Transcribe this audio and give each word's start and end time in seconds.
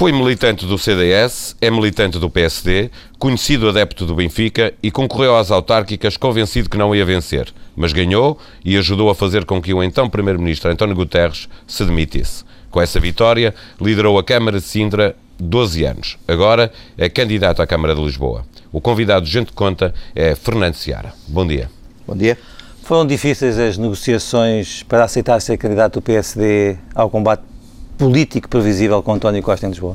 Foi 0.00 0.12
militante 0.12 0.64
do 0.64 0.78
CDS, 0.78 1.54
é 1.60 1.70
militante 1.70 2.18
do 2.18 2.30
PSD, 2.30 2.90
conhecido 3.18 3.68
adepto 3.68 4.06
do 4.06 4.14
Benfica 4.14 4.72
e 4.82 4.90
concorreu 4.90 5.36
às 5.36 5.50
autárquicas 5.50 6.16
convencido 6.16 6.70
que 6.70 6.78
não 6.78 6.94
ia 6.94 7.04
vencer, 7.04 7.52
mas 7.76 7.92
ganhou 7.92 8.38
e 8.64 8.78
ajudou 8.78 9.10
a 9.10 9.14
fazer 9.14 9.44
com 9.44 9.60
que 9.60 9.74
o 9.74 9.82
então 9.82 10.08
Primeiro-Ministro 10.08 10.70
António 10.70 10.96
Guterres 10.96 11.50
se 11.66 11.84
demitisse. 11.84 12.44
Com 12.70 12.80
essa 12.80 12.98
vitória, 12.98 13.54
liderou 13.78 14.18
a 14.18 14.24
Câmara 14.24 14.58
de 14.58 14.64
Sintra 14.64 15.14
12 15.38 15.84
anos. 15.84 16.16
Agora 16.26 16.72
é 16.96 17.10
candidato 17.10 17.60
à 17.60 17.66
Câmara 17.66 17.94
de 17.94 18.00
Lisboa. 18.00 18.46
O 18.72 18.80
convidado 18.80 19.26
de 19.26 19.30
Gente 19.30 19.52
Conta 19.52 19.92
é 20.14 20.34
Fernando 20.34 20.76
Seara. 20.76 21.12
Bom 21.28 21.46
dia. 21.46 21.70
Bom 22.06 22.16
dia. 22.16 22.38
Foram 22.84 23.06
difíceis 23.06 23.58
as 23.58 23.76
negociações 23.76 24.82
para 24.82 25.04
aceitar 25.04 25.38
ser 25.40 25.58
candidato 25.58 26.00
do 26.00 26.02
PSD 26.02 26.78
ao 26.94 27.10
combate 27.10 27.49
político 28.00 28.48
previsível 28.48 29.02
com 29.02 29.12
António 29.12 29.42
Costa 29.42 29.66
em 29.66 29.68
Lisboa? 29.68 29.94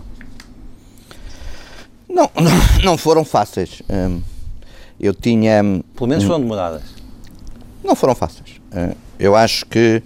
Não, 2.07 2.29
não, 2.37 2.83
não 2.83 2.97
foram 2.97 3.25
fáceis. 3.25 3.81
Hum, 3.89 4.21
eu 4.99 5.11
tinha. 5.11 5.61
Pelo 5.95 6.07
menos 6.07 6.23
foram 6.23 6.39
demoradas. 6.39 6.83
Não 7.83 7.95
foram 7.95 8.13
fáceis. 8.13 8.61
Hum, 8.71 8.93
eu 9.19 9.35
acho 9.35 9.65
que 9.65 10.03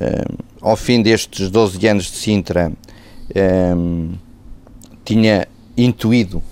hum, 0.00 0.36
ao 0.60 0.76
fim 0.76 1.02
destes 1.02 1.50
12 1.50 1.84
anos 1.88 2.04
de 2.04 2.16
Sintra 2.16 2.72
tinha 5.04 5.48
intuído 5.76 6.42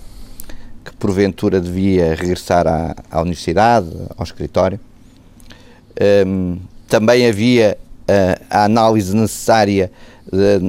que 0.83 0.91
porventura 0.93 1.61
devia 1.61 2.15
regressar 2.15 2.67
à, 2.67 2.95
à 3.09 3.21
universidade, 3.21 3.89
ao 4.17 4.23
escritório. 4.23 4.79
Um, 6.25 6.57
também 6.87 7.27
havia 7.27 7.77
uh, 8.01 8.43
a 8.49 8.65
análise 8.65 9.15
necessária 9.15 9.91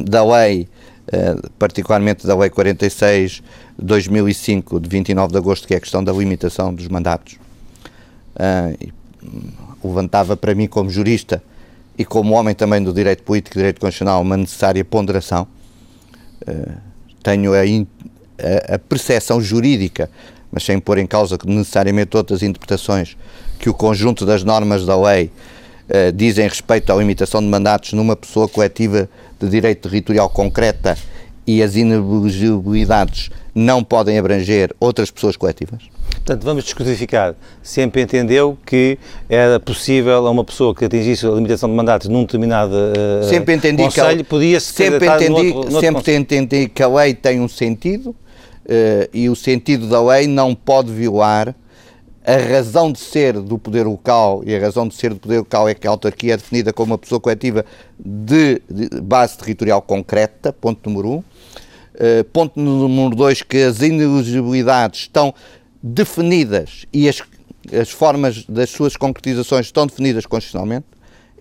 da 0.08 0.24
lei, 0.24 0.68
uh, 1.08 1.50
particularmente 1.58 2.26
da 2.26 2.36
lei 2.36 2.50
46 2.50 3.42
de 3.78 3.84
2005, 3.84 4.80
de 4.80 4.88
29 4.88 5.32
de 5.32 5.38
agosto, 5.38 5.66
que 5.66 5.74
é 5.74 5.76
a 5.76 5.80
questão 5.80 6.02
da 6.02 6.12
limitação 6.12 6.74
dos 6.74 6.88
mandatos. 6.88 7.34
Uh, 8.34 8.76
e, 8.80 8.92
um, 9.24 9.88
levantava 9.88 10.36
para 10.36 10.54
mim 10.54 10.66
como 10.66 10.88
jurista 10.88 11.42
e 11.98 12.04
como 12.04 12.34
homem 12.34 12.54
também 12.54 12.82
do 12.82 12.92
direito 12.92 13.22
político 13.22 13.56
e 13.56 13.58
direito 13.58 13.80
constitucional 13.80 14.22
uma 14.22 14.36
necessária 14.36 14.84
ponderação. 14.84 15.46
tenho 17.22 17.52
a, 17.52 17.66
in, 17.66 17.86
a, 18.38 18.74
a 18.74 18.78
percepção 18.78 19.40
jurídica, 19.40 20.08
mas 20.50 20.64
sem 20.64 20.78
pôr 20.78 20.98
em 20.98 21.06
causa 21.06 21.36
necessariamente 21.44 22.16
outras 22.16 22.42
interpretações, 22.42 23.16
que 23.58 23.68
o 23.68 23.74
conjunto 23.74 24.24
das 24.24 24.44
normas 24.44 24.86
da 24.86 25.00
lei 25.00 25.30
uh, 25.88 26.12
dizem 26.12 26.48
respeito 26.48 26.92
à 26.92 26.96
limitação 26.96 27.40
de 27.40 27.46
mandatos 27.46 27.92
numa 27.92 28.16
pessoa 28.16 28.48
coletiva 28.48 29.08
de 29.40 29.48
direito 29.48 29.88
territorial 29.88 30.28
concreta 30.28 30.96
e 31.46 31.62
as 31.62 31.74
inelegibilidades 31.74 33.30
não 33.54 33.82
podem 33.82 34.18
abranger 34.18 34.74
outras 34.80 35.10
pessoas 35.10 35.36
coletivas? 35.36 35.82
Portanto, 36.10 36.44
vamos 36.44 36.64
descodificar. 36.64 37.34
Sempre 37.62 38.02
entendeu 38.02 38.56
que 38.64 38.98
era 39.28 39.58
possível 39.58 40.26
a 40.26 40.30
uma 40.30 40.44
pessoa 40.44 40.74
que 40.74 40.84
atingisse 40.84 41.26
a 41.26 41.30
limitação 41.30 41.68
de 41.68 41.74
mandatos 41.74 42.08
num 42.08 42.22
determinado 42.22 42.74
uh, 42.74 43.28
sempre 43.28 43.54
entendi 43.54 43.82
conselho, 43.82 44.18
que 44.18 44.24
podia-se 44.24 44.72
sempre 44.72 45.06
entendi, 45.06 45.52
outro, 45.52 45.80
sempre 45.80 46.14
entendi 46.14 46.68
que 46.68 46.82
a 46.82 46.88
lei 46.88 47.12
tem 47.12 47.40
um 47.40 47.48
sentido 47.48 48.10
uh, 48.10 49.08
e 49.12 49.28
o 49.28 49.34
sentido 49.34 49.88
da 49.88 50.02
lei 50.02 50.28
não 50.28 50.54
pode 50.54 50.92
violar 50.92 51.54
a 52.24 52.36
razão 52.36 52.92
de 52.92 53.00
ser 53.00 53.34
do 53.40 53.58
poder 53.58 53.84
local 53.84 54.42
e 54.46 54.54
a 54.54 54.60
razão 54.60 54.86
de 54.86 54.94
ser 54.94 55.12
do 55.12 55.20
poder 55.20 55.38
local 55.38 55.68
é 55.68 55.74
que 55.74 55.86
a 55.86 55.90
autarquia 55.90 56.34
é 56.34 56.36
definida 56.36 56.72
como 56.72 56.92
uma 56.92 56.98
pessoa 56.98 57.20
coletiva 57.20 57.64
de, 57.98 58.62
de 58.70 59.00
base 59.00 59.36
territorial 59.36 59.82
concreta, 59.82 60.52
ponto 60.52 60.88
número 60.88 61.08
um. 61.08 61.18
Uh, 61.18 62.24
ponto 62.32 62.58
número 62.58 63.16
dois, 63.16 63.42
que 63.42 63.62
as 63.62 63.82
ineligibilidades 63.82 65.00
estão 65.00 65.34
definidas 65.82 66.86
e 66.92 67.08
as, 67.08 67.20
as 67.72 67.90
formas 67.90 68.44
das 68.46 68.70
suas 68.70 68.96
concretizações 68.96 69.66
estão 69.66 69.86
definidas 69.86 70.24
constitucionalmente, 70.24 70.86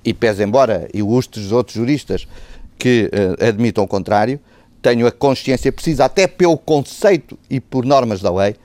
e 0.04 0.14
pese 0.14 0.44
embora 0.44 0.90
ilustres 0.94 1.52
outros 1.52 1.76
juristas 1.76 2.28
que 2.78 3.10
uh, 3.14 3.46
admitam 3.46 3.84
o 3.84 3.88
contrário, 3.88 4.40
tenho 4.82 5.06
a 5.06 5.12
consciência 5.12 5.72
precisa, 5.72 6.06
até 6.06 6.26
pelo 6.26 6.58
conceito 6.58 7.38
e 7.48 7.60
por 7.60 7.86
normas 7.86 8.20
da 8.20 8.34
lei, 8.34 8.56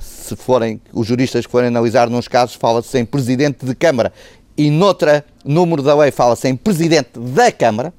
se 0.00 0.36
forem 0.36 0.80
os 0.92 1.06
juristas 1.06 1.44
que 1.44 1.52
forem 1.52 1.68
analisar 1.68 2.08
nos 2.08 2.28
casos, 2.28 2.54
fala-se 2.54 2.98
em 2.98 3.04
presidente 3.04 3.64
de 3.64 3.74
Câmara 3.74 4.12
e 4.56 4.70
noutra 4.70 5.24
número 5.44 5.82
da 5.82 5.94
lei 5.94 6.10
fala-se 6.10 6.48
em 6.48 6.56
presidente 6.56 7.18
da 7.18 7.50
Câmara, 7.52 7.92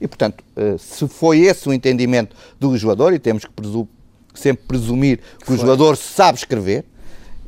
e 0.00 0.08
portanto, 0.08 0.42
uh, 0.56 0.78
se 0.78 1.06
foi 1.08 1.40
esse 1.40 1.68
o 1.68 1.72
entendimento 1.72 2.34
do 2.58 2.70
legislador, 2.70 3.12
e 3.12 3.18
temos 3.18 3.44
que 3.44 3.50
presumir 3.50 3.88
sempre 4.34 4.64
presumir 4.66 5.18
que 5.38 5.46
Foi. 5.46 5.56
o 5.56 5.58
jogador 5.58 5.96
sabe 5.96 6.38
escrever 6.38 6.84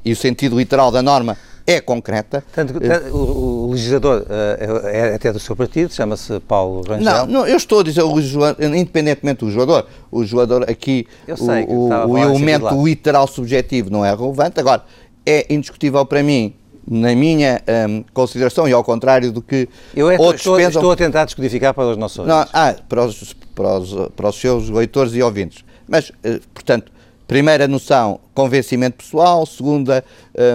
e 0.04 0.12
o 0.12 0.16
sentido 0.16 0.58
literal 0.58 0.90
da 0.90 1.02
norma 1.02 1.36
é 1.66 1.80
concreta. 1.80 2.44
Tanto, 2.52 2.80
tanto 2.80 3.16
o, 3.16 3.20
o, 3.20 3.51
legislador 3.72 4.22
uh, 4.22 4.86
é 4.86 5.14
até 5.14 5.32
do 5.32 5.38
seu 5.38 5.56
partido, 5.56 5.92
chama-se 5.92 6.38
Paulo 6.40 6.82
Rangel. 6.82 7.04
Não, 7.04 7.26
não, 7.26 7.46
eu 7.46 7.56
estou 7.56 7.80
a 7.80 7.82
dizer, 7.82 8.02
o 8.02 8.20
jogador, 8.20 8.62
independentemente 8.62 9.44
do 9.44 9.50
jogador, 9.50 9.86
o 10.10 10.24
jogador 10.24 10.70
aqui, 10.70 11.06
sei, 11.36 11.64
o, 11.68 11.88
o 12.08 12.18
elemento 12.18 12.84
literal 12.84 13.26
subjetivo 13.26 13.90
não 13.90 14.04
é 14.04 14.14
relevante. 14.14 14.60
Agora, 14.60 14.84
é 15.26 15.52
indiscutível 15.52 16.04
para 16.04 16.22
mim 16.22 16.54
na 16.86 17.14
minha 17.14 17.62
um, 17.88 18.04
consideração 18.12 18.68
e 18.68 18.72
ao 18.72 18.82
contrário 18.82 19.30
do 19.30 19.40
que 19.40 19.68
eu 19.94 20.10
é, 20.10 20.18
outros 20.18 20.40
estou, 20.40 20.56
pensam... 20.56 20.80
estou 20.80 20.90
a 20.90 20.96
tentar 20.96 21.24
descodificar 21.24 21.72
para 21.72 21.90
os 21.90 21.96
nossos 21.96 22.26
não, 22.26 22.44
ah, 22.52 22.74
para 22.88 23.04
os, 23.04 23.34
para, 23.54 23.78
os, 23.78 24.10
para 24.16 24.28
os 24.28 24.40
seus 24.40 24.68
leitores 24.68 25.14
e 25.14 25.22
ouvintes. 25.22 25.64
Mas, 25.86 26.10
eh, 26.24 26.40
portanto, 26.52 26.90
primeira 27.26 27.68
noção, 27.68 28.20
convencimento 28.34 28.98
pessoal. 28.98 29.46
Segunda, 29.46 30.04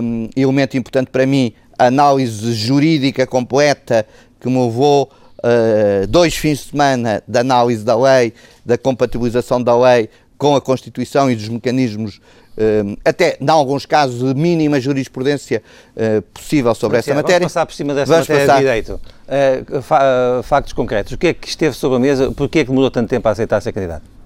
um, 0.03 0.29
elemento 0.35 0.77
importante 0.77 1.09
para 1.09 1.25
mim, 1.25 1.53
análise 1.77 2.53
jurídica 2.53 3.25
completa 3.25 4.05
que 4.39 4.49
me 4.49 4.63
levou 4.65 5.11
uh, 5.39 6.07
dois 6.07 6.35
fins 6.35 6.59
de 6.59 6.71
semana 6.71 7.23
de 7.27 7.39
análise 7.39 7.83
da 7.83 7.95
lei, 7.95 8.33
da 8.65 8.77
compatibilização 8.77 9.61
da 9.61 9.77
lei 9.77 10.09
com 10.37 10.55
a 10.55 10.61
Constituição 10.61 11.31
e 11.31 11.35
dos 11.35 11.49
mecanismos, 11.49 12.21
um, 12.57 12.95
até, 13.05 13.37
em 13.39 13.49
alguns 13.49 13.85
casos, 13.85 14.19
de 14.19 14.39
mínima 14.39 14.79
jurisprudência 14.79 15.61
uh, 15.95 16.21
possível 16.21 16.73
sobre 16.75 16.97
essa 16.97 17.13
matéria. 17.13 17.39
Vamos 17.39 17.53
passar 17.53 17.65
por 17.65 17.73
cima 17.73 17.93
dessa 17.93 18.11
Vamos 18.11 18.27
matéria 18.27 18.47
passar. 18.47 18.59
de 18.59 18.65
direito. 18.65 19.01
Uh, 19.27 19.81
fa 19.81 20.41
factos 20.43 20.73
concretos. 20.73 21.13
O 21.13 21.17
que 21.17 21.27
é 21.27 21.33
que 21.33 21.47
esteve 21.47 21.75
sobre 21.75 21.97
a 21.97 21.99
mesa? 21.99 22.31
Porquê 22.31 22.59
é 22.59 22.63
que 22.63 22.69
demorou 22.69 22.91
tanto 22.91 23.09
tempo 23.09 23.27
a 23.27 23.31
aceitar 23.31 23.61
ser 23.61 23.71
candidato? 23.71 24.16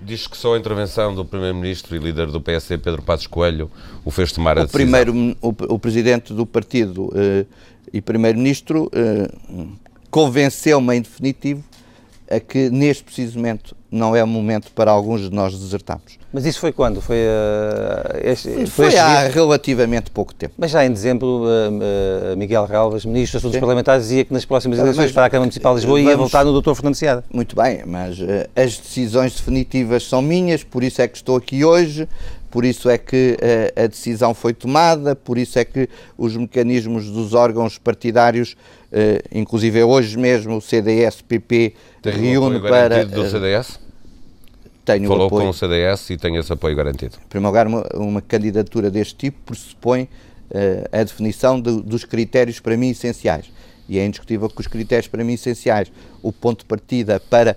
Diz 0.00 0.26
que 0.26 0.36
só 0.36 0.54
a 0.54 0.58
intervenção 0.58 1.14
do 1.14 1.24
Primeiro-Ministro 1.24 1.96
e 1.96 1.98
líder 1.98 2.26
do 2.26 2.40
PSD, 2.40 2.78
Pedro 2.78 3.02
Passos 3.02 3.26
Coelho, 3.26 3.70
o 4.04 4.10
fez 4.10 4.32
tomar 4.32 4.58
a 4.58 4.62
o 4.62 4.66
decisão. 4.66 4.80
Primeiro, 4.80 5.36
o, 5.40 5.48
o 5.74 5.78
Presidente 5.78 6.34
do 6.34 6.44
partido 6.44 7.12
eh, 7.14 7.46
e 7.92 8.00
Primeiro-Ministro 8.00 8.90
eh, 8.92 9.30
convenceu-me 10.10 10.96
em 10.96 11.02
definitivo 11.02 11.64
a 12.30 12.40
que 12.40 12.68
neste 12.70 13.04
preciso 13.04 13.38
momento 13.38 13.76
não 13.90 14.14
é 14.14 14.22
o 14.22 14.26
momento 14.26 14.70
para 14.72 14.90
alguns 14.90 15.22
de 15.22 15.30
nós 15.30 15.58
desertarmos. 15.58 16.18
Mas 16.36 16.44
isso 16.44 16.60
foi 16.60 16.70
quando? 16.70 17.00
Foi, 17.00 17.16
uh, 17.16 18.20
este, 18.22 18.66
foi, 18.66 18.90
foi 18.90 18.98
há 18.98 19.22
dia? 19.22 19.32
relativamente 19.32 20.10
pouco 20.10 20.34
tempo. 20.34 20.52
Mas 20.58 20.70
já 20.70 20.84
em 20.84 20.92
dezembro, 20.92 21.26
uh, 21.26 22.34
uh, 22.34 22.36
Miguel 22.36 22.66
Relvas, 22.66 23.06
Ministro 23.06 23.38
dos 23.38 23.44
Assuntos 23.46 23.58
Parlamentares, 23.58 24.02
dizia 24.02 24.22
que 24.22 24.34
nas 24.34 24.44
próximas 24.44 24.78
eleições 24.78 25.12
para 25.12 25.24
a 25.24 25.30
Câmara 25.30 25.46
Municipal 25.46 25.72
de 25.72 25.80
Lisboa 25.80 25.96
vamos, 25.96 26.10
ia 26.10 26.16
voltar 26.18 26.44
no 26.44 26.60
Dr. 26.60 26.74
Fernando 26.74 26.94
Seada. 26.94 27.24
Muito 27.32 27.56
bem, 27.56 27.84
mas 27.86 28.18
as 28.54 28.76
decisões 28.76 29.34
definitivas 29.34 30.06
são 30.06 30.20
minhas, 30.20 30.62
por 30.62 30.84
isso 30.84 31.00
é 31.00 31.08
que 31.08 31.16
estou 31.16 31.36
aqui 31.36 31.64
hoje, 31.64 32.06
por 32.50 32.66
isso 32.66 32.90
é 32.90 32.98
que 32.98 33.38
a 33.74 33.86
decisão 33.86 34.34
foi 34.34 34.52
tomada, 34.52 35.16
por 35.16 35.38
isso 35.38 35.58
é 35.58 35.64
que 35.64 35.88
os 36.18 36.36
mecanismos 36.36 37.08
dos 37.08 37.32
órgãos 37.32 37.78
partidários, 37.78 38.58
inclusive 39.34 39.82
hoje 39.82 40.18
mesmo 40.18 40.58
o 40.58 40.60
CDS-PP 40.60 41.72
reúne 42.04 42.60
para... 42.60 43.06
do 43.06 43.26
CDS? 43.26 43.85
Tenho 44.86 45.08
Falou 45.08 45.26
apoio. 45.26 45.44
com 45.44 45.50
o 45.50 45.52
CDS 45.52 46.10
e 46.10 46.16
tem 46.16 46.36
esse 46.36 46.52
apoio 46.52 46.76
garantido. 46.76 47.16
Em 47.16 47.28
primeiro 47.28 47.48
lugar, 47.48 47.66
uma, 47.66 47.84
uma 47.94 48.22
candidatura 48.22 48.88
deste 48.88 49.16
tipo 49.16 49.38
pressupõe 49.44 50.04
uh, 50.04 50.08
a 50.92 51.02
definição 51.02 51.60
de, 51.60 51.82
dos 51.82 52.04
critérios 52.04 52.60
para 52.60 52.76
mim 52.76 52.90
essenciais. 52.90 53.50
E 53.88 53.98
é 53.98 54.06
indiscutível 54.06 54.48
que 54.48 54.60
os 54.60 54.68
critérios 54.68 55.08
para 55.08 55.24
mim 55.24 55.34
essenciais, 55.34 55.90
o 56.22 56.32
ponto 56.32 56.60
de 56.60 56.66
partida 56.66 57.18
para 57.18 57.56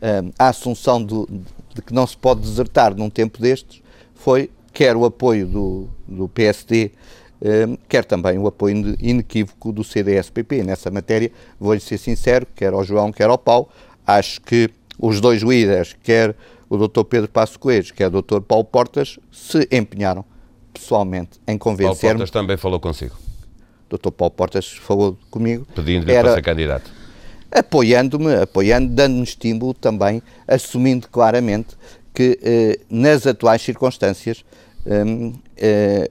uh, 0.00 0.32
a 0.38 0.48
assunção 0.48 1.02
do, 1.02 1.28
de 1.74 1.82
que 1.82 1.92
não 1.92 2.06
se 2.06 2.16
pode 2.16 2.40
desertar 2.40 2.94
num 2.94 3.10
tempo 3.10 3.40
destes, 3.40 3.82
foi 4.14 4.50
quer 4.72 4.96
o 4.96 5.04
apoio 5.04 5.46
do, 5.46 5.88
do 6.08 6.28
PSD, 6.28 6.92
uh, 7.42 7.78
quer 7.90 8.06
também 8.06 8.38
o 8.38 8.46
apoio 8.46 8.96
inequívoco 8.98 9.70
do 9.70 9.84
CDS-PP. 9.84 10.64
Nessa 10.64 10.90
matéria, 10.90 11.30
vou-lhe 11.58 11.80
ser 11.80 11.98
sincero, 11.98 12.46
quer 12.56 12.72
ao 12.72 12.82
João, 12.82 13.12
quer 13.12 13.28
ao 13.28 13.36
Paulo, 13.36 13.68
acho 14.06 14.40
que 14.40 14.70
os 14.98 15.20
dois 15.20 15.42
líderes, 15.42 15.94
quer 16.02 16.34
o 16.70 16.78
Dr. 16.78 17.02
Pedro 17.02 17.28
Passo 17.28 17.58
Coelho, 17.58 17.92
que 17.92 18.02
é 18.02 18.06
o 18.06 18.22
Dr. 18.22 18.40
Paulo 18.40 18.64
Portas, 18.64 19.18
se 19.32 19.68
empenharam 19.72 20.24
pessoalmente 20.72 21.40
em 21.46 21.58
convencer-me. 21.58 22.00
Paulo 22.00 22.18
Portas 22.18 22.30
também 22.30 22.56
falou 22.56 22.78
consigo. 22.78 23.16
Dr. 23.90 24.12
Paulo 24.12 24.30
Portas 24.30 24.68
falou 24.68 25.18
comigo. 25.32 25.66
Pedindo-lhe 25.74 26.14
para 26.14 26.34
ser 26.34 26.42
candidato. 26.42 26.88
apoiando-me, 27.50 28.36
apoiando, 28.36 28.94
dando-me 28.94 29.24
estímulo 29.24 29.74
também, 29.74 30.22
assumindo 30.46 31.08
claramente 31.08 31.76
que 32.14 32.38
eh, 32.40 32.78
nas 32.88 33.26
atuais 33.26 33.60
circunstâncias, 33.62 34.44
hum, 34.86 35.32
eh, 35.56 36.08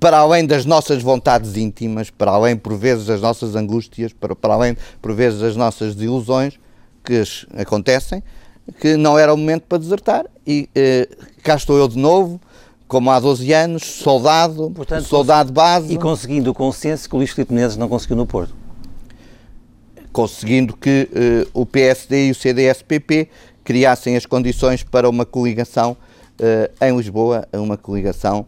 para 0.00 0.18
além 0.18 0.44
das 0.44 0.66
nossas 0.66 1.00
vontades 1.00 1.56
íntimas, 1.56 2.10
para 2.10 2.32
além 2.32 2.56
por 2.56 2.76
vezes 2.76 3.06
das 3.06 3.20
nossas 3.20 3.54
angústias, 3.54 4.12
para, 4.12 4.34
para 4.34 4.54
além 4.54 4.76
por 5.00 5.14
vezes 5.14 5.38
das 5.38 5.54
nossas 5.54 5.94
desilusões 5.94 6.58
que 7.04 7.22
acontecem, 7.56 8.20
que 8.80 8.96
não 8.96 9.18
era 9.18 9.32
o 9.32 9.36
momento 9.36 9.62
para 9.62 9.78
desertar 9.78 10.26
e 10.46 10.68
eh, 10.74 11.08
cá 11.42 11.54
estou 11.56 11.76
eu 11.76 11.88
de 11.88 11.98
novo, 11.98 12.40
como 12.86 13.10
há 13.10 13.18
12 13.18 13.52
anos, 13.52 13.82
soldado, 13.84 14.70
Portanto, 14.70 15.04
soldado 15.04 15.52
base. 15.52 15.92
E 15.92 15.98
conseguindo 15.98 16.50
o 16.50 16.54
consenso 16.54 17.08
que 17.08 17.14
o 17.14 17.18
Luís 17.18 17.30
Filipe 17.30 17.52
Menezes 17.52 17.76
não 17.76 17.88
conseguiu 17.88 18.16
no 18.16 18.26
Porto. 18.26 18.54
Conseguindo 20.12 20.76
que 20.76 21.08
eh, 21.12 21.46
o 21.52 21.66
PSD 21.66 22.28
e 22.28 22.30
o 22.30 22.34
CDS-PP 22.34 23.28
criassem 23.64 24.16
as 24.16 24.26
condições 24.26 24.82
para 24.82 25.08
uma 25.08 25.24
coligação 25.24 25.96
eh, 26.38 26.70
em 26.82 26.96
Lisboa, 26.96 27.48
uma 27.52 27.76
coligação 27.76 28.46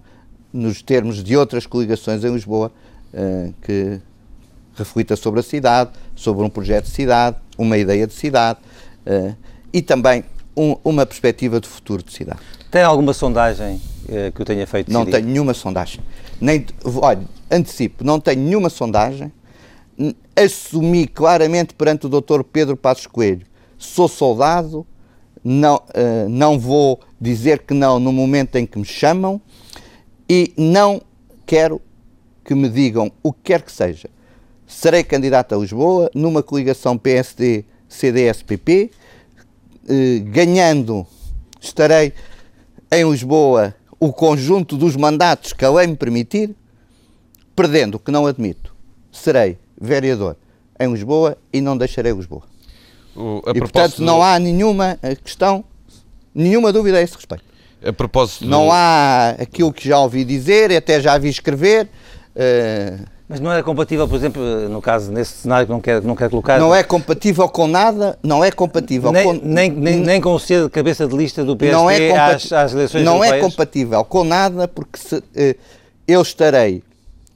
nos 0.52 0.82
termos 0.82 1.22
de 1.22 1.36
outras 1.36 1.66
coligações 1.66 2.24
em 2.24 2.32
Lisboa, 2.32 2.72
eh, 3.12 3.50
que 3.62 4.00
reflita 4.74 5.16
sobre 5.16 5.40
a 5.40 5.42
cidade, 5.42 5.90
sobre 6.14 6.44
um 6.44 6.50
projeto 6.50 6.84
de 6.84 6.90
cidade, 6.90 7.36
uma 7.56 7.78
ideia 7.78 8.06
de 8.06 8.12
cidade 8.12 8.58
eh, 9.04 9.34
e 9.76 9.82
também 9.82 10.24
um, 10.56 10.74
uma 10.82 11.04
perspectiva 11.04 11.60
de 11.60 11.68
futuro 11.68 12.02
de 12.02 12.10
cidade. 12.10 12.40
Tem 12.70 12.82
alguma 12.82 13.12
sondagem 13.12 13.78
eh, 14.08 14.32
que 14.34 14.40
eu 14.40 14.46
tenha 14.46 14.66
feito? 14.66 14.90
Não 14.90 15.04
tenho 15.04 15.26
nenhuma 15.26 15.52
sondagem. 15.52 16.00
Nem, 16.40 16.64
olha, 16.82 17.20
antecipo, 17.50 18.02
não 18.02 18.18
tenho 18.18 18.40
nenhuma 18.40 18.70
sondagem. 18.70 19.30
Assumi 20.34 21.06
claramente 21.06 21.74
perante 21.74 22.06
o 22.06 22.08
Dr. 22.08 22.42
Pedro 22.42 22.74
Passos 22.74 23.06
Coelho, 23.06 23.46
sou 23.76 24.08
soldado, 24.08 24.86
não, 25.44 25.76
uh, 25.76 26.26
não 26.30 26.58
vou 26.58 26.98
dizer 27.20 27.58
que 27.58 27.74
não 27.74 27.98
no 27.98 28.14
momento 28.14 28.56
em 28.56 28.64
que 28.64 28.78
me 28.78 28.84
chamam 28.86 29.38
e 30.26 30.54
não 30.56 31.02
quero 31.44 31.82
que 32.42 32.54
me 32.54 32.70
digam 32.70 33.12
o 33.22 33.30
que 33.30 33.40
quer 33.44 33.60
que 33.60 33.70
seja. 33.70 34.08
Serei 34.66 35.04
candidato 35.04 35.54
a 35.54 35.58
Lisboa 35.58 36.10
numa 36.14 36.42
coligação 36.42 36.96
PSD-CDS-PP, 36.96 38.90
ganhando, 40.26 41.06
estarei 41.60 42.12
em 42.92 43.10
Lisboa 43.10 43.74
o 43.98 44.12
conjunto 44.12 44.76
dos 44.76 44.96
mandatos 44.96 45.52
que 45.52 45.64
a 45.64 45.70
lei 45.70 45.86
me 45.86 45.96
permitir, 45.96 46.54
perdendo, 47.54 47.98
que 47.98 48.10
não 48.10 48.26
admito, 48.26 48.74
serei 49.10 49.58
vereador 49.80 50.36
em 50.78 50.90
Lisboa 50.92 51.36
e 51.52 51.60
não 51.60 51.76
deixarei 51.76 52.12
Lisboa. 52.12 52.42
O, 53.14 53.42
e, 53.46 53.58
portanto, 53.58 54.02
não 54.02 54.22
há 54.22 54.38
nenhuma 54.38 54.98
questão, 55.24 55.64
nenhuma 56.34 56.72
dúvida 56.72 56.98
a 56.98 57.02
esse 57.02 57.14
respeito. 57.14 57.44
A 57.84 57.92
propósito 57.92 58.46
não 58.46 58.70
há 58.70 59.30
aquilo 59.30 59.72
que 59.72 59.88
já 59.88 59.98
ouvi 59.98 60.24
dizer, 60.24 60.72
até 60.72 61.00
já 61.00 61.16
vi 61.16 61.28
escrever. 61.28 61.88
Uh, 62.34 63.15
mas 63.28 63.40
não 63.40 63.52
é 63.52 63.60
compatível, 63.62 64.06
por 64.06 64.14
exemplo, 64.14 64.42
no 64.68 64.80
caso, 64.80 65.10
nesse 65.10 65.32
cenário 65.32 65.66
que 65.66 65.72
não 65.72 65.80
quer, 65.80 66.00
não 66.02 66.14
quer 66.14 66.30
colocar. 66.30 66.60
Não 66.60 66.72
é 66.72 66.84
compatível 66.84 67.48
com 67.48 67.66
nada, 67.66 68.16
não 68.22 68.44
é 68.44 68.52
compatível 68.52 69.10
nem, 69.10 69.24
com. 69.24 69.32
Nem, 69.32 69.70
nem, 69.70 69.96
nem 69.96 70.20
com 70.20 70.32
o 70.32 70.38
ser 70.38 70.70
cabeça 70.70 71.08
de 71.08 71.16
lista 71.16 71.44
do 71.44 71.56
PSD 71.56 71.76
não 71.76 71.90
é 71.90 72.16
às, 72.16 72.52
às 72.52 72.72
eleições 72.72 73.04
Não 73.04 73.24
é 73.24 73.28
europeias. 73.28 73.44
é 73.44 73.50
compatível 73.50 74.04
com 74.04 74.22
nada, 74.22 74.68
porque 74.68 74.98
se, 74.98 75.22
eh, 75.34 75.56
eu 76.06 76.22
estarei, 76.22 76.84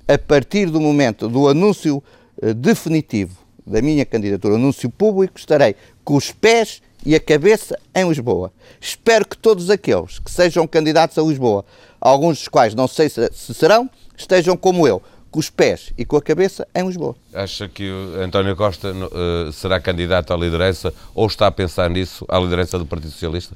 a 0.06 0.16
partir 0.16 0.66
do 0.66 0.80
momento 0.80 1.28
do 1.28 1.48
anúncio 1.48 2.00
eh, 2.40 2.54
definitivo 2.54 3.36
da 3.66 3.82
minha 3.82 4.06
candidatura, 4.06 4.54
anúncio 4.54 4.88
público, 4.90 5.38
estarei 5.38 5.74
com 6.04 6.14
os 6.14 6.30
pés 6.30 6.82
e 7.04 7.16
a 7.16 7.20
cabeça 7.20 7.76
em 7.94 8.08
Lisboa. 8.08 8.52
Espero 8.80 9.26
que 9.26 9.36
todos 9.36 9.70
aqueles 9.70 10.20
que 10.20 10.30
sejam 10.30 10.66
candidatos 10.68 11.18
a 11.18 11.22
Lisboa, 11.22 11.64
alguns 12.00 12.38
dos 12.38 12.48
quais 12.48 12.74
não 12.74 12.86
sei 12.86 13.08
se, 13.08 13.28
se 13.32 13.54
serão, 13.54 13.90
estejam 14.16 14.56
como 14.56 14.86
eu, 14.86 15.02
com 15.30 15.38
os 15.38 15.48
pés 15.48 15.92
e 15.96 16.04
com 16.04 16.16
a 16.16 16.22
cabeça 16.22 16.66
em 16.74 16.86
Lisboa. 16.86 17.14
Acha 17.32 17.68
que 17.68 17.90
o 17.90 18.20
António 18.20 18.56
Costa 18.56 18.92
uh, 18.92 19.52
será 19.52 19.80
candidato 19.80 20.32
à 20.32 20.36
liderança 20.36 20.92
ou 21.14 21.26
está 21.26 21.46
a 21.46 21.50
pensar 21.50 21.88
nisso, 21.88 22.24
à 22.28 22.38
liderança 22.38 22.78
do 22.78 22.86
Partido 22.86 23.12
Socialista? 23.12 23.54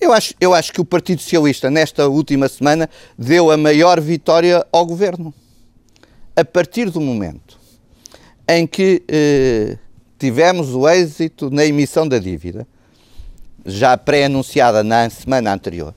Eu 0.00 0.12
acho, 0.12 0.34
eu 0.40 0.54
acho 0.54 0.72
que 0.72 0.80
o 0.80 0.84
Partido 0.84 1.20
Socialista, 1.20 1.70
nesta 1.70 2.08
última 2.08 2.48
semana, 2.48 2.88
deu 3.18 3.50
a 3.50 3.56
maior 3.56 4.00
vitória 4.00 4.66
ao 4.72 4.86
governo. 4.86 5.32
A 6.34 6.44
partir 6.44 6.88
do 6.88 7.00
momento 7.00 7.58
em 8.48 8.66
que 8.66 9.02
eh, 9.06 9.76
tivemos 10.18 10.74
o 10.74 10.88
êxito 10.88 11.50
na 11.50 11.64
emissão 11.64 12.08
da 12.08 12.18
dívida, 12.18 12.66
já 13.64 13.96
pré-anunciada 13.96 14.82
na 14.82 15.08
semana 15.10 15.52
anterior. 15.52 15.94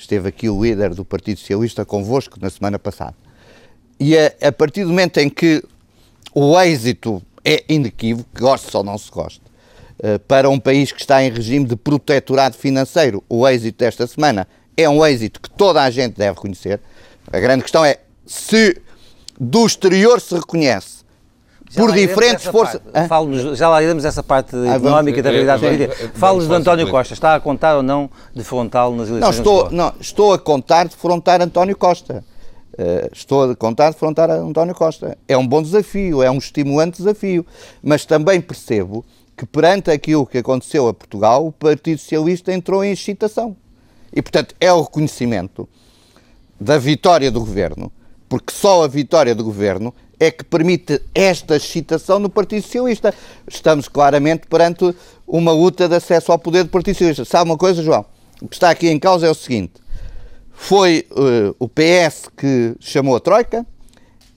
Esteve 0.00 0.30
aqui 0.30 0.48
o 0.48 0.64
líder 0.64 0.94
do 0.94 1.04
Partido 1.04 1.38
Socialista 1.38 1.84
convosco 1.84 2.38
na 2.40 2.48
semana 2.48 2.78
passada. 2.78 3.14
E 3.98 4.16
a, 4.16 4.32
a 4.48 4.50
partir 4.50 4.84
do 4.84 4.88
momento 4.88 5.18
em 5.18 5.28
que 5.28 5.62
o 6.34 6.58
êxito 6.58 7.22
é 7.44 7.62
inequívoco, 7.68 8.26
goste 8.34 8.74
ou 8.74 8.82
não 8.82 8.96
se 8.96 9.10
goste, 9.10 9.42
uh, 9.98 10.18
para 10.20 10.48
um 10.48 10.58
país 10.58 10.90
que 10.90 11.02
está 11.02 11.22
em 11.22 11.30
regime 11.30 11.66
de 11.66 11.76
protetorado 11.76 12.56
financeiro, 12.56 13.22
o 13.28 13.46
êxito 13.46 13.76
desta 13.76 14.06
semana 14.06 14.48
é 14.74 14.88
um 14.88 15.04
êxito 15.04 15.38
que 15.38 15.50
toda 15.50 15.82
a 15.82 15.90
gente 15.90 16.16
deve 16.16 16.34
reconhecer. 16.34 16.80
A 17.30 17.38
grande 17.38 17.62
questão 17.62 17.84
é 17.84 17.98
se 18.24 18.80
do 19.38 19.66
exterior 19.66 20.18
se 20.18 20.34
reconhece 20.34 20.99
por 21.74 21.92
diferentes 21.92 22.44
forças. 22.46 22.80
já 23.54 23.68
lá 23.68 23.82
iremos 23.82 24.04
essa 24.04 24.22
parte 24.22 24.56
ah, 24.56 24.74
económica 24.74 25.22
da 25.22 25.30
realidade 25.30 25.62
política. 25.62 26.10
Fale-nos 26.14 26.48
de 26.48 26.54
António 26.54 26.90
Costa. 26.90 27.14
Está 27.14 27.34
a 27.36 27.40
contar 27.40 27.76
ou 27.76 27.82
não 27.82 28.10
de 28.34 28.42
frontal 28.42 28.94
nas 28.94 29.08
eleições? 29.08 29.20
Não, 29.20 29.30
estou, 29.30 29.70
não, 29.70 29.94
estou 30.00 30.32
a 30.32 30.38
contar 30.38 30.88
de 30.88 30.96
frontar 30.96 31.40
António 31.40 31.76
Costa. 31.76 32.24
Uh, 32.72 33.10
estou 33.12 33.50
a 33.50 33.56
contar 33.56 33.90
de 33.90 33.96
frontar 33.96 34.30
António 34.30 34.74
Costa. 34.74 35.16
É 35.28 35.36
um 35.36 35.46
bom 35.46 35.62
desafio, 35.62 36.22
é 36.22 36.30
um 36.30 36.38
estimulante 36.38 36.98
desafio. 36.98 37.46
Mas 37.82 38.04
também 38.04 38.40
percebo 38.40 39.04
que 39.36 39.46
perante 39.46 39.90
aquilo 39.90 40.26
que 40.26 40.38
aconteceu 40.38 40.88
a 40.88 40.94
Portugal, 40.94 41.46
o 41.46 41.52
Partido 41.52 41.98
Socialista 41.98 42.52
entrou 42.52 42.84
em 42.84 42.92
excitação. 42.92 43.56
E, 44.12 44.20
portanto, 44.20 44.54
é 44.60 44.72
o 44.72 44.82
reconhecimento 44.82 45.68
da 46.60 46.76
vitória 46.76 47.30
do 47.30 47.40
governo, 47.40 47.90
porque 48.28 48.52
só 48.52 48.84
a 48.84 48.88
vitória 48.88 49.34
do 49.34 49.42
governo 49.42 49.94
é 50.20 50.30
que 50.30 50.44
permite 50.44 51.00
esta 51.14 51.56
excitação 51.56 52.18
no 52.18 52.28
Partido 52.28 52.62
Socialista. 52.62 53.14
Estamos 53.48 53.88
claramente 53.88 54.46
perante 54.46 54.94
uma 55.26 55.50
luta 55.50 55.88
de 55.88 55.94
acesso 55.94 56.30
ao 56.30 56.38
poder 56.38 56.64
do 56.64 56.68
Partido 56.68 56.94
Socialista. 56.94 57.24
Sabe 57.24 57.50
uma 57.50 57.56
coisa, 57.56 57.82
João? 57.82 58.04
O 58.42 58.46
que 58.46 58.54
está 58.54 58.68
aqui 58.68 58.88
em 58.88 58.98
causa 58.98 59.26
é 59.26 59.30
o 59.30 59.34
seguinte: 59.34 59.72
foi 60.52 61.06
uh, 61.10 61.56
o 61.58 61.66
PS 61.66 62.28
que 62.36 62.76
chamou 62.78 63.16
a 63.16 63.20
Troika, 63.20 63.66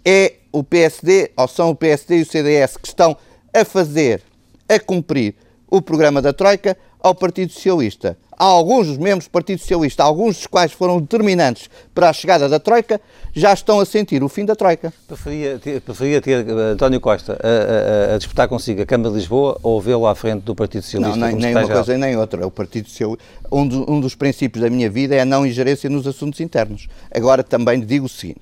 é 0.06 0.36
o 0.54 0.64
PSD, 0.64 1.32
ou 1.36 1.48
são 1.50 1.72
o 1.72 1.76
PSD 1.76 2.20
e 2.20 2.22
o 2.22 2.26
CDS 2.26 2.78
que 2.78 2.88
estão 2.88 3.18
a 3.54 3.66
fazer, 3.66 4.24
a 4.70 4.80
cumprir 4.80 5.36
o 5.70 5.82
programa 5.82 6.22
da 6.22 6.32
Troika 6.32 6.78
ao 7.02 7.14
Partido 7.14 7.52
Socialista 7.52 8.18
há 8.38 8.46
alguns 8.46 8.88
dos 8.88 8.98
membros 8.98 9.26
do 9.26 9.32
Partido 9.32 9.60
Socialista, 9.60 10.04
alguns 10.04 10.38
dos 10.38 10.48
quais 10.48 10.72
foram 10.72 11.00
determinantes 11.00 11.70
para 11.94 12.10
a 12.10 12.14
chegada 12.14 12.50
da 12.50 12.60
Troika, 12.60 13.00
já 13.34 13.54
estão 13.54 13.80
a 13.80 13.86
sentir 13.86 14.24
o 14.24 14.30
fim 14.30 14.46
da 14.46 14.56
Troika. 14.56 14.94
Preferia 15.08 15.60
ter, 15.60 15.82
preferia 15.82 16.22
ter 16.22 16.46
uh, 16.46 16.60
António 16.74 17.00
Costa 17.00 17.40
a, 17.42 18.12
a, 18.12 18.16
a, 18.16 18.18
disputar 18.18 18.48
consigo 18.48 18.82
a 18.82 18.86
Câmara 18.86 19.10
de 19.10 19.18
Lisboa 19.18 19.60
ou 19.64 19.80
vê-lo 19.82 20.06
à 20.08 20.16
frente 20.16 20.44
do 20.44 20.56
Partido 20.56 20.84
Socialista? 20.84 21.18
Não, 21.18 21.28
nem, 21.28 21.36
nem 21.36 21.56
uma 21.56 21.68
coisa 21.68 21.98
nem 21.98 22.18
outra. 22.18 22.46
O 22.46 22.52
Partido 22.52 22.90
Socialista, 22.90 23.24
um, 23.52 23.68
do, 23.68 23.92
um, 23.92 24.00
dos 24.00 24.16
princípios 24.16 24.64
da 24.64 24.70
minha 24.70 24.90
vida 24.90 25.16
é 25.16 25.22
a 25.22 25.26
não 25.26 25.46
ingerência 25.46 25.90
nos 25.90 26.06
assuntos 26.06 26.40
internos. 26.40 26.88
Agora 27.14 27.44
também 27.44 27.80
digo 27.80 28.06
o 28.06 28.10
seguinte: 28.10 28.42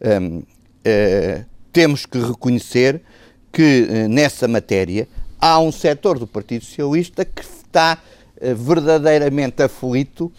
um, 0.00 0.38
uh, 0.38 0.44
eh, 0.84 1.44
temos 1.72 2.06
que 2.06 2.18
reconhecer 2.18 3.00
que 3.52 4.06
nessa 4.08 4.46
matéria 4.46 5.08
há 5.40 5.58
um 5.58 5.72
setor 5.72 6.18
do 6.18 6.26
Partido 6.26 6.64
Socialista 6.64 7.24
que 7.24 7.42
está 7.42 7.98
eh, 7.98 8.19
verdadeiramente 8.54 9.62
aflito 9.62 10.32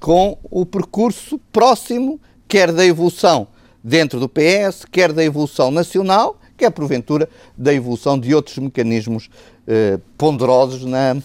com 0.00 0.36
o 0.42 0.66
percurso 0.66 1.38
próximo, 1.52 2.20
quer 2.48 2.72
da 2.72 2.84
evolução 2.84 3.46
dentro 3.82 4.18
do 4.18 4.28
PS, 4.28 4.84
quer 4.90 5.12
da 5.12 5.24
evolução 5.24 5.70
nacional, 5.70 6.38
quer 6.56 6.70
porventura 6.70 7.28
da 7.56 7.72
evolução 7.72 8.18
de 8.18 8.34
outros 8.34 8.58
mecanismos 8.58 9.30
eh, 9.66 9.98
ponderosos 10.18 10.84
na 10.84 11.16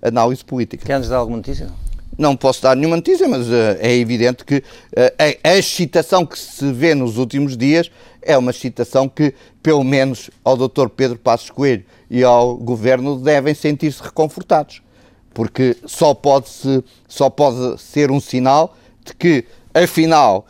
análise 0.00 0.44
política. 0.44 0.84
Quer-nos 0.84 1.08
dar 1.08 1.18
alguma 1.18 1.38
notícia? 1.38 1.68
Não 2.16 2.34
posso 2.34 2.62
dar 2.62 2.74
nenhuma 2.74 2.96
notícia, 2.96 3.28
mas 3.28 3.46
uh, 3.48 3.76
é 3.78 3.94
evidente 3.94 4.42
que 4.42 4.56
uh, 4.56 4.62
a, 5.44 5.50
a 5.50 5.58
excitação 5.58 6.24
que 6.24 6.38
se 6.38 6.72
vê 6.72 6.94
nos 6.94 7.18
últimos 7.18 7.54
dias 7.54 7.90
é 8.22 8.38
uma 8.38 8.50
excitação 8.50 9.06
que, 9.06 9.34
pelo 9.62 9.84
menos, 9.84 10.30
ao 10.42 10.56
Dr. 10.56 10.88
Pedro 10.88 11.18
Passos 11.18 11.50
Coelho 11.50 11.84
e 12.10 12.24
ao 12.24 12.56
Governo 12.56 13.18
devem 13.18 13.52
sentir-se 13.52 14.02
reconfortados 14.02 14.80
porque 15.36 15.76
só 15.84 16.14
pode, 16.14 16.48
-se, 16.48 16.82
só 17.06 17.28
pode 17.28 17.78
ser 17.78 18.10
um 18.10 18.18
sinal 18.18 18.74
de 19.04 19.14
que, 19.14 19.44
afinal, 19.74 20.46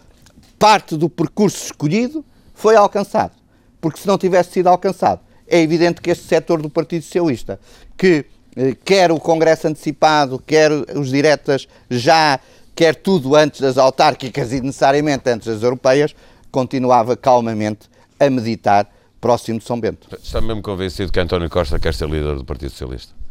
parte 0.61 0.97
do 0.97 1.09
percurso 1.09 1.65
escolhido 1.65 2.25
foi 2.55 2.77
alcançado. 2.77 3.33
Porque 3.81 3.99
se 3.99 4.07
não 4.07 4.17
tivesse 4.17 4.53
sido 4.53 4.69
alcançado, 4.69 5.23
é 5.49 5.61
evidente 5.61 6.01
que 6.01 6.09
este 6.09 6.29
setor 6.29 6.63
do 6.63 6.71
Partido 6.71 7.03
Socialista, 7.03 7.59
que 7.99 8.27
eh, 8.55 8.77
quer 8.85 9.11
o 9.11 9.19
Congresso 9.19 9.67
antecipado, 9.67 10.39
quer 10.39 10.71
os 10.71 11.11
diretas 11.11 11.67
já, 11.91 12.39
quer 12.73 12.95
tudo 12.95 13.35
antes 13.35 13.61
das 13.61 13.79
autárquicas 13.79 14.53
e 14.53 14.61
necessariamente 14.61 15.29
antes 15.29 15.49
das 15.49 15.65
europeias, 15.65 16.15
continuava 16.53 17.17
calmamente 17.17 17.91
a 18.21 18.31
meditar 18.31 18.89
próximo 19.21 19.59
de 19.59 19.65
São 19.65 19.81
Bento. 19.81 20.07
Está 20.23 20.41
mesmo 20.41 20.63
convencido 20.63 21.11
que 21.11 21.19
António 21.19 21.51
Costa 21.51 21.77
quer 21.81 21.93
ser 21.93 22.09
líder 22.09 22.37
do 22.37 22.45
Partido 22.45 22.71
Socialista? 22.71 23.26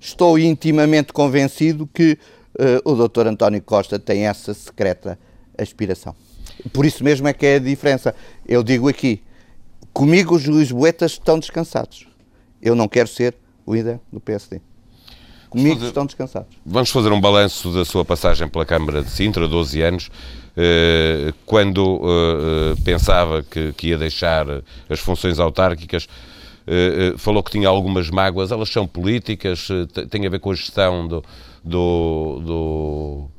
Estou 0.00 0.38
intimamente 0.38 1.12
convencido 1.12 1.86
que 1.86 2.18
uh, 2.58 2.90
o 2.90 3.08
Dr. 3.08 3.26
António 3.26 3.62
Costa 3.62 3.98
tem 3.98 4.26
essa 4.26 4.54
secreta 4.54 5.18
aspiração. 5.56 6.14
Por 6.72 6.86
isso 6.86 7.02
mesmo 7.04 7.28
é 7.28 7.32
que 7.32 7.46
é 7.46 7.56
a 7.56 7.60
diferença. 7.60 8.14
Eu 8.46 8.62
digo 8.62 8.88
aqui, 8.88 9.22
comigo 9.92 10.34
os 10.34 10.44
lisboetas 10.44 11.12
estão 11.12 11.38
descansados. 11.38 12.06
Eu 12.60 12.74
não 12.74 12.88
quero 12.88 13.08
ser 13.08 13.34
o 13.66 13.74
líder 13.74 14.00
do 14.12 14.20
PSD. 14.20 14.60
Comigo 15.50 15.76
fazer, 15.76 15.88
estão 15.88 16.06
descansados. 16.06 16.56
Vamos 16.64 16.90
fazer 16.90 17.10
um 17.10 17.20
balanço 17.20 17.72
da 17.72 17.84
sua 17.84 18.04
passagem 18.04 18.48
pela 18.48 18.66
Câmara 18.66 19.02
de 19.02 19.10
Sintra, 19.10 19.48
12 19.48 19.80
anos, 19.80 20.10
eh, 20.56 21.32
quando 21.46 22.02
eh, 22.02 22.80
pensava 22.84 23.42
que, 23.42 23.72
que, 23.72 23.88
ia 23.88 23.98
deixar 23.98 24.46
as 24.90 25.00
funções 25.00 25.38
autárquicas, 25.38 26.06
falou 27.18 27.42
que 27.42 27.50
tinha 27.50 27.68
algumas 27.68 28.10
mágoas, 28.10 28.50
elas 28.50 28.68
são 28.68 28.86
políticas, 28.86 29.68
têm 30.10 30.26
a 30.26 30.30
ver 30.30 30.38
com 30.38 30.50
a 30.50 30.54
gestão 30.54 31.06
do, 31.06 31.24
do, 31.64 32.42
do 32.44 33.30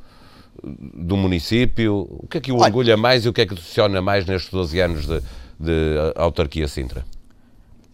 do 0.64 1.16
município? 1.16 2.08
O 2.10 2.28
que 2.28 2.38
é 2.38 2.42
que 2.42 2.52
o 2.52 2.58
orgulha 2.58 2.98
mais 2.98 3.26
e 3.26 3.30
o 3.30 3.34
que 3.34 3.42
é 3.42 3.46
que 3.46 3.56
decepciona 3.56 4.02
mais 4.02 4.26
nestes 4.26 4.52
12 4.52 4.80
anos 4.80 5.06
de, 5.06 5.22
de 5.60 6.14
autarquia 6.16 6.68
Sintra? 6.68 7.06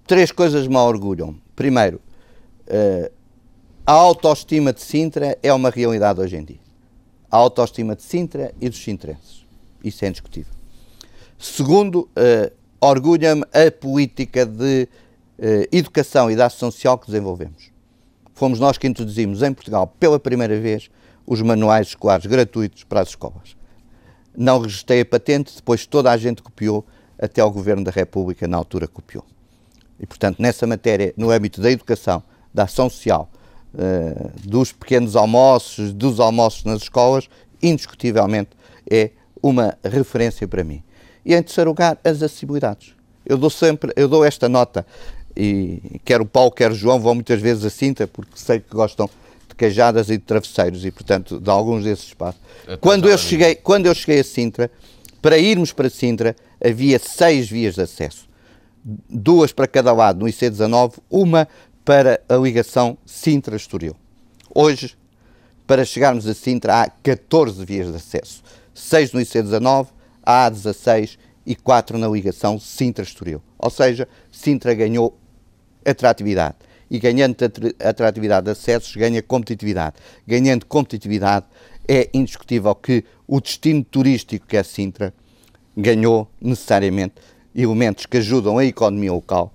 Três 0.08 0.32
coisas 0.32 0.68
me 0.68 0.78
orgulham. 0.78 1.36
Primeiro, 1.56 2.00
a 3.86 3.92
autoestima 3.92 4.74
de 4.74 4.82
Sintra 4.82 5.38
é 5.42 5.54
uma 5.54 5.70
realidade 5.70 6.20
hoje 6.20 6.36
em 6.36 6.44
dia. 6.44 6.60
A 7.30 7.38
autoestima 7.38 7.96
de 7.96 8.04
Sintra 8.04 8.54
e 8.62 8.70
dos 8.70 8.84
sintrenses. 8.84 9.46
Isso 9.84 10.04
é 10.06 10.08
indiscutível. 10.08 10.54
Segundo, 11.38 12.10
orgulha-me 12.80 13.44
a 13.54 13.72
política 13.72 14.46
de 14.46 14.88
uh, 15.40 15.68
educação 15.72 16.30
e 16.30 16.36
da 16.36 16.46
ação 16.48 16.72
social 16.72 16.98
que 16.98 17.08
desenvolvemos. 17.08 17.72
Fomos 18.34 18.60
nós 18.60 18.78
que 18.78 18.88
introduzimos 18.88 19.42
em 19.42 19.54
Portugal, 19.54 19.88
pela 20.00 20.20
primeira 20.20 20.60
vez, 20.60 20.90
os 21.26 21.42
manuais 21.42 21.88
escolares 21.88 22.26
gratuitos 22.26 22.84
para 22.84 23.02
as 23.02 23.10
escolas. 23.10 23.56
Não 24.38 24.60
registrei 24.60 25.02
a 25.02 25.06
patente, 25.06 25.56
depois 25.56 25.86
toda 25.86 26.12
a 26.12 26.18
gente 26.18 26.44
copiou, 26.44 26.86
até 27.18 27.44
o 27.44 27.50
Governo 27.50 27.84
da 27.84 27.92
República 27.92 28.48
na 28.48 28.58
altura 28.58 28.88
copiou. 28.88 29.24
E, 30.00 30.06
portanto, 30.06 30.42
nessa 30.42 30.68
matéria, 30.68 31.14
no 31.16 31.32
âmbito 31.32 31.62
da 31.62 31.72
educação, 31.72 32.22
da 32.54 32.64
ação 32.64 32.90
social, 32.90 33.30
uh, 33.74 34.48
dos 34.48 34.74
pequenos 34.74 35.16
almoços, 35.16 35.94
dos 35.94 36.20
almoços 36.20 36.66
nas 36.66 36.84
escolas, 36.84 37.30
indiscutivelmente 37.64 38.50
é 38.90 39.12
uma 39.42 39.78
referência 39.84 40.48
para 40.48 40.64
mim. 40.64 40.84
E 41.26 41.34
em 41.34 41.42
terceiro 41.42 41.70
lugar, 41.70 41.98
as 42.04 42.22
acessibilidades. 42.22 42.94
Eu 43.26 43.38
dou 43.38 43.50
sempre, 43.50 43.92
eu 43.96 44.08
dou 44.08 44.24
esta 44.24 44.48
nota, 44.48 44.86
e 45.36 46.00
quer 46.06 46.22
o 46.22 46.26
Paulo, 46.26 46.52
quer 46.52 46.72
o 46.72 46.76
João 46.76 47.00
vão 47.00 47.16
muitas 47.16 47.42
vezes 47.42 47.66
a 47.66 47.70
Cinta, 47.70 48.08
porque 48.08 48.32
sei 48.36 48.60
que 48.60 48.74
gostam 48.74 49.10
de 49.50 49.56
cajadas 49.56 50.10
e 50.10 50.18
de 50.18 50.24
travesseiros 50.24 50.86
e, 50.86 50.92
portanto, 50.92 51.40
de 51.40 51.50
alguns 51.50 51.84
desses 51.84 52.06
espaços. 52.06 52.40
Quando 52.80 53.10
eu, 53.10 53.18
cheguei, 53.18 53.56
quando 53.56 53.86
eu 53.86 53.96
cheguei 53.96 54.22
a 54.22 54.24
Sintra, 54.24 54.72
para 55.22 55.38
irmos 55.38 55.74
para 55.74 55.90
Sintra, 55.90 56.36
havia 56.64 57.00
seis 57.00 57.50
vias 57.50 57.76
de 57.76 57.82
acesso. 57.82 58.30
Duas 59.10 59.52
para 59.52 59.68
cada 59.68 59.92
lado 59.92 60.20
no 60.20 60.26
IC19, 60.26 61.00
uma 61.10 61.48
para 61.84 62.22
a 62.30 62.36
ligação 62.36 62.98
Sintra-Estoril. 63.06 63.96
Hoje, 64.54 64.96
para 65.68 65.84
chegarmos 65.84 66.28
a 66.28 66.34
Sintra, 66.34 66.82
há 66.82 66.90
14 66.90 67.66
vias 67.66 67.90
de 67.90 67.96
acesso. 67.96 68.44
Seis 68.74 69.12
no 69.12 69.20
IC19, 69.20 69.88
a 70.24 70.50
A16 70.50 71.18
e 71.46 71.56
quatro 71.56 71.98
na 71.98 72.08
ligação 72.08 72.60
Sintra-Estoril. 72.60 73.42
Ou 73.58 73.70
seja, 73.70 74.08
Sintra 74.32 74.74
ganhou 74.74 75.18
atratividade 75.86 76.56
e 76.90 77.00
ganhando 77.00 77.36
atratividade 77.84 78.46
de 78.46 78.52
acessos, 78.52 78.96
ganha 78.96 79.22
competitividade. 79.22 79.96
Ganhando 80.28 80.66
competitividade, 80.66 81.46
é 81.88 82.10
indiscutível 82.14 82.74
que 82.76 83.04
o 83.28 83.42
destino 83.42 83.84
turístico 83.84 84.48
que 84.48 84.58
é 84.58 84.64
Sintra 84.64 85.14
ganhou 85.76 86.28
necessariamente 86.42 87.16
elementos 87.56 88.06
que 88.06 88.18
ajudam 88.18 88.58
a 88.58 88.66
economia 88.66 89.12
local. 89.12 89.52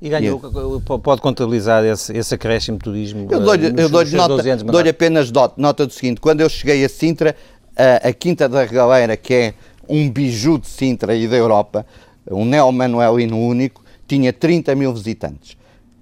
E 0.00 0.08
ganhou, 0.08 0.40
é- 0.42 0.98
pode 0.98 1.20
contabilizar 1.20 1.84
esse, 1.84 2.16
esse 2.16 2.34
acréscimo 2.34 2.78
de 2.78 2.84
turismo? 2.84 3.28
Eu 3.30 3.40
dou-lhe 3.40 3.66
eh, 3.66 3.88
dou 3.88 4.04
nota, 4.06 4.56
dou 4.64 4.80
apenas 4.80 5.30
nota, 5.30 5.54
nota 5.60 5.86
do 5.86 5.92
seguinte: 5.92 6.20
quando 6.20 6.40
eu 6.40 6.48
cheguei 6.48 6.82
a 6.82 6.88
Sintra, 6.88 7.36
a, 7.76 8.08
a 8.08 8.12
Quinta 8.12 8.48
da 8.48 8.64
Regaleira, 8.64 9.14
que 9.16 9.34
é 9.34 9.54
um 9.86 10.08
biju 10.10 10.58
de 10.58 10.68
Sintra 10.68 11.14
e 11.14 11.28
da 11.28 11.36
Europa, 11.36 11.84
um 12.30 12.46
neo-manuelino 12.46 13.38
único, 13.38 13.84
tinha 14.06 14.32
30 14.32 14.74
mil 14.74 14.94
visitantes. 14.94 15.59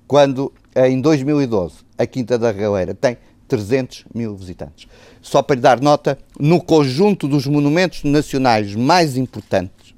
Quando 0.08 0.50
em 0.74 1.00
2012, 1.02 1.76
a 1.98 2.06
Quinta 2.06 2.38
da 2.38 2.50
Galera 2.50 2.94
tem 2.94 3.18
300 3.46 4.06
mil 4.14 4.34
visitantes. 4.34 4.88
Só 5.20 5.42
para 5.42 5.56
lhe 5.56 5.60
dar 5.60 5.80
nota, 5.82 6.18
no 6.40 6.62
conjunto 6.62 7.28
dos 7.28 7.46
monumentos 7.46 8.02
nacionais 8.04 8.74
mais 8.74 9.18
importantes, 9.18 9.94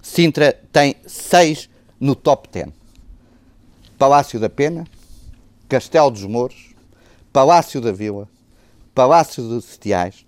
Sintra 0.00 0.56
tem 0.70 0.94
seis 1.04 1.68
no 1.98 2.14
top 2.14 2.48
10. 2.52 2.68
Palácio 3.98 4.38
da 4.38 4.48
Pena, 4.48 4.84
Castelo 5.68 6.10
dos 6.10 6.24
Mouros, 6.24 6.74
Palácio 7.32 7.80
da 7.80 7.90
Vila, 7.90 8.28
Palácio 8.94 9.42
dos 9.42 9.64
Setiais, 9.64 10.24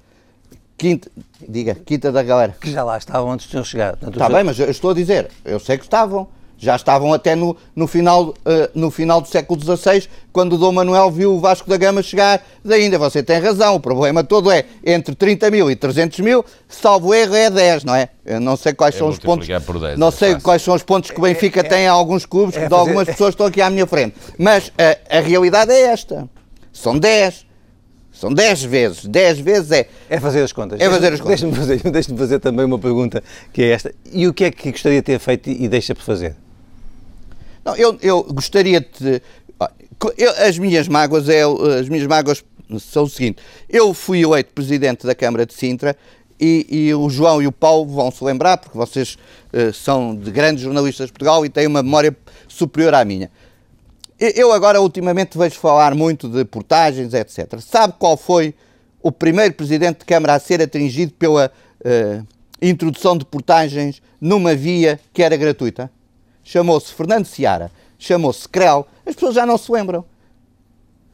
Quinta, 0.77 1.11
diga, 1.49 1.75
Quinta 1.75 2.11
da 2.11 2.23
Galera. 2.23 2.57
Que 2.61 2.73
já 2.73 2.83
lá 2.83 2.99
estavam 2.99 3.31
antes 3.31 3.47
de 3.47 3.53
ter 3.53 3.65
chegado. 3.65 4.09
Está 4.09 4.29
bem, 4.29 4.43
mas 4.43 4.59
eu 4.59 4.69
estou 4.69 4.91
a 4.91 4.95
dizer, 4.95 5.31
eu 5.45 5.61
sei 5.61 5.79
que 5.79 5.85
estavam, 5.85 6.29
já 6.59 6.77
estavam 6.77 7.13
até 7.13 7.35
no, 7.35 7.57
no, 7.75 7.87
final, 7.87 8.29
uh, 8.29 8.35
no 8.75 8.91
final 8.91 9.21
do 9.21 9.29
século 9.29 9.61
XVI, 9.61 10.09
quando 10.33 10.55
o 10.55 10.59
Dom 10.59 10.73
Manuel 10.73 11.11
viu 11.11 11.35
o 11.35 11.41
Vasco 11.41 11.69
da 11.69 11.77
Gama 11.77 12.03
chegar 12.03 12.43
da 12.65 12.79
Índia. 12.79 12.99
Você 12.99 13.23
tem 13.23 13.39
razão, 13.39 13.75
o 13.75 13.81
problema 13.81 14.25
todo 14.25 14.51
é 14.51 14.65
entre 14.85 15.15
30 15.15 15.51
mil 15.51 15.71
e 15.71 15.77
300 15.77 16.19
mil, 16.21 16.45
salvo 16.69 17.15
erro 17.15 17.35
é 17.35 17.51
10, 17.51 17.85
não 17.85 17.95
é? 17.95 18.09
Eu 18.25 18.41
não 18.41 18.57
sei 18.57 18.73
quais 18.73 18.95
é 18.95 18.99
são 18.99 19.09
os 19.09 19.19
pontos. 19.19 19.47
10, 19.47 19.99
não 19.99 20.09
é 20.09 20.11
sei 20.11 20.35
quais 20.37 20.63
são 20.63 20.75
os 20.75 20.83
pontos 20.83 21.11
que 21.11 21.19
o 21.19 21.23
Benfica 21.23 21.61
é, 21.61 21.67
é, 21.67 21.69
tem 21.69 21.87
a 21.87 21.93
alguns 21.93 22.25
clubes, 22.25 22.57
é 22.57 22.63
que 22.63 22.69
de 22.69 22.75
algumas 22.75 23.07
pessoas 23.07 23.31
estão 23.31 23.47
aqui 23.47 23.61
à 23.61 23.71
minha 23.71 23.87
frente. 23.87 24.17
Mas 24.39 24.73
a, 24.79 25.19
a 25.19 25.21
realidade 25.21 25.73
é 25.73 25.83
esta. 25.83 26.29
São 26.73 26.99
10. 26.99 27.47
São 28.13 28.33
10 28.33 28.65
vezes. 28.65 29.05
10 29.05 29.41
vezes 29.41 29.71
é. 29.73 29.89
É 30.09 30.19
fazer 30.19 30.43
as 30.43 30.53
contas. 30.53 30.81
É 30.81 30.89
fazer 30.89 31.13
as 31.13 31.21
contas. 31.21 31.41
Deixa-me 31.41 31.55
fazer, 31.55 31.83
deixa 31.91 32.17
fazer 32.17 32.39
também 32.39 32.65
uma 32.65 32.79
pergunta 32.79 33.23
que 33.53 33.63
é 33.63 33.71
esta. 33.73 33.95
E 34.11 34.27
o 34.27 34.33
que 34.33 34.45
é 34.45 34.51
que 34.51 34.71
gostaria 34.71 35.01
de 35.01 35.05
ter 35.05 35.19
feito 35.19 35.51
e 35.51 35.69
deixa 35.69 35.95
por 35.95 36.03
fazer? 36.03 36.35
Não, 37.67 37.75
eu, 37.75 37.99
eu 38.01 38.23
gostaria 38.23 38.81
de. 38.81 39.21
Eu, 40.17 40.31
as 40.47 40.57
minhas 40.57 40.87
mágoas 40.87 41.29
é, 41.29 41.43
as 41.81 41.89
minhas 41.89 42.07
mágoas 42.07 42.45
são 42.79 43.03
o 43.03 43.09
seguinte: 43.09 43.43
eu 43.69 43.93
fui 43.93 44.23
eleito 44.23 44.53
presidente 44.55 45.05
da 45.05 45.17
Câmara 45.17 45.45
de 45.45 45.53
Sintra 45.53 45.97
e, 46.39 46.65
e 46.71 46.95
o 46.95 47.11
João 47.11 47.43
e 47.43 47.47
o 47.49 47.51
Paulo 47.51 47.87
vão 47.87 48.09
se 48.13 48.23
lembrar, 48.23 48.59
porque 48.59 48.79
vocês 48.79 49.19
uh, 49.53 49.73
são 49.73 50.15
de 50.15 50.31
grandes 50.31 50.63
jornalistas 50.63 51.07
de 51.07 51.13
Portugal 51.13 51.45
e 51.45 51.49
têm 51.49 51.67
uma 51.67 51.83
memória 51.83 52.17
superior 52.47 52.95
à 52.95 53.05
minha. 53.05 53.33
Eu 54.17 54.53
agora, 54.53 54.81
ultimamente, 54.81 55.37
vejo 55.37 55.57
falar 55.57 55.93
muito 55.93 56.29
de 56.29 56.45
portagens, 56.45 57.13
etc. 57.15 57.59
Sabe 57.61 57.95
qual 57.99 58.17
foi 58.17 58.55
o 59.03 59.11
primeiro 59.11 59.55
presidente 59.55 59.99
de 59.99 60.05
Câmara 60.05 60.35
a 60.35 60.39
ser 60.39 60.63
atingido 60.63 61.13
pela 61.15 61.51
uh, 61.81 62.27
introdução 62.63 63.19
de 63.19 63.25
portagens 63.25 64.01
numa 64.21 64.55
via 64.55 65.01
que 65.13 65.21
era 65.21 65.37
gratuita? 65.37 65.91
Chamou-se 66.47 66.95
Fernando 66.95 67.27
Seara, 67.27 67.73
chamou-se 67.99 68.49
Crel, 68.49 68.87
as 69.05 69.17
pessoas 69.17 69.35
já 69.35 69.45
não 69.45 69.59
se 69.59 69.71
lembram. 69.71 70.05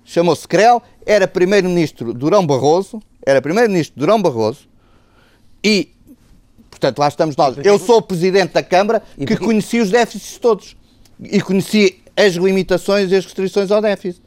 Chamou-se 0.05 0.47
Crel, 0.47 0.83
era 1.07 1.27
primeiro-ministro 1.27 2.13
Durão 2.13 2.47
Barroso, 2.47 3.03
era 3.25 3.41
primeiro-ministro 3.41 3.99
Durão 3.99 4.21
Barroso, 4.21 4.69
e, 5.65 5.91
portanto, 6.71 6.99
lá 6.99 7.09
estamos 7.09 7.35
nós. 7.35 7.57
Eu 7.65 7.79
sou 7.79 7.97
o 7.97 8.03
presidente 8.03 8.53
da 8.53 8.63
Câmara 8.63 9.03
que 9.27 9.37
conheci 9.39 9.81
os 9.81 9.91
déficits 9.91 10.37
todos 10.39 10.77
e 11.19 11.41
conheci 11.41 12.03
as 12.15 12.35
limitações 12.35 13.11
e 13.11 13.17
as 13.17 13.25
restrições 13.25 13.71
ao 13.71 13.81
déficit. 13.81 14.21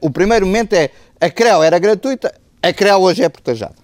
O 0.00 0.10
primeiro 0.10 0.46
momento 0.46 0.72
é 0.72 0.90
a 1.20 1.28
CREL 1.28 1.62
era 1.62 1.78
gratuita, 1.78 2.34
a 2.62 2.72
CREL 2.72 3.00
hoje 3.00 3.22
é 3.22 3.28
protegada. 3.28 3.74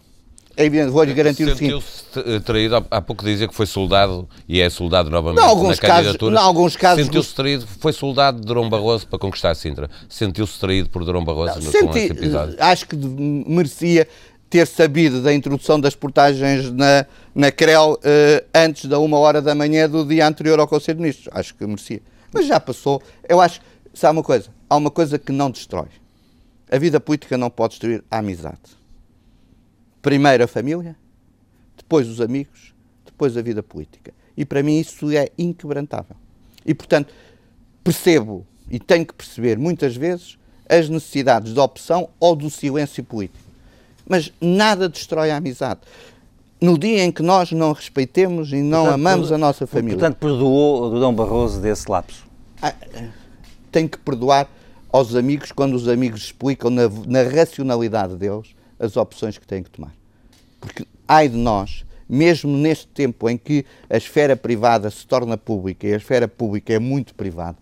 É 0.56 0.64
evidente, 0.64 0.90
vou-lhe 0.90 1.12
garantir 1.12 1.44
o 1.44 1.56
seguinte. 1.56 1.82
Sentiu-se 1.82 2.40
traído, 2.40 2.86
há 2.88 3.00
pouco 3.00 3.24
dizia 3.24 3.48
que 3.48 3.54
foi 3.54 3.66
soldado 3.66 4.28
e 4.48 4.60
é 4.60 4.70
soldado 4.70 5.10
novamente 5.10 5.40
não, 5.40 5.48
alguns 5.48 5.76
na 5.76 5.76
casos, 5.76 5.96
candidatura. 5.96 6.34
Não, 6.34 6.42
alguns 6.42 6.76
casos. 6.76 7.04
Sentiu-se 7.04 7.34
traído, 7.34 7.66
foi 7.66 7.92
soldado 7.92 8.40
de 8.40 8.46
Durão 8.46 8.68
Barroso 8.70 9.06
para 9.06 9.18
conquistar 9.18 9.54
Sintra. 9.56 9.90
Sentiu-se 10.08 10.58
traído 10.60 10.88
por 10.88 11.04
Durão 11.04 11.24
Barroso 11.24 11.56
não, 11.56 11.72
senti, 11.72 11.84
com 11.84 11.96
esse 11.96 12.12
episódio? 12.12 12.56
Acho 12.60 12.86
que 12.86 12.96
merecia 12.96 14.06
ter 14.48 14.66
sabido 14.66 15.20
da 15.20 15.34
introdução 15.34 15.80
das 15.80 15.96
portagens 15.96 16.70
na, 16.70 17.04
na 17.34 17.50
CREL 17.50 17.94
uh, 17.94 18.46
antes 18.54 18.84
da 18.84 19.00
uma 19.00 19.18
hora 19.18 19.42
da 19.42 19.52
manhã 19.52 19.90
do 19.90 20.04
dia 20.04 20.24
anterior 20.24 20.60
ao 20.60 20.68
Conselho 20.68 20.98
de 20.98 21.02
Ministros. 21.02 21.28
Acho 21.32 21.52
que 21.56 21.66
merecia. 21.66 22.00
Mas 22.32 22.46
já 22.46 22.60
passou. 22.60 23.02
Eu 23.28 23.40
acho, 23.40 23.60
sabe 23.92 24.16
uma 24.16 24.22
coisa? 24.22 24.50
Há 24.70 24.76
uma 24.76 24.90
coisa 24.92 25.18
que 25.18 25.32
não 25.32 25.50
destrói. 25.50 25.88
A 26.70 26.78
vida 26.78 27.00
política 27.00 27.36
não 27.36 27.50
pode 27.50 27.72
destruir 27.72 28.04
a 28.08 28.18
amizade. 28.18 28.83
Primeiro 30.04 30.44
a 30.44 30.46
família, 30.46 30.94
depois 31.78 32.06
os 32.06 32.20
amigos, 32.20 32.74
depois 33.06 33.38
a 33.38 33.40
vida 33.40 33.62
política. 33.62 34.12
E 34.36 34.44
para 34.44 34.62
mim 34.62 34.78
isso 34.78 35.10
é 35.10 35.30
inquebrantável. 35.38 36.14
E 36.66 36.74
portanto, 36.74 37.14
percebo 37.82 38.46
e 38.70 38.78
tenho 38.78 39.06
que 39.06 39.14
perceber 39.14 39.56
muitas 39.56 39.96
vezes 39.96 40.36
as 40.68 40.90
necessidades 40.90 41.54
da 41.54 41.64
opção 41.64 42.10
ou 42.20 42.36
do 42.36 42.50
silêncio 42.50 43.02
político. 43.02 43.42
Mas 44.06 44.30
nada 44.38 44.90
destrói 44.90 45.30
a 45.30 45.38
amizade. 45.38 45.80
No 46.60 46.78
dia 46.78 47.02
em 47.02 47.10
que 47.10 47.22
nós 47.22 47.50
não 47.52 47.72
respeitemos 47.72 48.52
e 48.52 48.56
não 48.56 48.82
portanto, 48.82 48.94
amamos 48.94 49.32
a 49.32 49.38
nossa 49.38 49.66
família. 49.66 49.98
Portanto, 49.98 50.18
perdoou 50.18 50.92
o 50.92 51.00
Dom 51.00 51.14
Barroso 51.14 51.62
desse 51.62 51.90
lapso? 51.90 52.26
Ah, 52.60 52.74
tem 53.72 53.88
que 53.88 53.96
perdoar 53.96 54.50
aos 54.92 55.14
amigos 55.14 55.50
quando 55.50 55.72
os 55.72 55.88
amigos 55.88 56.24
explicam 56.24 56.68
na, 56.68 56.90
na 57.06 57.22
racionalidade 57.22 58.16
deles 58.16 58.54
as 58.78 58.96
opções 58.96 59.38
que 59.38 59.46
têm 59.46 59.62
que 59.62 59.70
tomar. 59.70 59.94
Porque, 60.60 60.86
ai 61.06 61.28
de 61.28 61.36
nós, 61.36 61.84
mesmo 62.08 62.56
neste 62.56 62.86
tempo 62.88 63.28
em 63.28 63.36
que 63.36 63.64
a 63.88 63.96
esfera 63.96 64.36
privada 64.36 64.90
se 64.90 65.06
torna 65.06 65.36
pública 65.36 65.86
e 65.86 65.94
a 65.94 65.96
esfera 65.96 66.28
pública 66.28 66.72
é 66.72 66.78
muito 66.78 67.14
privada, 67.14 67.58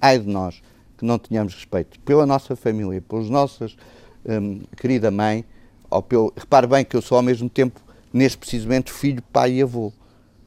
ai 0.00 0.18
de 0.18 0.28
nós 0.28 0.62
que 0.96 1.04
não 1.04 1.18
tenhamos 1.18 1.54
respeito 1.54 1.98
pela 2.00 2.24
nossa 2.24 2.54
família, 2.54 3.02
pelas 3.02 3.28
nossas 3.28 3.76
hum, 4.24 4.60
querida 4.76 5.10
mãe, 5.10 5.44
ou 5.90 6.02
pelo, 6.02 6.32
repare 6.36 6.66
bem 6.66 6.84
que 6.84 6.96
eu 6.96 7.02
sou 7.02 7.16
ao 7.16 7.22
mesmo 7.22 7.48
tempo, 7.48 7.80
neste 8.12 8.38
precisamente, 8.38 8.92
filho, 8.92 9.22
pai 9.32 9.54
e 9.54 9.62
avô. 9.62 9.92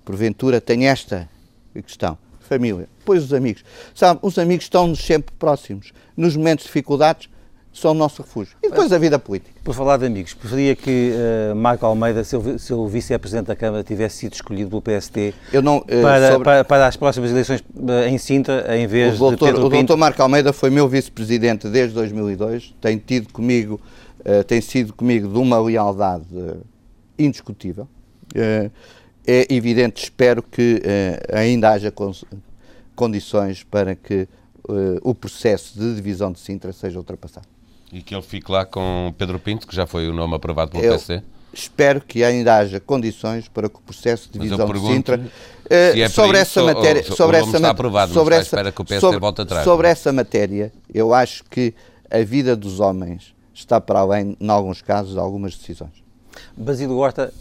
Porventura 0.04 0.62
tem 0.62 0.88
esta 0.88 1.30
questão. 1.74 2.18
Família. 2.40 2.88
Depois 3.00 3.24
os 3.24 3.34
amigos. 3.34 3.64
Sabe, 3.94 4.20
os 4.24 4.38
amigos 4.38 4.66
estão-nos 4.66 5.00
sempre 5.00 5.34
próximos. 5.38 5.94
Nos 6.16 6.36
momentos 6.36 6.64
de 6.64 6.70
dificuldades, 6.70 7.28
são 7.76 7.92
o 7.92 7.94
nosso 7.94 8.22
refúgio. 8.22 8.56
E 8.64 8.70
depois 8.70 8.92
a 8.94 8.98
vida 8.98 9.20
política. 9.20 9.60
Por 9.62 9.76
falar 9.76 9.98
de 9.98 10.06
amigos, 10.06 10.34
preferia 10.34 10.76
que 10.76 11.12
uh, 11.12 11.56
Marco 11.56 11.86
Almeida, 11.86 12.24
seu, 12.24 12.58
seu 12.58 12.88
vice-presidente 12.88 13.48
da 13.48 13.56
Câmara, 13.56 13.84
tivesse 13.84 14.20
sido 14.20 14.34
escolhido 14.34 14.82
pelo 14.82 15.02
Eu 15.52 15.62
não, 15.62 15.80
uh, 15.80 15.86
para, 16.02 16.32
sobre... 16.32 16.44
para, 16.46 16.64
para, 16.64 16.88
as 16.88 16.96
próximas 16.96 17.32
eleições 17.32 17.60
uh, 17.60 18.08
em 18.08 18.18
Sintra, 18.18 18.78
em 18.78 18.88
vez 18.88 19.16
o 19.16 19.18
doutor, 19.18 19.48
de 19.48 19.52
Pedro 19.54 19.68
O 19.68 19.70
doutor 19.70 19.98
Marco 19.98 20.22
Almeida 20.22 20.54
foi 20.54 20.70
meu 20.70 20.88
vice-presidente 20.88 21.68
desde 21.68 21.94
2002, 21.96 22.74
tem 22.80 22.98
tido 22.98 23.32
comigo, 23.34 23.80
tem 24.48 24.62
sido 24.62 24.94
comigo 24.94 25.28
de 25.28 25.38
uma 25.38 25.60
lealdade 25.60 26.26
indiscutível. 27.20 27.88
é 28.34 29.54
evidente, 29.54 30.02
espero 30.02 30.42
que 30.42 30.82
ainda 31.32 31.72
haja 31.72 31.94
condições 32.96 33.64
para 33.64 33.96
que 33.96 34.28
o 35.04 35.14
processo 35.14 35.78
de 35.78 35.96
divisão 35.96 36.32
de 36.32 36.40
Sintra 36.40 36.74
seja 36.74 36.98
ultrapassado. 36.98 37.55
E 37.96 38.02
que 38.02 38.14
ele 38.14 38.22
fique 38.22 38.52
lá 38.52 38.66
com 38.66 39.16
Pedro 39.18 39.40
Pinto, 39.40 39.66
que 39.66 39.74
já 39.74 39.88
foi 39.88 40.10
o 40.10 40.14
nome 40.14 40.36
aprovado 40.36 40.70
pelo 40.70 40.84
PC? 40.84 41.24
Espero 41.54 42.02
que 42.02 42.26
ainda 42.26 42.58
haja 42.58 42.78
condições 42.78 43.48
para 43.48 43.70
que 43.70 43.78
o 43.78 43.80
processo 43.80 44.30
de 44.30 44.38
divisão 44.38 44.70
de 44.70 44.80
Sintra 44.82 45.18
uh, 45.18 45.70
é 45.70 46.10
sobre 46.10 46.38
essa 46.38 46.60
isso, 46.60 46.66
matéria, 46.66 47.06
ou, 47.08 47.16
sobre 47.16 47.38
essa 47.38 47.56
está 47.56 47.70
aprovado, 47.70 48.12
sobre 48.12 48.36
essa, 48.36 48.44
espera 48.44 48.70
que 48.74 48.82
o 48.82 48.84
PSD 48.84 49.14
sobre, 49.14 49.42
atrás. 49.42 49.64
Sobre 49.64 49.88
essa 49.88 50.12
matéria, 50.12 50.74
eu 50.94 51.14
acho 51.14 51.46
que 51.46 51.74
a 52.12 52.22
vida 52.22 52.54
dos 52.54 52.82
homens 52.82 53.34
está 53.54 53.80
para 53.80 54.00
além, 54.02 54.36
em 54.42 54.50
alguns 54.50 54.82
casos, 54.82 55.14
de 55.14 55.20
algumas 55.20 55.56
decisões. 55.56 55.94
Basílio 56.58 56.98
Horta, 56.98 57.34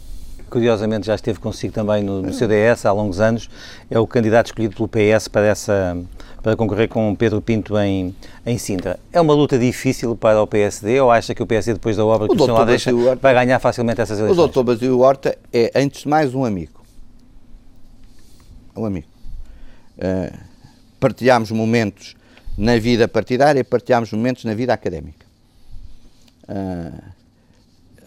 curiosamente 0.49 1.07
já 1.07 1.15
esteve 1.15 1.37
consigo 1.37 1.73
também 1.73 2.01
no, 2.01 2.21
no 2.21 2.31
CDS 2.31 2.85
há 2.85 2.93
longos 2.93 3.19
anos, 3.19 3.49
é 3.91 3.99
o 3.99 4.07
candidato 4.07 4.45
escolhido 4.45 4.73
pelo 4.73 4.87
PS 4.87 5.27
para 5.27 5.47
essa 5.47 5.97
para 6.45 6.55
concorrer 6.55 6.87
com 6.87 7.15
Pedro 7.15 7.41
Pinto 7.41 7.75
em, 7.79 8.15
em 8.45 8.55
Sintra. 8.59 8.99
É 9.11 9.19
uma 9.19 9.33
luta 9.33 9.57
difícil 9.57 10.15
para 10.15 10.39
o 10.39 10.45
PSD 10.45 11.01
ou 11.01 11.09
acha 11.09 11.33
que 11.33 11.41
o 11.41 11.47
PSD, 11.47 11.73
depois 11.73 11.97
da 11.97 12.05
obra 12.05 12.27
que 12.27 12.35
o, 12.35 12.37
o 12.37 12.45
senhor 12.45 12.59
lá 12.59 12.63
deixa, 12.63 12.93
Horta, 12.93 13.15
vai 13.15 13.33
ganhar 13.33 13.57
facilmente 13.57 13.99
essas 13.99 14.19
eleições? 14.19 14.37
O 14.37 14.41
doutor 14.43 14.63
Basílio 14.63 14.99
Horta 14.99 15.35
é, 15.51 15.71
antes 15.73 16.03
de 16.03 16.07
mais, 16.07 16.35
um 16.35 16.45
amigo. 16.45 16.85
Um 18.77 18.85
amigo. 18.85 19.07
Uh, 19.97 20.37
partilhámos 20.99 21.49
momentos 21.49 22.15
na 22.55 22.77
vida 22.77 23.07
partidária, 23.07 23.63
partilhámos 23.63 24.13
momentos 24.13 24.45
na 24.45 24.53
vida 24.53 24.71
académica. 24.71 25.25
Uh, 26.47 26.95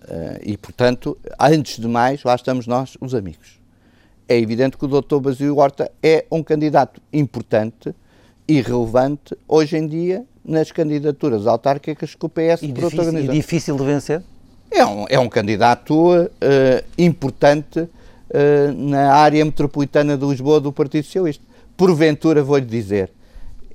uh, 0.05 0.41
e, 0.45 0.57
portanto, 0.57 1.19
antes 1.41 1.81
de 1.81 1.89
mais, 1.89 2.23
lá 2.23 2.37
estamos 2.37 2.69
nós, 2.69 2.97
os 3.01 3.17
amigos. 3.17 3.59
É 4.29 4.39
evidente 4.39 4.77
que 4.77 4.85
o 4.85 4.89
doutor 4.89 5.19
Basílio 5.19 5.57
Horta 5.57 5.91
é 6.01 6.25
um 6.31 6.41
candidato 6.41 7.03
importante 7.13 7.93
irrelevante 8.49 9.37
hoje 9.47 9.77
em 9.77 9.87
dia 9.87 10.25
nas 10.45 10.73
candidaturas 10.73 11.47
autárquicas 11.47 12.15
que 12.15 12.25
o 12.25 12.29
PS 12.29 12.63
e 12.63 12.73
protagoniza. 12.73 13.33
E 13.33 13.37
difícil 13.37 13.77
de 13.77 13.85
vencer? 13.85 14.23
É 14.71 14.85
um, 14.85 15.05
é 15.09 15.19
um 15.19 15.29
candidato 15.29 16.17
uh, 16.17 16.29
importante 16.97 17.81
uh, 17.81 17.89
na 18.75 19.13
área 19.13 19.45
metropolitana 19.45 20.17
de 20.17 20.25
Lisboa 20.25 20.59
do 20.61 20.73
Partido 20.73 21.05
Socialista. 21.05 21.45
Porventura, 21.77 22.43
vou-lhe 22.43 22.65
dizer, 22.65 23.11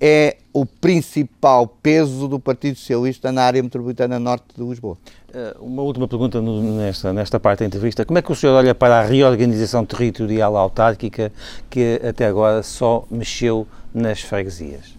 é 0.06 0.36
o 0.52 0.66
principal 0.66 1.66
peso 1.66 2.28
do 2.28 2.38
Partido 2.38 2.78
Socialista 2.78 3.32
na 3.32 3.44
área 3.44 3.64
metropolitana 3.64 4.20
norte 4.20 4.48
de 4.54 4.62
Lisboa. 4.62 4.98
Eh, 5.34 5.56
uma 5.62 5.82
última 5.82 6.10
pergunta 6.10 6.42
nesta, 6.42 7.14
nesta 7.14 7.40
parte 7.40 7.60
da 7.60 7.68
entrevista. 7.68 8.04
Como 8.04 8.20
é 8.20 8.22
que 8.22 8.30
o 8.30 8.36
senhor 8.36 8.54
olha 8.54 8.76
para 8.76 9.00
a 9.00 9.02
reorganização 9.02 9.86
territorial 9.86 10.58
autárquica 10.58 11.32
que 11.70 12.02
até 12.06 12.26
agora 12.26 12.62
só 12.64 13.06
mexeu 13.10 13.66
nas 13.94 14.20
freguesias? 14.20 14.94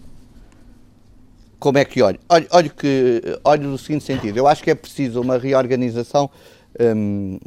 Como 1.59 1.77
é 1.77 1.85
que 1.85 2.01
olho? 2.01 2.19
Olho, 2.27 2.47
olho, 2.49 2.69
que, 2.71 3.21
olho 3.43 3.69
no 3.69 3.77
seguinte 3.77 4.05
sentido. 4.05 4.37
Eu 4.37 4.47
acho 4.47 4.63
que 4.63 4.71
é 4.71 4.75
preciso 4.75 5.21
uma 5.21 5.37
reorganização 5.37 6.31
hum, 6.79 7.37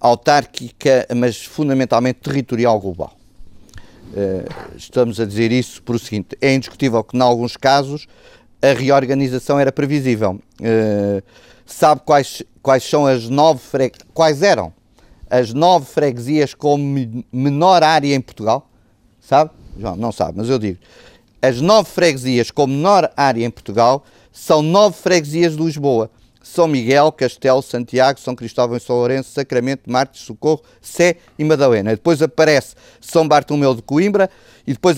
autárquica, 0.00 1.08
mas 1.16 1.44
fundamentalmente 1.44 2.20
territorial 2.20 2.78
global. 2.78 3.16
Uh, 4.12 4.76
estamos 4.76 5.18
a 5.18 5.24
dizer 5.24 5.50
isso 5.50 5.82
por 5.82 5.96
o 5.96 5.98
seguinte: 5.98 6.36
é 6.40 6.54
indiscutível 6.54 7.02
que, 7.02 7.16
em 7.16 7.20
alguns 7.20 7.56
casos, 7.56 8.06
a 8.60 8.72
reorganização 8.72 9.58
era 9.58 9.72
previsível. 9.72 10.38
Uh, 10.60 11.22
sabe 11.64 12.02
quais, 12.04 12.42
quais 12.62 12.84
são 12.84 13.06
as 13.06 13.28
nove 13.28 13.60
freguesias? 13.60 14.06
Quais 14.12 14.42
eram 14.42 14.72
as 15.30 15.54
nove 15.54 15.86
freguesias 15.86 16.52
com 16.52 16.76
menor 17.32 17.82
área 17.82 18.14
em 18.14 18.20
Portugal? 18.20 18.68
Sabe? 19.20 19.50
João, 19.78 19.96
não 19.96 20.12
sabe, 20.12 20.34
mas 20.36 20.50
eu 20.50 20.58
digo. 20.58 20.78
As 21.40 21.60
nove 21.60 21.88
freguesias 21.88 22.50
com 22.50 22.66
menor 22.66 23.10
área 23.16 23.44
em 23.44 23.50
Portugal 23.50 24.04
são 24.30 24.60
nove 24.62 24.96
freguesias 24.96 25.56
de 25.56 25.62
Lisboa. 25.62 26.10
São 26.42 26.66
Miguel, 26.66 27.12
Castelo, 27.12 27.62
Santiago, 27.62 28.20
São 28.20 28.34
Cristóvão 28.34 28.76
e 28.76 28.80
São 28.80 28.96
Lourenço, 28.96 29.30
Sacramento, 29.30 29.90
Marte, 29.90 30.18
Socorro, 30.18 30.62
Sé 30.80 31.16
e 31.38 31.44
Madalena. 31.44 31.90
Depois 31.90 32.20
aparece 32.20 32.74
São 33.00 33.26
Bartolomeu 33.26 33.74
de 33.74 33.82
Coimbra 33.82 34.28
e 34.66 34.72
depois 34.72 34.96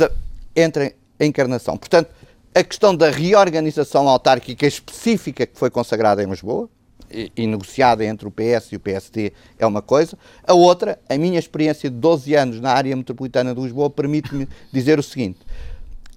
entra 0.56 0.92
a 1.18 1.24
Encarnação. 1.24 1.76
Portanto, 1.76 2.10
a 2.54 2.62
questão 2.62 2.94
da 2.94 3.10
reorganização 3.10 4.08
autárquica 4.08 4.66
específica 4.66 5.46
que 5.46 5.58
foi 5.58 5.70
consagrada 5.70 6.22
em 6.22 6.26
Lisboa, 6.26 6.68
e, 7.10 7.30
e, 7.36 7.46
negociada 7.46 8.04
entre 8.04 8.26
o 8.26 8.30
PS 8.30 8.72
e 8.72 8.76
o 8.76 8.80
PSD 8.80 9.32
é 9.58 9.66
uma 9.66 9.80
coisa. 9.80 10.18
A 10.42 10.52
outra, 10.52 10.98
a 11.08 11.16
minha 11.16 11.38
experiência 11.38 11.88
de 11.88 11.96
12 11.96 12.34
anos 12.34 12.60
na 12.60 12.72
área 12.72 12.94
metropolitana 12.96 13.54
de 13.54 13.60
Lisboa 13.60 13.88
permite-me 13.88 14.48
dizer 14.72 14.98
o 14.98 15.02
seguinte: 15.02 15.38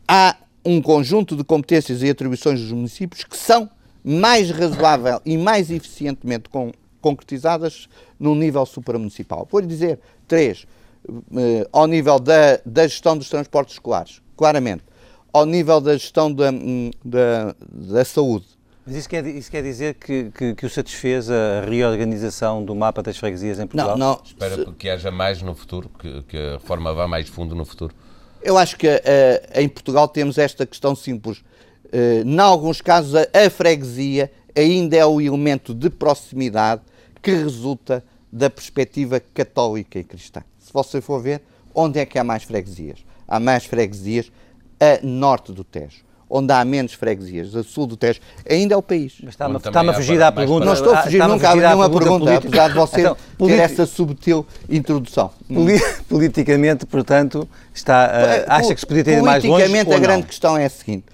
há 0.07 0.35
um 0.65 0.81
conjunto 0.81 1.35
de 1.35 1.43
competências 1.43 2.01
e 2.01 2.09
atribuições 2.09 2.59
dos 2.59 2.71
municípios 2.71 3.23
que 3.23 3.37
são 3.37 3.69
mais 4.07 4.49
razoável 4.49 5.19
e 5.25 5.37
mais 5.37 5.69
eficientemente 5.69 6.47
com, 6.47 6.71
concretizadas 7.01 7.89
no 8.17 8.33
nível 8.33 8.65
supramunicipal. 8.65 9.45
Vou-lhe 9.51 9.67
dizer 9.67 9.99
três. 10.25 10.65
Uh, 11.07 11.67
ao 11.71 11.87
nível 11.87 12.17
da, 12.19 12.59
da 12.65 12.87
gestão 12.87 13.17
dos 13.17 13.29
transportes 13.29 13.75
escolares, 13.75 14.21
claramente. 14.37 14.83
Ao 15.33 15.45
nível 15.45 15.81
da 15.81 15.93
gestão 15.93 16.31
da, 16.31 16.51
hum, 16.51 16.89
da, 17.03 17.53
da 17.61 18.05
saúde, 18.05 18.45
mas 18.85 18.95
isso 18.95 19.09
quer, 19.09 19.25
isso 19.27 19.51
quer 19.51 19.61
dizer 19.61 19.95
que, 19.95 20.31
que, 20.31 20.55
que, 20.55 20.65
o 20.65 20.69
satisfez 20.69 21.29
a 21.29 21.59
reorganização 21.67 22.63
do 22.63 22.73
mapa 22.73 23.03
das 23.03 23.17
freguesias 23.17 23.59
em 23.59 23.67
Portugal? 23.67 23.97
Não, 23.97 24.13
não. 24.15 24.21
Espera 24.23 24.55
se... 24.55 24.71
que 24.71 24.89
haja 24.89 25.11
mais 25.11 25.41
no 25.41 25.53
futuro, 25.53 25.91
que, 25.99 26.23
que, 26.23 26.37
a 26.37 26.53
reforma 26.53 26.93
vá 26.93 27.05
mais 27.05 27.27
fundo 27.27 27.53
no 27.53 27.65
futuro? 27.65 27.93
Eu 28.41 28.57
acho 28.57 28.77
que 28.77 28.87
uh, 28.87 29.01
em 29.55 29.67
Portugal 29.67 30.07
temos 30.07 30.37
esta 30.37 30.65
questão 30.65 30.95
simples. 30.95 31.43
Uh, 31.87 32.27
em 32.27 32.39
alguns 32.39 32.81
casos, 32.81 33.15
a, 33.15 33.27
a 33.33 33.49
freguesia 33.49 34.31
ainda 34.55 34.95
é 34.95 35.05
o 35.05 35.21
elemento 35.21 35.73
de 35.73 35.89
proximidade 35.89 36.81
que 37.21 37.31
resulta 37.31 38.03
da 38.31 38.49
perspectiva 38.49 39.19
católica 39.19 39.99
e 39.99 40.03
cristã. 40.03 40.43
Se 40.59 40.71
você 40.73 40.99
for 40.99 41.21
ver, 41.21 41.41
onde 41.73 41.99
é 41.99 42.05
que 42.05 42.19
há 42.19 42.23
mais 42.23 42.43
freguesias? 42.43 42.99
Há 43.27 43.39
mais 43.39 43.65
freguesias 43.65 44.31
a 44.79 44.99
norte 45.05 45.51
do 45.51 45.63
Tejo 45.63 46.07
onde 46.29 46.51
há 46.51 46.63
menos 46.65 46.93
freguesias, 46.93 47.55
a 47.55 47.63
sul 47.63 47.87
do 47.87 47.95
Tejo, 47.95 48.19
ainda 48.49 48.73
é 48.73 48.77
o 48.77 48.81
país. 48.81 49.15
Mas 49.23 49.33
está-me 49.33 49.55
está 49.57 49.81
a 49.81 49.93
fugir 49.93 50.21
à 50.21 50.31
pergunta. 50.31 50.65
Não 50.65 50.73
estou 50.73 50.93
a 50.93 51.03
fugir 51.03 51.25
nunca 51.25 51.51
a 51.51 51.55
nenhuma 51.55 51.89
pergunta, 51.89 52.25
pergunta 52.25 52.47
apesar 52.47 52.67
de 52.67 52.73
você 52.73 53.01
então, 53.01 53.17
ter 53.47 53.59
essa 53.59 53.85
subtil 53.85 54.45
introdução. 54.69 55.31
Politicamente, 56.09 56.85
portanto, 56.85 57.47
está, 57.73 58.07
uh, 58.07 58.51
acha 58.51 58.73
que 58.73 58.79
se 58.79 58.85
podia 58.85 59.03
ter 59.03 59.13
ido 59.13 59.23
mais 59.23 59.43
longe 59.43 59.63
Politicamente, 59.63 59.93
a 59.93 59.99
grande 59.99 60.27
questão 60.27 60.57
é 60.57 60.65
a 60.65 60.69
seguinte. 60.69 61.05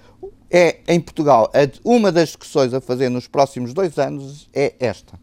É, 0.56 0.76
em 0.86 1.00
Portugal, 1.00 1.50
uma 1.82 2.12
das 2.12 2.28
discussões 2.28 2.72
a 2.72 2.80
fazer 2.80 3.08
nos 3.08 3.26
próximos 3.26 3.74
dois 3.74 3.98
anos 3.98 4.48
é 4.54 4.72
esta. 4.78 5.18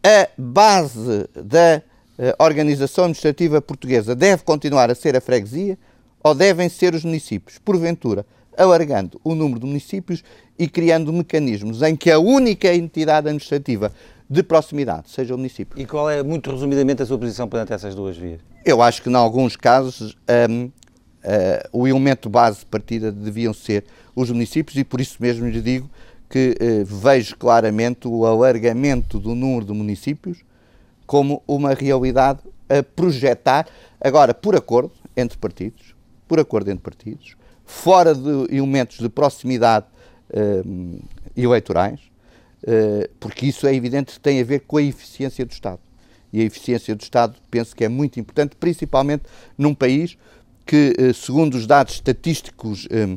A 0.00 0.28
base 0.38 1.28
da 1.34 1.82
uh, 2.16 2.44
organização 2.44 3.06
administrativa 3.06 3.60
portuguesa 3.60 4.14
deve 4.14 4.44
continuar 4.44 4.92
a 4.92 4.94
ser 4.94 5.16
a 5.16 5.20
freguesia 5.20 5.76
ou 6.22 6.36
devem 6.36 6.68
ser 6.68 6.94
os 6.94 7.04
municípios? 7.04 7.58
Porventura, 7.58 8.24
alargando 8.56 9.20
o 9.24 9.34
número 9.34 9.58
de 9.58 9.66
municípios 9.66 10.22
e 10.56 10.68
criando 10.68 11.12
mecanismos 11.12 11.82
em 11.82 11.96
que 11.96 12.08
a 12.08 12.20
única 12.20 12.72
entidade 12.72 13.26
administrativa 13.26 13.92
de 14.30 14.44
proximidade 14.44 15.10
seja 15.10 15.34
o 15.34 15.36
município. 15.36 15.76
E 15.76 15.84
qual 15.84 16.08
é, 16.08 16.22
muito 16.22 16.48
resumidamente, 16.52 17.02
a 17.02 17.06
sua 17.06 17.18
posição 17.18 17.48
perante 17.48 17.72
essas 17.72 17.92
duas 17.92 18.16
vias? 18.16 18.38
Eu 18.64 18.80
acho 18.82 19.02
que, 19.02 19.10
em 19.10 19.14
alguns 19.16 19.56
casos, 19.56 20.16
um, 20.48 20.66
uh, 20.66 20.72
o 21.72 21.86
elemento 21.86 22.30
base 22.30 22.60
de 22.60 22.66
partida 22.66 23.10
deviam 23.10 23.52
ser 23.52 23.84
os 24.14 24.30
municípios 24.30 24.76
e, 24.76 24.84
por 24.84 25.00
isso 25.00 25.16
mesmo, 25.20 25.48
lhe 25.48 25.60
digo 25.60 25.90
que 26.28 26.54
uh, 26.60 26.84
vejo 26.84 27.36
claramente 27.36 28.06
o 28.06 28.26
alargamento 28.26 29.18
do 29.18 29.34
número 29.34 29.64
de 29.64 29.72
municípios 29.72 30.44
como 31.06 31.42
uma 31.46 31.72
realidade 31.72 32.40
a 32.68 32.82
projetar, 32.82 33.66
agora, 33.98 34.34
por 34.34 34.54
acordo 34.54 34.92
entre 35.16 35.38
partidos, 35.38 35.94
por 36.26 36.38
acordo 36.38 36.70
entre 36.70 36.82
partidos, 36.82 37.34
fora 37.64 38.14
de 38.14 38.54
elementos 38.54 38.98
de 38.98 39.08
proximidade 39.08 39.86
uh, 40.30 41.00
eleitorais, 41.34 42.00
uh, 42.62 43.08
porque 43.18 43.46
isso 43.46 43.66
é 43.66 43.74
evidente 43.74 44.12
que 44.12 44.20
tem 44.20 44.38
a 44.40 44.44
ver 44.44 44.60
com 44.60 44.76
a 44.76 44.82
eficiência 44.82 45.46
do 45.46 45.52
Estado. 45.52 45.80
E 46.30 46.42
a 46.42 46.44
eficiência 46.44 46.94
do 46.94 47.00
Estado 47.00 47.36
penso 47.50 47.74
que 47.74 47.84
é 47.84 47.88
muito 47.88 48.20
importante, 48.20 48.54
principalmente 48.54 49.22
num 49.56 49.74
país 49.74 50.18
que, 50.68 50.92
uh, 51.00 51.14
segundo 51.14 51.54
os 51.54 51.66
dados 51.66 51.94
estatísticos 51.94 52.86
um, 52.92 53.16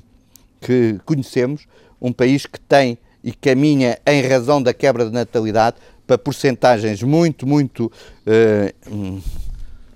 que 0.62 0.98
conhecemos, 1.04 1.68
um 2.02 2.14
país 2.14 2.46
que 2.46 2.58
tem 2.58 2.98
e 3.22 3.34
caminha 3.34 4.00
em 4.08 4.22
razão 4.22 4.64
da 4.64 4.74
quebra 4.74 5.06
de 5.06 5.12
natalidade 5.12 5.76
para 6.08 6.18
porcentagens 6.18 7.04
muito, 7.04 7.46
muito 7.46 7.92
uh, 8.26 9.22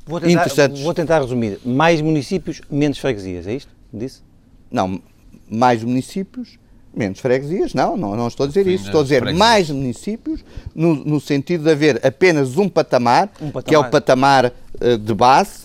vou 0.05 0.19
tentar, 0.19 0.31
interessantes. 0.33 0.81
Vou 0.81 0.93
tentar 0.93 1.21
resumir. 1.21 1.57
Mais 1.63 2.01
municípios, 2.01 2.61
menos 2.69 2.97
freguesias, 2.97 3.47
é 3.47 3.53
isto? 3.53 3.71
Disse? 3.93 4.21
Não, 4.69 5.01
mais 5.49 5.81
municípios, 5.81 6.59
menos 6.93 7.21
freguesias, 7.21 7.73
não, 7.73 7.95
não, 7.95 8.17
não 8.17 8.27
estou 8.27 8.43
a 8.43 8.47
dizer 8.47 8.65
Sim, 8.65 8.73
isso. 8.73 8.85
Estou 8.87 8.99
a 8.99 9.03
dizer 9.03 9.21
freguesias. 9.21 9.39
mais 9.39 9.69
municípios, 9.69 10.43
no, 10.75 10.93
no, 10.93 11.21
sentido 11.21 11.63
de 11.63 11.71
haver 11.71 12.05
apenas 12.05 12.57
um 12.57 12.67
patamar, 12.67 13.31
um 13.41 13.49
patamar. 13.49 13.63
que 13.63 13.73
é 13.73 13.79
o 13.79 13.89
patamar 13.89 14.45
uh, 14.81 14.97
de 14.97 15.13
base, 15.13 15.64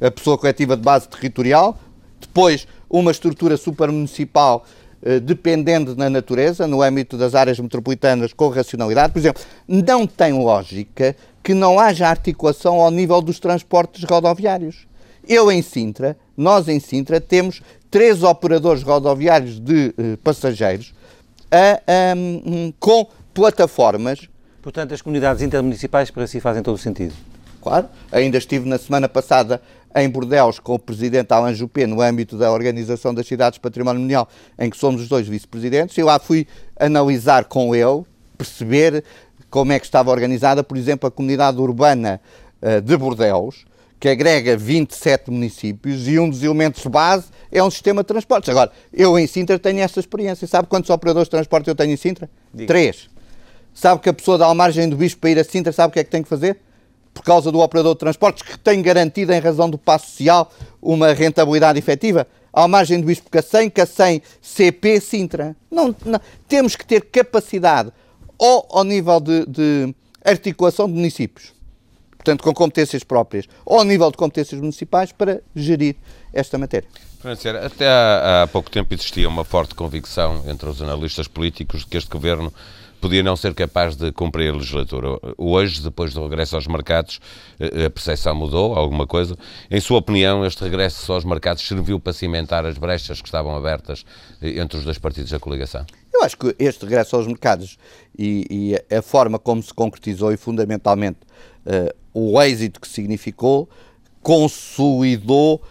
a 0.00 0.10
pessoa 0.10 0.38
coletiva 0.38 0.76
de 0.76 0.82
base 0.82 1.08
territorial, 1.08 1.78
depois 2.20 2.66
uma 2.88 3.10
estrutura 3.10 3.56
supramunicipal 3.56 4.64
uh, 5.02 5.20
dependendo 5.20 5.94
da 5.94 6.10
natureza, 6.10 6.66
no 6.66 6.82
âmbito 6.82 7.16
das 7.16 7.34
áreas 7.34 7.58
metropolitanas 7.58 8.32
com 8.32 8.48
racionalidade. 8.48 9.12
Por 9.12 9.18
exemplo, 9.18 9.42
não 9.66 10.06
tem 10.06 10.32
lógica 10.32 11.16
que 11.42 11.54
não 11.54 11.78
haja 11.78 12.08
articulação 12.08 12.80
ao 12.80 12.90
nível 12.90 13.20
dos 13.22 13.38
transportes 13.38 14.04
rodoviários. 14.04 14.86
Eu 15.28 15.50
em 15.50 15.62
Sintra, 15.62 16.16
nós 16.36 16.68
em 16.68 16.80
Sintra, 16.80 17.20
temos 17.20 17.62
três 17.90 18.22
operadores 18.22 18.82
rodoviários 18.82 19.60
de 19.60 19.94
uh, 19.96 20.16
passageiros 20.18 20.92
a, 21.50 22.14
um, 22.16 22.72
com 22.78 23.06
plataformas. 23.34 24.28
Portanto, 24.62 24.92
as 24.92 25.02
comunidades 25.02 25.42
intermunicipais 25.42 26.10
para 26.10 26.26
si 26.26 26.40
fazem 26.40 26.62
todo 26.62 26.74
o 26.74 26.78
sentido. 26.78 27.14
Claro. 27.60 27.88
Ainda 28.10 28.38
estive 28.38 28.68
na 28.68 28.78
semana 28.78 29.08
passada 29.08 29.60
em 29.94 30.08
Bordeus 30.08 30.58
com 30.58 30.74
o 30.74 30.78
presidente 30.78 31.32
Alain 31.32 31.54
Juppé 31.54 31.86
no 31.86 32.00
âmbito 32.00 32.36
da 32.36 32.50
Organização 32.50 33.12
das 33.12 33.26
Cidades 33.26 33.58
Património 33.58 34.00
Mundial, 34.00 34.28
em 34.58 34.70
que 34.70 34.76
somos 34.76 35.02
os 35.02 35.08
dois 35.08 35.26
vice-presidentes, 35.26 35.96
e 35.98 36.02
lá 36.02 36.18
fui 36.18 36.46
analisar 36.78 37.44
com 37.44 37.74
ele, 37.74 38.04
perceber 38.38 39.04
como 39.50 39.72
é 39.72 39.78
que 39.78 39.84
estava 39.84 40.10
organizada, 40.10 40.62
por 40.62 40.76
exemplo, 40.76 41.08
a 41.08 41.10
comunidade 41.10 41.58
urbana 41.58 42.20
uh, 42.62 42.80
de 42.80 42.96
Bordeus, 42.96 43.66
que 43.98 44.08
agrega 44.08 44.56
27 44.56 45.30
municípios 45.30 46.08
e 46.08 46.18
um 46.18 46.30
dos 46.30 46.42
elementos 46.42 46.86
base 46.86 47.26
é 47.52 47.62
um 47.62 47.70
sistema 47.70 48.02
de 48.02 48.06
transportes. 48.06 48.48
Agora, 48.48 48.72
eu 48.92 49.18
em 49.18 49.26
Sintra 49.26 49.58
tenho 49.58 49.80
essa 49.80 50.00
experiência. 50.00 50.46
Sabe 50.46 50.68
quantos 50.68 50.88
operadores 50.88 51.26
de 51.26 51.32
transporte 51.32 51.68
eu 51.68 51.74
tenho 51.74 51.92
em 51.92 51.96
Sintra? 51.96 52.30
Diga. 52.54 52.68
Três. 52.68 53.10
Sabe 53.74 54.00
que 54.00 54.08
a 54.08 54.14
pessoa 54.14 54.38
da 54.38 54.46
Almargem 54.46 54.88
do 54.88 54.96
Bispo 54.96 55.20
para 55.20 55.30
ir 55.30 55.38
a 55.38 55.44
Sintra 55.44 55.70
sabe 55.70 55.90
o 55.90 55.92
que 55.92 56.00
é 56.00 56.04
que 56.04 56.10
tem 56.10 56.22
que 56.22 56.28
fazer? 56.30 56.58
Por 57.20 57.24
causa 57.24 57.52
do 57.52 57.60
operador 57.60 57.92
de 57.92 57.98
transportes 57.98 58.42
que 58.42 58.58
tem 58.58 58.80
garantido, 58.80 59.30
em 59.30 59.38
razão 59.38 59.68
do 59.68 59.76
passo 59.76 60.06
social, 60.06 60.50
uma 60.80 61.12
rentabilidade 61.12 61.78
efetiva? 61.78 62.26
À 62.50 62.66
margem 62.66 62.98
do 62.98 63.06
Bispo 63.06 63.28
Cacém, 63.28 63.68
Cacém, 63.68 64.22
CP, 64.40 64.98
Sintra. 65.00 65.54
Não, 65.70 65.94
não, 66.02 66.18
Temos 66.48 66.74
que 66.74 66.86
ter 66.86 67.02
capacidade, 67.02 67.92
ou 68.38 68.66
ao 68.70 68.84
nível 68.84 69.20
de, 69.20 69.44
de 69.44 69.94
articulação 70.24 70.86
de 70.86 70.94
municípios, 70.94 71.52
portanto, 72.12 72.42
com 72.42 72.54
competências 72.54 73.04
próprias, 73.04 73.44
ou 73.66 73.78
ao 73.78 73.84
nível 73.84 74.10
de 74.10 74.16
competências 74.16 74.58
municipais, 74.58 75.12
para 75.12 75.42
gerir 75.54 75.96
esta 76.32 76.56
matéria. 76.56 76.88
Francisco, 77.18 77.58
até 77.58 77.86
há, 77.86 78.44
há, 78.44 78.46
pouco 78.46 78.70
tempo 78.70 78.94
existia 78.94 79.28
uma 79.28 79.44
forte 79.44 79.74
convicção 79.74 80.42
entre 80.46 80.70
os 80.70 80.80
analistas 80.80 81.28
políticos 81.28 81.80
de 81.80 81.86
que 81.86 81.98
este 81.98 82.08
governo 82.08 82.50
podia 83.00 83.22
não 83.22 83.34
ser 83.34 83.54
capaz 83.54 83.96
de 83.96 84.12
cumprir 84.12 84.50
a 84.50 84.56
legislatura. 84.56 85.18
Hoje, 85.38 85.82
depois 85.82 86.12
do 86.12 86.22
regresso 86.22 86.54
aos 86.54 86.66
mercados, 86.66 87.20
eh, 87.58 87.86
a 87.86 87.90
percepção 87.90 88.34
mudou, 88.34 88.74
alguma 88.74 89.06
coisa. 89.06 89.36
Em 89.70 89.80
sua 89.80 89.98
opinião, 89.98 90.44
este 90.44 90.62
regresso 90.62 91.12
aos 91.12 91.24
mercados 91.24 91.66
serviu 91.66 91.98
para 91.98 92.12
cimentar 92.12 92.66
as 92.66 92.76
brechas 92.76 93.20
que 93.20 93.28
estavam 93.28 93.56
abertas 93.56 94.04
eh, 94.42 94.60
entre 94.60 94.78
os 94.78 94.84
dois 94.84 94.98
partidos 94.98 95.30
da 95.30 95.40
coligação? 95.40 95.84
Eu 96.12 96.22
acho 96.22 96.36
que 96.36 96.54
este 96.58 96.84
regresso 96.84 97.16
aos 97.16 97.26
mercados 97.26 97.78
e, 98.18 98.74
e 98.90 98.94
a 98.94 99.00
forma 99.00 99.38
como 99.38 99.62
se 99.62 99.72
concretizou 99.72 100.32
e 100.32 100.36
fundamentalmente 100.36 101.20
uh, 101.64 101.94
o 102.12 102.40
êxito 102.42 102.80
que 102.80 102.88
significou 102.88 103.68
consolidou 104.22 105.62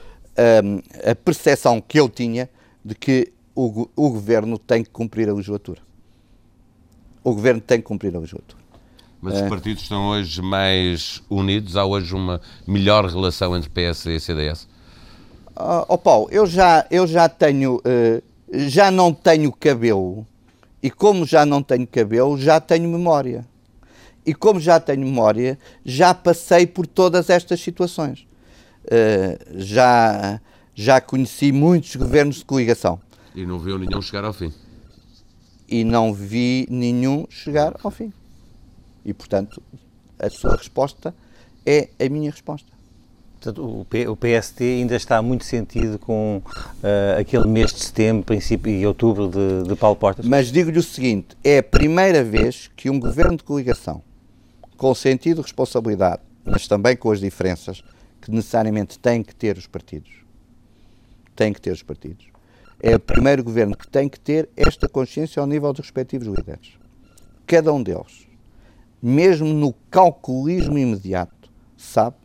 a 1.05 1.13
percepção 1.13 1.81
que 1.81 1.99
eu 1.99 2.07
tinha 2.07 2.49
de 2.83 2.95
que 2.95 3.31
o, 3.53 3.89
o 3.95 4.09
governo 4.09 4.57
tem 4.57 4.83
que 4.83 4.89
cumprir 4.89 5.29
a 5.29 5.33
legislatura. 5.33 5.81
O 7.23 7.33
governo 7.33 7.61
tem 7.61 7.79
que 7.79 7.85
cumprir 7.85 8.15
a 8.15 8.19
legislatura. 8.19 8.59
Mas 9.21 9.41
os 9.41 9.49
partidos 9.49 9.83
estão 9.83 10.07
hoje 10.07 10.41
mais 10.41 11.21
unidos? 11.29 11.75
Há 11.75 11.85
hoje 11.85 12.15
uma 12.15 12.39
melhor 12.65 13.05
relação 13.05 13.55
entre 13.55 13.69
PS 13.69 14.05
e 14.05 14.19
CDS? 14.19 14.67
Oh 15.89 15.97
Paulo, 15.97 16.29
eu 16.31 16.45
já, 16.45 16.85
eu 16.89 17.05
já 17.05 17.27
tenho, 17.27 17.77
uh, 17.77 18.23
já 18.69 18.89
não 18.89 19.13
tenho 19.13 19.51
cabelo 19.51 20.25
e 20.81 20.89
como 20.89 21.25
já 21.25 21.45
não 21.45 21.61
tenho 21.61 21.85
cabelo, 21.85 22.37
já 22.37 22.61
tenho 22.61 22.89
memória. 22.89 23.45
E 24.25 24.33
como 24.33 24.59
já 24.59 24.79
tenho 24.79 25.01
memória, 25.01 25.59
já 25.83 26.13
passei 26.13 26.65
por 26.65 26.87
todas 26.87 27.29
estas 27.29 27.59
situações. 27.59 28.25
Uh, 28.85 29.37
já, 29.57 30.39
já 30.73 31.01
conheci 31.01 31.51
muitos 31.51 31.93
governos 31.97 32.37
de 32.37 32.45
coligação. 32.45 33.01
E 33.35 33.45
não 33.45 33.59
viu 33.59 33.77
nenhum 33.77 34.01
chegar 34.01 34.23
ao 34.23 34.31
fim. 34.31 34.53
E 35.69 35.83
não 35.83 36.13
vi 36.13 36.65
nenhum 36.69 37.25
chegar 37.29 37.75
ao 37.83 37.91
fim. 37.91 38.11
E, 39.05 39.13
portanto, 39.13 39.61
a 40.17 40.29
sua 40.29 40.55
resposta 40.55 41.13
é 41.65 41.89
a 41.99 42.09
minha 42.09 42.31
resposta. 42.31 42.79
Portanto, 43.39 43.63
o, 43.63 44.17
PST 44.17 44.61
ainda 44.61 44.97
está 44.97 45.21
muito 45.21 45.45
sentido 45.45 45.97
com 45.97 46.41
uh, 46.45 47.19
aquele 47.19 47.47
mês 47.47 47.71
de 47.73 47.79
setembro, 47.79 48.25
princípio 48.25 48.69
e 48.69 48.85
outubro 48.85 49.29
de, 49.29 49.69
de 49.69 49.75
Paulo 49.77 49.95
Portas. 49.95 50.25
Mas 50.25 50.51
digo-lhe 50.51 50.77
o 50.77 50.83
seguinte: 50.83 51.37
é 51.41 51.59
a 51.59 51.63
primeira 51.63 52.21
vez 52.21 52.69
que 52.75 52.89
um 52.89 52.99
governo 52.99 53.37
de 53.37 53.43
coligação, 53.43 54.01
com 54.75 54.93
sentido 54.93 55.37
de 55.37 55.43
responsabilidade, 55.43 56.21
mas 56.43 56.67
também 56.67 56.97
com 56.97 57.11
as 57.11 57.21
diferenças 57.21 57.81
que 58.21 58.29
necessariamente 58.29 58.99
têm 58.99 59.23
que 59.23 59.33
ter 59.33 59.57
os 59.57 59.67
partidos, 59.67 60.11
tem 61.33 61.53
que 61.53 61.61
ter 61.61 61.71
os 61.71 61.81
partidos, 61.81 62.25
é 62.79 62.95
o 62.95 62.99
primeiro 62.99 63.43
governo 63.43 63.75
que 63.75 63.87
tem 63.87 64.07
que 64.07 64.19
ter 64.19 64.49
esta 64.55 64.87
consciência 64.87 65.41
ao 65.41 65.47
nível 65.47 65.71
dos 65.73 65.81
respectivos 65.81 66.27
líderes. 66.27 66.77
Cada 67.45 67.73
um 67.73 67.83
deles, 67.83 68.27
mesmo 69.01 69.47
no 69.53 69.73
calculismo 69.91 70.77
imediato, 70.77 71.49
sabe 71.77 72.15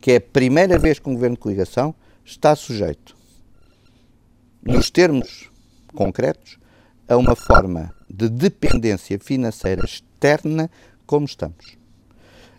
que 0.00 0.12
é 0.12 0.16
a 0.16 0.20
primeira 0.20 0.78
vez 0.78 0.98
que 0.98 1.08
um 1.08 1.14
governo 1.14 1.36
de 1.36 1.42
coligação 1.42 1.94
está 2.24 2.54
sujeito, 2.56 3.16
nos 4.62 4.90
termos 4.90 5.50
concretos, 5.94 6.58
a 7.06 7.16
uma 7.16 7.36
forma 7.36 7.94
de 8.08 8.28
dependência 8.28 9.18
financeira 9.18 9.84
externa 9.84 10.70
como 11.06 11.26
estamos. 11.26 11.76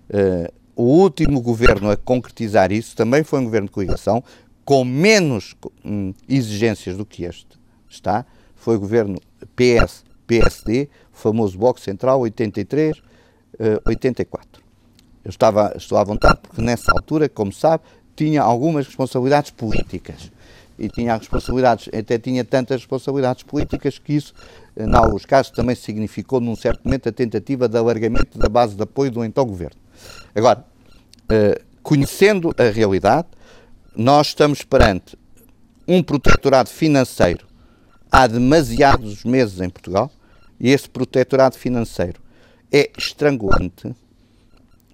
Uh, 0.09 0.53
o 0.75 0.83
último 0.83 1.41
governo 1.41 1.89
a 1.89 1.97
concretizar 1.97 2.71
isso 2.71 2.95
também 2.95 3.23
foi 3.23 3.39
um 3.39 3.45
governo 3.45 3.67
de 3.67 3.73
coligação, 3.73 4.23
com 4.65 4.83
menos 4.83 5.55
hum, 5.85 6.13
exigências 6.27 6.97
do 6.97 7.05
que 7.05 7.23
este, 7.23 7.57
está, 7.87 8.25
foi 8.55 8.75
o 8.75 8.79
governo 8.79 9.21
PS, 9.55 10.03
PSD, 10.25 10.89
famoso 11.13 11.57
Bloco 11.57 11.79
Central 11.79 12.19
83, 12.21 12.99
84. 13.85 14.61
Eu 15.23 15.29
estava, 15.29 15.73
estou 15.75 15.97
à 15.97 16.03
vontade 16.03 16.39
porque 16.41 16.61
nessa 16.61 16.91
altura, 16.91 17.29
como 17.29 17.53
sabe, 17.53 17.83
tinha 18.15 18.41
algumas 18.41 18.85
responsabilidades 18.85 19.51
políticas. 19.51 20.31
E 20.77 20.89
tinha 20.89 21.15
responsabilidades, 21.15 21.89
até 21.97 22.17
tinha 22.17 22.43
tantas 22.43 22.81
responsabilidades 22.81 23.43
políticas 23.43 23.97
que 23.97 24.13
isso, 24.13 24.33
em 24.75 24.93
alguns 24.93 25.25
casos, 25.25 25.51
também 25.51 25.75
significou, 25.75 26.41
num 26.41 26.55
certo 26.55 26.83
momento, 26.83 27.07
a 27.07 27.11
tentativa 27.11 27.67
de 27.67 27.77
alargamento 27.77 28.37
da 28.37 28.49
base 28.49 28.75
de 28.75 28.83
apoio 28.83 29.09
do 29.09 29.23
então 29.23 29.45
governo. 29.45 29.77
Agora, 30.35 30.65
eh, 31.29 31.61
conhecendo 31.81 32.53
a 32.57 32.63
realidade, 32.63 33.27
nós 33.95 34.27
estamos 34.27 34.63
perante 34.63 35.17
um 35.87 36.01
protetorado 36.01 36.69
financeiro 36.69 37.45
há 38.11 38.27
demasiados 38.27 39.23
meses 39.23 39.61
em 39.61 39.69
Portugal 39.69 40.11
e 40.59 40.71
esse 40.71 40.89
protetorado 40.89 41.57
financeiro 41.57 42.21
é 42.71 42.89
estrangulante 42.97 43.95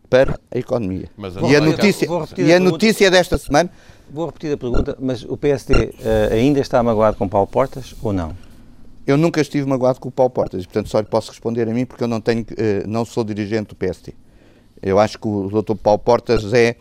para 0.10 0.40
a 0.54 0.58
economia. 0.58 1.10
e 1.50 1.56
a 1.56 1.62
notícia, 1.62 2.08
e 2.38 2.54
a 2.54 2.60
notícia 2.60 3.10
desta 3.10 3.38
semana. 3.38 3.70
Vou 4.10 4.26
repetir 4.26 4.52
a 4.52 4.58
pergunta, 4.58 4.98
mas 5.00 5.24
o 5.24 5.38
PSD 5.38 5.74
uh, 5.74 5.94
eh, 6.02 6.30
ainda 6.34 6.60
está 6.60 6.84
magoado 6.84 7.16
com 7.16 7.30
Paulo 7.30 7.48
Portas 7.48 7.96
ou 8.02 8.12
não? 8.12 8.36
Eu 9.08 9.16
nunca 9.16 9.40
estive 9.40 9.66
magoado 9.66 10.02
com 10.02 10.10
o 10.10 10.12
Paulo 10.12 10.30
Portas, 10.30 10.66
portanto 10.66 10.90
só 10.90 11.00
lhe 11.00 11.06
posso 11.06 11.30
responder 11.30 11.70
a 11.70 11.74
mim 11.74 11.86
porque 11.86 12.04
eu 12.04 12.10
não, 12.10 12.20
tenho, 12.20 12.42
uh, 12.42 12.88
não 12.88 13.06
sou 13.06 13.24
dirigente 13.24 13.70
do 13.70 13.76
PSD. 13.76 14.14
Eu 14.82 15.00
acho 15.00 15.18
que 15.18 15.28
o 15.28 15.62
Dr. 15.62 15.76
Paulo 15.76 16.00
Portas 16.00 16.54
é 16.54 16.76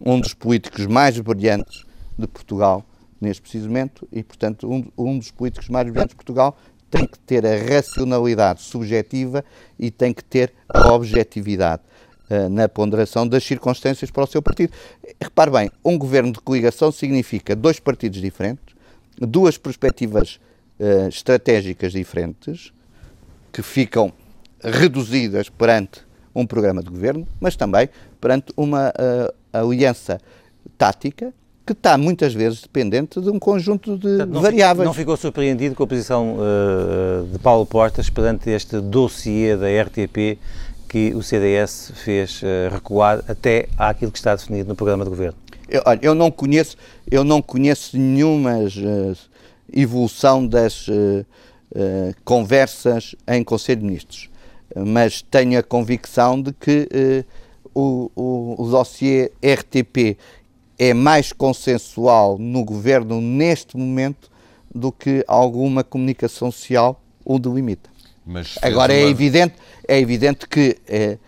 um 0.00 0.20
dos 0.20 0.34
políticos 0.34 0.86
mais 0.86 1.18
brilhantes 1.18 1.84
de 2.18 2.26
Portugal 2.26 2.84
neste 3.20 3.42
preciso 3.42 3.68
momento 3.68 4.08
e, 4.12 4.22
portanto, 4.22 4.70
um, 4.70 4.84
um 4.96 5.18
dos 5.18 5.30
políticos 5.30 5.68
mais 5.68 5.86
brilhantes 5.88 6.10
de 6.10 6.16
Portugal 6.16 6.56
tem 6.90 7.06
que 7.06 7.18
ter 7.18 7.44
a 7.44 7.56
racionalidade 7.74 8.62
subjetiva 8.62 9.44
e 9.78 9.90
tem 9.90 10.12
que 10.12 10.22
ter 10.22 10.52
a 10.68 10.92
objetividade. 10.92 11.82
Eh, 12.30 12.48
na 12.48 12.66
ponderação 12.70 13.28
das 13.28 13.44
circunstâncias 13.44 14.10
para 14.10 14.24
o 14.24 14.26
seu 14.26 14.40
partido. 14.40 14.72
Repare 15.20 15.50
bem, 15.50 15.70
um 15.84 15.98
governo 15.98 16.32
de 16.32 16.40
coligação 16.40 16.90
significa 16.90 17.54
dois 17.54 17.78
partidos 17.78 18.18
diferentes, 18.18 18.74
duas 19.18 19.58
perspectivas 19.58 20.40
uh, 20.80 21.06
estratégicas 21.08 21.92
diferentes, 21.92 22.72
que 23.52 23.62
ficam 23.62 24.10
reduzidas 24.62 25.50
perante 25.50 26.00
um 26.34 26.46
programa 26.46 26.82
de 26.82 26.88
governo, 26.88 27.28
mas 27.38 27.56
também 27.56 27.90
perante 28.18 28.52
uma 28.56 28.88
uh, 28.88 29.34
aliança 29.60 30.20
tática 30.76 31.32
que 31.66 31.72
está 31.72 31.96
muitas 31.96 32.34
vezes 32.34 32.60
dependente 32.60 33.20
de 33.20 33.30
um 33.30 33.38
conjunto 33.38 33.96
de 33.96 34.08
Portanto, 34.08 34.30
não 34.30 34.42
variáveis. 34.42 34.86
não 34.86 34.92
ficou 34.92 35.16
surpreendido 35.16 35.74
com 35.74 35.82
a 35.82 35.86
posição 35.86 36.36
uh, 36.36 37.26
de 37.26 37.38
Paulo 37.38 37.64
Portas 37.64 38.10
perante 38.10 38.50
este 38.50 38.80
dossiê 38.80 39.56
da 39.56 39.66
RTP 39.82 40.38
que 40.88 41.14
o 41.14 41.22
CDS 41.22 41.92
fez 41.94 42.42
uh, 42.42 42.70
recuar 42.70 43.24
até 43.26 43.68
àquilo 43.78 44.12
que 44.12 44.18
está 44.18 44.34
definido 44.34 44.68
no 44.68 44.76
programa 44.76 45.04
de 45.04 45.10
governo? 45.10 45.38
Eu, 45.66 45.82
olha, 45.86 45.98
eu 46.02 46.14
não 46.14 46.30
conheço, 46.30 46.76
eu 47.10 47.24
não 47.24 47.40
conheço 47.40 47.96
nenhuma 47.96 48.58
uh, 48.58 49.16
evolução 49.72 50.46
das 50.46 50.86
conversas 52.24 53.16
em 53.26 53.42
Conselho 53.42 53.80
de 53.80 53.86
Ministros, 53.86 54.30
mas 54.76 55.22
tenho 55.22 55.58
a 55.58 55.62
convicção 55.62 56.40
de 56.40 56.52
que 56.52 57.24
o, 57.74 58.10
o, 58.14 58.62
o 58.62 58.70
dossiê 58.70 59.32
RTP 59.42 60.16
é 60.78 60.94
mais 60.94 61.32
consensual 61.32 62.38
no 62.38 62.64
governo 62.64 63.20
neste 63.20 63.76
momento 63.76 64.30
do 64.74 64.90
que 64.90 65.24
alguma 65.26 65.84
comunicação 65.84 66.50
social 66.50 67.00
o 67.24 67.38
delimita. 67.38 67.90
Agora 68.62 68.92
é 68.92 69.02
uma... 69.02 69.08
é 69.08 69.10
evidente, 69.10 69.54
é 69.86 69.98
evidente 69.98 70.48
que 70.48 70.78
é, 70.88 71.18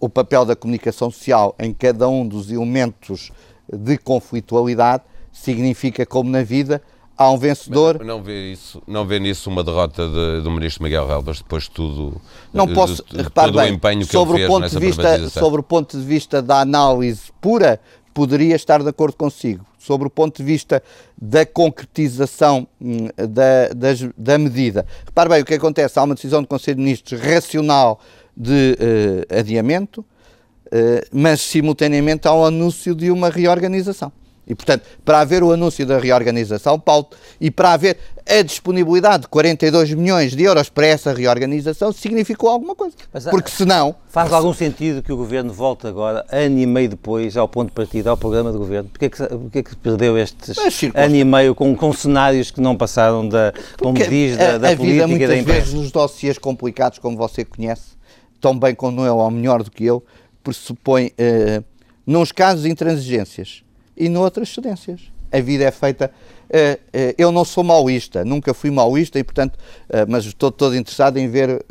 o 0.00 0.08
papel 0.08 0.44
da 0.44 0.56
comunicação 0.56 1.10
social 1.10 1.54
em 1.58 1.72
cada 1.72 2.08
um 2.08 2.26
dos 2.26 2.50
elementos 2.50 3.30
de 3.72 3.98
conflitualidade 3.98 5.04
significa, 5.32 6.06
como 6.06 6.30
na 6.30 6.42
vida, 6.42 6.82
há 7.16 7.30
um 7.30 7.38
vencedor. 7.38 7.96
Mas 7.98 8.06
não 8.06 8.22
vê 8.22 8.52
isso, 8.52 8.82
não 8.86 9.06
vê 9.06 9.18
nisso 9.18 9.48
uma 9.48 9.64
derrota 9.64 10.06
de, 10.06 10.42
do 10.42 10.50
ministro 10.50 10.82
Miguel 10.82 11.06
Relvas 11.06 11.38
depois 11.38 11.64
de 11.64 11.70
tudo, 11.70 12.20
não 12.52 12.68
posso, 12.68 13.04
de, 13.04 13.16
de, 13.16 13.22
repare 13.22 13.52
bem, 13.52 13.72
o 13.72 13.74
empenho 13.74 14.06
que 14.06 14.12
sobre 14.12 14.38
ele 14.38 14.44
o 14.44 14.48
ponto 14.48 14.68
de 14.68 14.78
vista, 14.78 15.30
sobre 15.30 15.60
o 15.60 15.62
ponto 15.62 15.98
de 15.98 16.04
vista 16.04 16.42
da 16.42 16.60
análise 16.60 17.32
pura, 17.40 17.80
poderia 18.12 18.56
estar 18.56 18.82
de 18.82 18.88
acordo 18.88 19.16
consigo. 19.16 19.64
Sobre 19.78 20.08
o 20.08 20.10
ponto 20.10 20.38
de 20.38 20.42
vista 20.42 20.82
da 21.16 21.46
concretização 21.46 22.66
hum, 22.80 23.06
da, 23.16 23.68
da, 23.68 23.88
da 24.18 24.36
medida. 24.36 24.84
Repare 25.04 25.28
bem 25.28 25.42
o 25.42 25.44
que 25.44 25.54
acontece. 25.54 25.96
Há 25.96 26.02
uma 26.02 26.14
decisão 26.16 26.42
do 26.42 26.48
Conselho 26.48 26.78
de 26.78 26.82
Ministros 26.82 27.20
racional 27.20 28.00
de 28.36 28.76
uh, 28.80 29.38
adiamento, 29.38 30.00
uh, 30.00 31.06
mas 31.12 31.40
simultaneamente 31.40 32.26
há 32.26 32.34
um 32.34 32.44
anúncio 32.44 32.96
de 32.96 33.12
uma 33.12 33.30
reorganização. 33.30 34.10
E, 34.46 34.54
portanto, 34.54 34.84
para 35.04 35.20
haver 35.20 35.42
o 35.42 35.50
anúncio 35.50 35.84
da 35.84 35.98
reorganização, 35.98 36.78
Paulo, 36.78 37.08
e 37.40 37.50
para 37.50 37.72
haver 37.72 37.98
a 38.28 38.42
disponibilidade 38.42 39.22
de 39.22 39.28
42 39.28 39.92
milhões 39.94 40.36
de 40.36 40.44
euros 40.44 40.68
para 40.68 40.86
essa 40.86 41.12
reorganização, 41.12 41.92
significou 41.92 42.50
alguma 42.50 42.74
coisa. 42.74 42.94
Mas, 43.12 43.24
Porque 43.24 43.50
senão... 43.50 43.96
Faz 44.08 44.32
algum 44.32 44.54
sentido 44.54 45.02
que 45.02 45.12
o 45.12 45.16
Governo 45.16 45.52
volte 45.52 45.86
agora, 45.86 46.24
ano 46.30 46.58
e 46.58 46.66
meio 46.66 46.88
depois, 46.88 47.36
ao 47.36 47.48
ponto 47.48 47.68
de 47.68 47.74
partida, 47.74 48.10
ao 48.10 48.16
programa 48.16 48.52
de 48.52 48.58
Governo? 48.58 48.88
Porquê 48.88 49.10
que, 49.10 49.26
porquê 49.26 49.62
que 49.62 49.76
perdeu 49.76 50.16
estes 50.16 50.56
ano 50.94 51.14
e 51.16 51.24
meio 51.24 51.54
com, 51.54 51.74
com 51.76 51.92
cenários 51.92 52.50
que 52.50 52.60
não 52.60 52.76
passaram 52.76 53.28
da, 53.28 53.52
como 53.80 53.98
diz, 53.98 54.36
da, 54.36 54.58
da 54.58 54.68
a, 54.68 54.72
a 54.72 54.76
política 54.76 55.06
vida, 55.06 55.24
e 55.24 55.28
da 55.28 55.36
imprensa? 55.36 55.60
vezes, 55.60 55.74
nos 55.74 55.90
dossiês 55.90 56.38
complicados, 56.38 56.98
como 56.98 57.16
você 57.16 57.44
conhece, 57.44 57.96
tão 58.40 58.58
bem 58.58 58.74
como 58.74 59.04
eu, 59.04 59.16
ou 59.16 59.30
melhor 59.30 59.62
do 59.62 59.70
que 59.70 59.84
eu, 59.84 60.02
pressupõe, 60.42 61.08
uh, 61.08 61.64
nos 62.06 62.32
casos 62.32 62.64
intransigências, 62.64 63.65
e 63.96 64.08
noutras 64.08 64.52
cedências. 64.52 65.00
A 65.32 65.40
vida 65.40 65.64
é 65.64 65.70
feita. 65.70 66.10
Uh, 66.48 66.74
uh, 66.74 67.14
eu 67.18 67.32
não 67.32 67.44
sou 67.44 67.64
maoísta, 67.64 68.24
nunca 68.24 68.54
fui 68.54 68.70
maoísta 68.70 69.18
e, 69.18 69.24
portanto, 69.24 69.54
uh, 69.56 70.06
mas 70.08 70.24
estou 70.24 70.52
todo 70.52 70.76
interessado 70.76 71.18
em 71.18 71.28
ver 71.28 71.64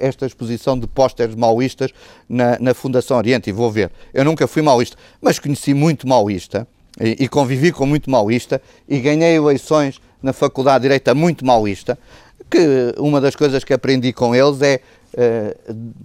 esta 0.00 0.24
exposição 0.24 0.78
de 0.78 0.86
pósteres 0.86 1.34
maoístas 1.34 1.90
na, 2.26 2.58
na, 2.58 2.72
Fundação 2.72 3.18
Oriente 3.18 3.50
e 3.50 3.52
vou 3.52 3.70
ver. 3.70 3.90
Eu 4.14 4.24
nunca 4.24 4.46
fui 4.46 4.62
maoísta, 4.62 4.96
mas 5.20 5.38
conheci 5.38 5.74
muito 5.74 6.08
maoísta 6.08 6.66
e, 6.98 7.28
convivi 7.28 7.70
com 7.70 7.84
muito 7.84 8.10
maoísta 8.10 8.62
e 8.88 8.98
ganhei 8.98 9.36
eleições 9.36 10.00
na 10.22 10.32
Faculdade 10.32 10.78
de 10.78 10.82
Direito 10.84 11.14
muito 11.14 11.44
maoísta, 11.44 11.98
que 12.50 12.94
uma 12.96 13.20
das 13.20 13.36
coisas 13.36 13.62
que 13.62 13.74
aprendi 13.74 14.12
com 14.12 14.34
eles 14.34 14.62
é, 14.62 14.80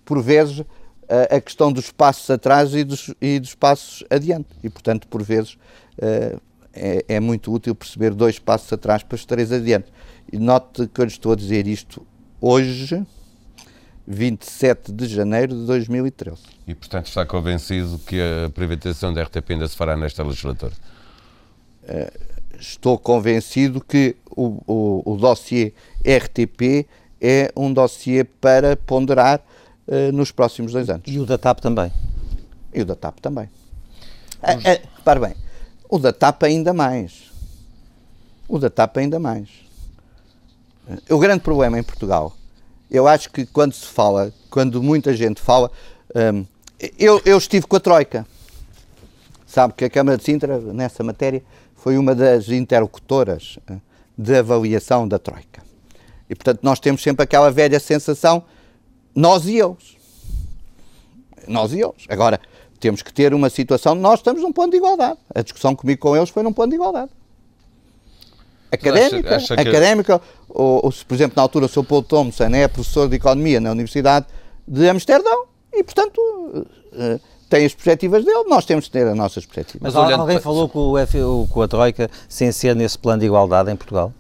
por 0.04 0.22
vezes, 0.22 0.64
a 1.10 1.42
questão 1.42 1.72
dos 1.72 1.92
passos 1.92 2.30
atrás 2.30 2.74
e 2.76 2.84
dos, 2.84 3.14
e 3.20 3.40
dos 3.40 3.56
passos 3.56 4.04
adiante. 4.10 4.48
E, 4.64 4.70
portanto, 4.70 5.08
por 5.08 5.24
vezes 5.24 5.54
uh, 5.98 6.40
é, 6.74 7.06
é, 7.08 7.20
muito 7.20 7.52
útil 7.52 7.74
perceber 7.74 8.14
dois 8.14 8.38
passos 8.38 8.72
atrás 8.72 9.02
para 9.02 9.16
os 9.16 9.26
três 9.26 9.52
adiante. 9.52 9.92
E 10.32 10.38
note 10.38 10.88
que 10.88 11.02
eu 11.02 11.06
lhe 11.06 11.12
estou 11.12 11.32
a 11.32 11.36
dizer 11.36 11.68
isto 11.68 12.06
hoje, 12.40 13.04
27 14.08 14.92
de 14.92 15.08
janeiro 15.08 15.56
de 15.56 15.66
2013. 15.66 16.38
E, 16.68 16.76
portanto, 16.76 17.08
está 17.08 17.26
convencido 17.26 18.00
que 18.00 18.20
a 18.22 18.50
privatização 18.50 19.14
da 19.14 19.24
RTP 19.24 19.52
ainda 19.52 19.68
se 19.68 19.76
fará 19.76 19.98
nesta 19.98 20.24
legislatura? 20.24 20.74
Uh, 21.84 22.30
estou 22.60 22.98
convencido 22.98 23.82
que 23.82 24.16
o, 24.30 24.62
o, 24.68 25.14
o 25.14 25.18
dossiê 25.18 25.74
RTP 26.06 26.88
é 27.22 27.52
um 27.56 27.74
dossiê 27.74 28.24
para 28.24 28.78
ponderar 28.78 29.42
uh, 29.90 30.12
nos 30.14 30.32
próximos 30.32 30.72
dois 30.72 30.90
anos. 30.90 31.04
E 31.06 31.20
o 31.20 31.26
da 31.26 31.38
TAP 31.38 31.60
também? 31.60 31.92
E 32.74 32.82
o 32.82 32.86
da 32.86 32.96
TAP 32.96 33.20
também. 33.20 33.50
Os... 34.42 34.56
Uh, 34.56 34.58
uh, 34.58 34.88
repare 34.96 35.20
bem, 35.20 35.36
o 35.90 36.00
da 36.00 36.14
TAP 36.14 36.44
ainda 36.44 36.74
mais. 36.74 37.30
O 38.48 38.58
da 38.58 38.70
TAP 38.70 38.98
ainda 38.98 39.20
mais. 39.20 39.50
O 41.10 41.20
grande 41.20 41.42
problema 41.42 41.78
em 41.78 41.84
Portugal, 41.84 42.36
eu 42.90 43.08
acho 43.08 43.30
que 43.30 43.46
quando 43.46 43.74
se 43.74 43.86
fala, 43.86 44.34
quando 44.50 44.82
muita 44.82 45.14
gente 45.14 45.40
fala, 45.40 45.70
um, 46.16 46.46
eu, 46.98 47.22
eu 47.26 47.38
estive 47.38 47.68
com 47.68 47.76
a 47.76 47.80
Troika. 47.80 48.26
Sabe 49.46 49.74
que 49.74 49.86
a 49.86 49.90
Câmara 49.90 50.18
de 50.18 50.24
Sintra, 50.24 50.60
nessa 50.60 51.04
matéria, 51.04 51.44
foi 51.76 51.98
uma 51.98 52.16
das 52.16 52.50
interlocutoras 52.50 53.60
de 54.18 54.38
avaliação 54.38 55.08
da 55.08 55.20
Troika. 55.20 55.62
E, 56.30 56.36
portanto, 56.36 56.60
nós 56.62 56.80
temos 56.80 57.02
sempre 57.02 57.24
aquela 57.24 57.50
velha 57.50 57.80
sensação 57.80 58.44
nós 59.16 59.46
e 59.46 59.58
eles. 59.60 59.98
Nós 61.48 61.74
e 61.74 61.82
eles. 61.82 62.06
Agora, 62.08 62.40
temos 62.80 63.02
que 63.02 63.14
ter 63.14 63.34
uma 63.34 63.50
situação, 63.50 63.94
nós 63.96 64.20
estamos 64.20 64.42
num 64.42 64.54
ponto 64.54 64.72
de 64.72 64.78
igualdade. 64.78 65.20
A 65.34 65.42
discussão 65.42 65.76
comigo 65.76 66.00
com 66.00 66.16
eles 66.16 66.30
foi 66.30 66.44
num 66.44 66.54
ponto 66.54 66.70
de 66.70 66.76
igualdade. 66.76 67.12
Académica, 68.72 69.36
acha, 69.36 69.54
acha 69.54 69.62
académica, 69.62 70.20
que... 70.20 70.26
ou, 70.48 70.86
ou, 70.86 70.94
por 71.08 71.16
exemplo, 71.16 71.34
na 71.36 71.42
altura 71.42 71.66
o 71.66 71.70
Sr. 71.70 71.84
Paul 71.84 72.04
Thompson 72.04 72.46
é 72.46 72.68
professor 72.68 73.10
de 73.10 73.16
Economia 73.16 73.60
na 73.60 73.72
Universidade 73.72 74.28
de 74.68 74.88
Amsterdão 74.88 75.48
e, 75.74 75.84
portanto, 75.84 76.20
uh, 76.20 77.20
tem 77.50 77.66
as 77.66 77.74
perspectivas 77.74 78.24
dele, 78.24 78.44
nós 78.48 78.66
temos 78.66 78.86
de 78.86 78.92
ter 78.92 79.08
as 79.08 79.18
nossas 79.18 79.44
perspectivas. 79.44 79.94
Mas 79.94 79.96
alguém 79.96 80.40
falou 80.40 80.70
com, 80.70 80.92
o 80.92 80.98
F, 81.00 81.18
com 81.52 81.62
a 81.64 81.68
Troika 81.68 82.10
sem 82.30 82.52
ser 82.52 82.76
nesse 82.76 82.98
plano 82.98 83.22
de 83.22 83.26
igualdade 83.26 83.72
em 83.72 83.76
Portugal? 83.76 84.14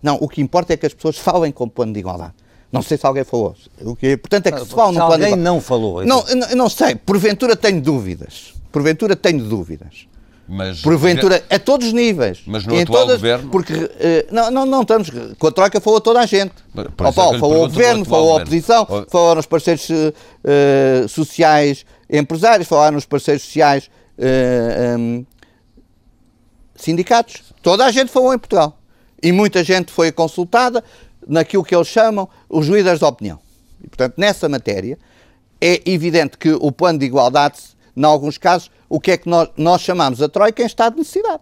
Não, 0.00 0.16
o 0.20 0.28
que 0.28 0.40
importa 0.40 0.72
é 0.72 0.76
que 0.76 0.86
as 0.86 0.94
pessoas 0.94 1.18
falem 1.18 1.50
com 1.50 1.64
o 1.64 1.70
plano 1.70 1.92
de 1.92 1.98
igualdade. 1.98 2.34
Não 2.72 2.80
sei 2.82 2.96
se 2.96 3.04
alguém 3.06 3.22
falou. 3.22 3.54
O 3.82 3.94
que 3.94 4.06
é 4.06 4.12
importante 4.12 4.48
é 4.48 4.52
que 4.52 4.60
se 4.60 4.66
fale 4.66 4.92
no 4.92 4.94
plano 4.94 4.94
de 4.94 4.98
igualdade. 4.98 5.24
alguém 5.32 5.44
não 5.44 5.60
falou. 5.60 6.04
Não, 6.06 6.24
não, 6.34 6.48
não 6.56 6.68
sei. 6.70 6.94
Porventura 6.94 7.54
tenho 7.54 7.80
dúvidas. 7.82 8.54
Porventura 8.72 9.14
tenho 9.14 9.44
dúvidas. 9.44 10.06
Mas, 10.48 10.80
Porventura, 10.80 11.42
a 11.48 11.58
todos 11.58 11.86
os 11.88 11.92
níveis. 11.92 12.40
Mas 12.46 12.66
no 12.66 12.74
Em 12.74 12.82
atual 12.82 13.02
todas- 13.02 13.16
governo? 13.16 13.50
Porque, 13.50 13.72
eh, 14.00 14.26
não, 14.32 14.50
não, 14.50 14.66
não 14.66 14.82
estamos. 14.82 15.08
Com 15.38 15.46
a 15.46 15.52
Troika 15.52 15.80
falou 15.80 16.00
toda 16.00 16.20
a 16.20 16.26
gente. 16.26 16.52
Por- 16.74 16.90
por 16.90 17.06
é 17.06 17.12
Paulo, 17.12 17.38
falou 17.38 17.64
o 17.64 17.68
governo, 17.68 18.04
falou 18.04 18.36
a 18.36 18.40
governo. 18.40 18.42
oposição, 18.48 18.86
Ó- 18.88 19.04
falaram 19.08 19.40
os 19.40 19.46
parceiros 19.46 19.88
eh, 19.90 21.06
sociais 21.08 21.84
empresários, 22.10 22.66
falaram 22.68 22.96
os 22.98 23.06
parceiros 23.06 23.42
sociais 23.44 23.88
eh, 24.18 24.96
em, 24.98 25.26
sindicatos. 26.74 27.42
Toda 27.62 27.84
a 27.84 27.90
gente 27.90 28.10
falou 28.10 28.34
em 28.34 28.38
Portugal. 28.38 28.78
E 29.22 29.30
muita 29.30 29.62
gente 29.62 29.92
foi 29.92 30.10
consultada 30.10 30.82
naquilo 31.26 31.64
que 31.64 31.74
eles 31.74 31.88
chamam 31.88 32.28
os 32.48 32.66
líderes 32.66 32.98
de 32.98 33.04
opinião. 33.04 33.38
E, 33.82 33.88
portanto, 33.88 34.14
nessa 34.16 34.48
matéria, 34.48 34.98
é 35.60 35.80
evidente 35.86 36.36
que 36.36 36.52
o 36.52 36.72
plano 36.72 36.98
de 36.98 37.06
igualdade, 37.06 37.58
em 37.96 38.04
alguns 38.04 38.38
casos, 38.38 38.70
o 38.88 39.00
que 39.00 39.12
é 39.12 39.16
que 39.16 39.28
nós, 39.28 39.48
nós 39.56 39.80
chamamos 39.80 40.20
a 40.20 40.28
Troika 40.28 40.62
em 40.62 40.66
estado 40.66 40.94
de 40.94 40.98
necessidade. 41.00 41.40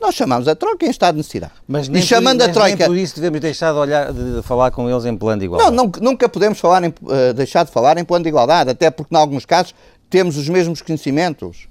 Nós 0.00 0.14
chamamos 0.14 0.48
a 0.48 0.54
Troika 0.54 0.84
em 0.84 0.90
estado 0.90 1.14
de 1.14 1.18
necessidade. 1.18 1.52
Mas 1.66 1.86
e 1.86 1.90
nem, 1.90 2.02
chamando 2.02 2.40
por, 2.40 2.50
a 2.50 2.52
Troika. 2.52 2.76
nem 2.76 2.86
por 2.86 2.96
isso 2.96 3.16
devemos 3.16 3.40
deixar 3.40 3.72
de, 3.72 3.78
olhar, 3.78 4.12
de 4.12 4.42
falar 4.42 4.70
com 4.70 4.88
eles 4.90 5.04
em 5.04 5.16
plano 5.16 5.40
de 5.40 5.46
igualdade. 5.46 5.74
não, 5.74 5.90
nunca 6.00 6.28
podemos 6.28 6.58
falar 6.58 6.84
em, 6.84 6.92
eh, 7.10 7.32
deixar 7.32 7.64
de 7.64 7.70
falar 7.70 7.96
em 7.96 8.04
plano 8.04 8.22
de 8.22 8.28
igualdade, 8.28 8.70
até 8.70 8.90
porque, 8.90 9.14
em 9.14 9.18
alguns 9.18 9.46
casos, 9.46 9.74
temos 10.10 10.36
os 10.36 10.48
mesmos 10.48 10.82
conhecimentos, 10.82 11.68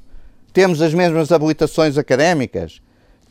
temos 0.51 0.81
as 0.81 0.93
mesmas 0.93 1.31
habilitações 1.31 1.97
académicas, 1.97 2.81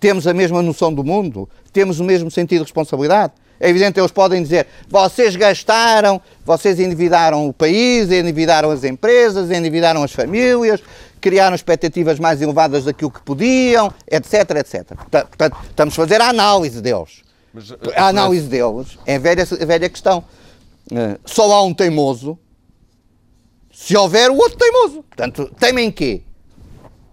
temos 0.03 0.27
a 0.27 0.35
mesma 0.35 0.61
noção 0.61 0.93
do 0.93 1.05
mundo, 1.05 1.49
temos 1.73 2.01
o 2.01 2.05
mesmo 2.05 2.29
sentido 2.29 2.59
de 2.59 2.65
responsabilidade. 2.65 3.33
É 3.61 3.69
evidente, 3.71 4.01
eles 4.01 4.11
podem 4.11 4.43
dizer: 4.43 4.67
vocês 4.88 5.37
gastaram, 5.37 6.21
vocês 6.45 6.81
endividaram 6.81 7.47
o 7.49 7.53
país, 7.53 8.11
endividaram 8.11 8.73
as 8.73 8.83
empresas, 8.83 9.49
endividaram 9.53 10.03
as 10.03 10.11
famílias, 10.11 10.83
criaram 11.21 11.55
expectativas 11.55 12.19
mais 12.19 12.43
elevadas 12.43 12.85
daquilo 12.85 13.12
que 13.12 13.23
podiam, 13.23 13.93
etc, 14.11 14.51
etc. 14.57 14.85
Porta- 14.97 15.25
Portanto, 15.27 15.57
estamos 15.71 15.95
a 15.95 15.97
fazer 15.97 16.21
a 16.21 16.29
análise 16.31 16.81
deles. 16.83 17.23
Mas, 17.55 17.71
eh, 17.71 17.77
A 17.95 18.09
análise 18.09 18.49
deles 18.49 18.99
é 19.07 19.15
a 19.15 19.19
velha, 19.21 19.45
a 19.45 19.65
velha 19.65 19.88
questão. 19.88 20.25
Eh, 20.93 21.17
Só 21.25 21.53
há 21.53 21.62
um 21.62 21.73
teimoso 21.73 22.37
se 23.73 23.97
houver 23.97 24.29
o 24.29 24.35
outro 24.37 24.59
teimoso. 24.59 25.05
Portanto, 25.05 25.49
teima 25.61 25.81
em 25.81 25.93
quê? 25.93 26.23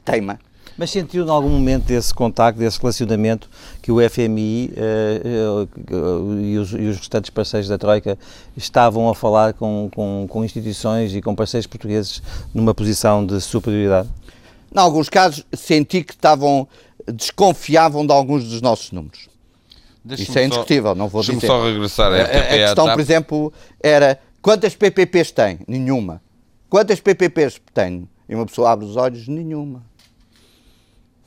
Teima. 0.04 0.40
Mas 0.80 0.92
sentiu 0.92 1.26
em 1.26 1.30
algum 1.30 1.50
momento 1.50 1.92
esse 1.92 2.14
contacto, 2.14 2.58
desse 2.58 2.80
relacionamento 2.80 3.50
que 3.82 3.92
o 3.92 3.98
FMI 4.10 4.72
eh, 4.78 5.22
eh, 5.26 6.42
e, 6.42 6.58
os, 6.58 6.72
e 6.72 6.86
os 6.88 6.98
restantes 6.98 7.30
parceiros 7.30 7.68
da 7.68 7.78
Troika 7.78 8.18
estavam 8.56 9.10
a 9.10 9.14
falar 9.14 9.52
com, 9.52 9.90
com, 9.94 10.26
com 10.30 10.46
instituições 10.46 11.14
e 11.14 11.22
com 11.22 11.36
parceiros 11.36 11.68
portugueses 11.68 12.24
numa 12.54 12.74
posição 12.74 13.26
de 13.26 13.42
superioridade? 13.42 14.08
Em 14.74 14.80
alguns 14.80 15.10
casos, 15.10 15.46
senti 15.52 16.02
que 16.02 16.14
estavam, 16.14 16.66
desconfiavam 17.14 18.08
de 18.08 18.14
alguns 18.14 18.46
dos 18.46 18.62
nossos 18.62 18.94
números. 18.94 19.28
Isso 20.12 20.32
é 20.32 20.34
só- 20.36 20.40
indiscutível, 20.46 20.96
não 20.96 21.10
vou 21.10 21.22
dizer. 21.22 21.46
só 21.46 21.62
regressar 21.62 22.10
A, 22.14 22.16
à 22.16 22.20
a- 22.20 22.24
a 22.24 22.58
questão, 22.58 22.90
por 22.90 23.00
exemplo, 23.02 23.54
era 23.84 24.18
quantas 24.42 24.78
PPPs 24.78 25.32
tem? 25.32 25.60
Nenhuma. 25.68 26.22
Quantas 26.70 27.02
PPPs 27.02 27.60
tem? 27.74 28.08
E 28.30 28.34
uma 28.34 28.46
pessoa 28.46 28.72
abre 28.72 28.86
os 28.86 28.96
olhos, 28.96 29.28
nenhuma. 29.28 29.89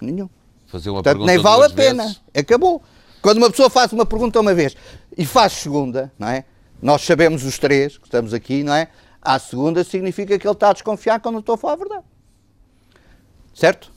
Nenhuma. 0.03 0.31
Fazer 0.67 0.91
uma 0.91 1.03
Portanto, 1.03 1.25
nem 1.25 1.39
vale 1.39 1.65
a 1.65 1.71
pena. 1.71 2.05
vezes. 2.05 2.21
Acabou. 2.35 2.83
Quando 3.21 3.39
uma 3.39 3.51
pessoa 3.51 3.71
faz 3.71 3.93
uma 3.93 4.05
pergunta 4.05 4.41
uma 4.41 4.55
vez 4.55 4.77
e 5.17 5.25
faz 5.25 5.53
segunda, 5.53 6.13
não 6.19 6.29
é? 6.29 6.45
Nós 6.81 7.03
sabemos 7.03 7.45
os 7.45 7.59
três 7.59 7.97
que 7.97 8.07
estamos 8.07 8.35
aqui, 8.35 8.65
não 8.65 8.75
é? 8.75 8.89
À 9.21 9.39
segunda 9.39 9.85
significa 9.85 10.37
que 10.39 10.47
ele 10.47 10.53
está 10.53 10.71
a 10.71 10.73
desconfiar 10.73 11.21
quando 11.21 11.37
eu 11.37 11.41
estou 11.41 11.55
a 11.55 11.59
falar 11.59 11.75
a 11.75 11.77
verdade. 11.77 12.05
Certo? 13.55 13.93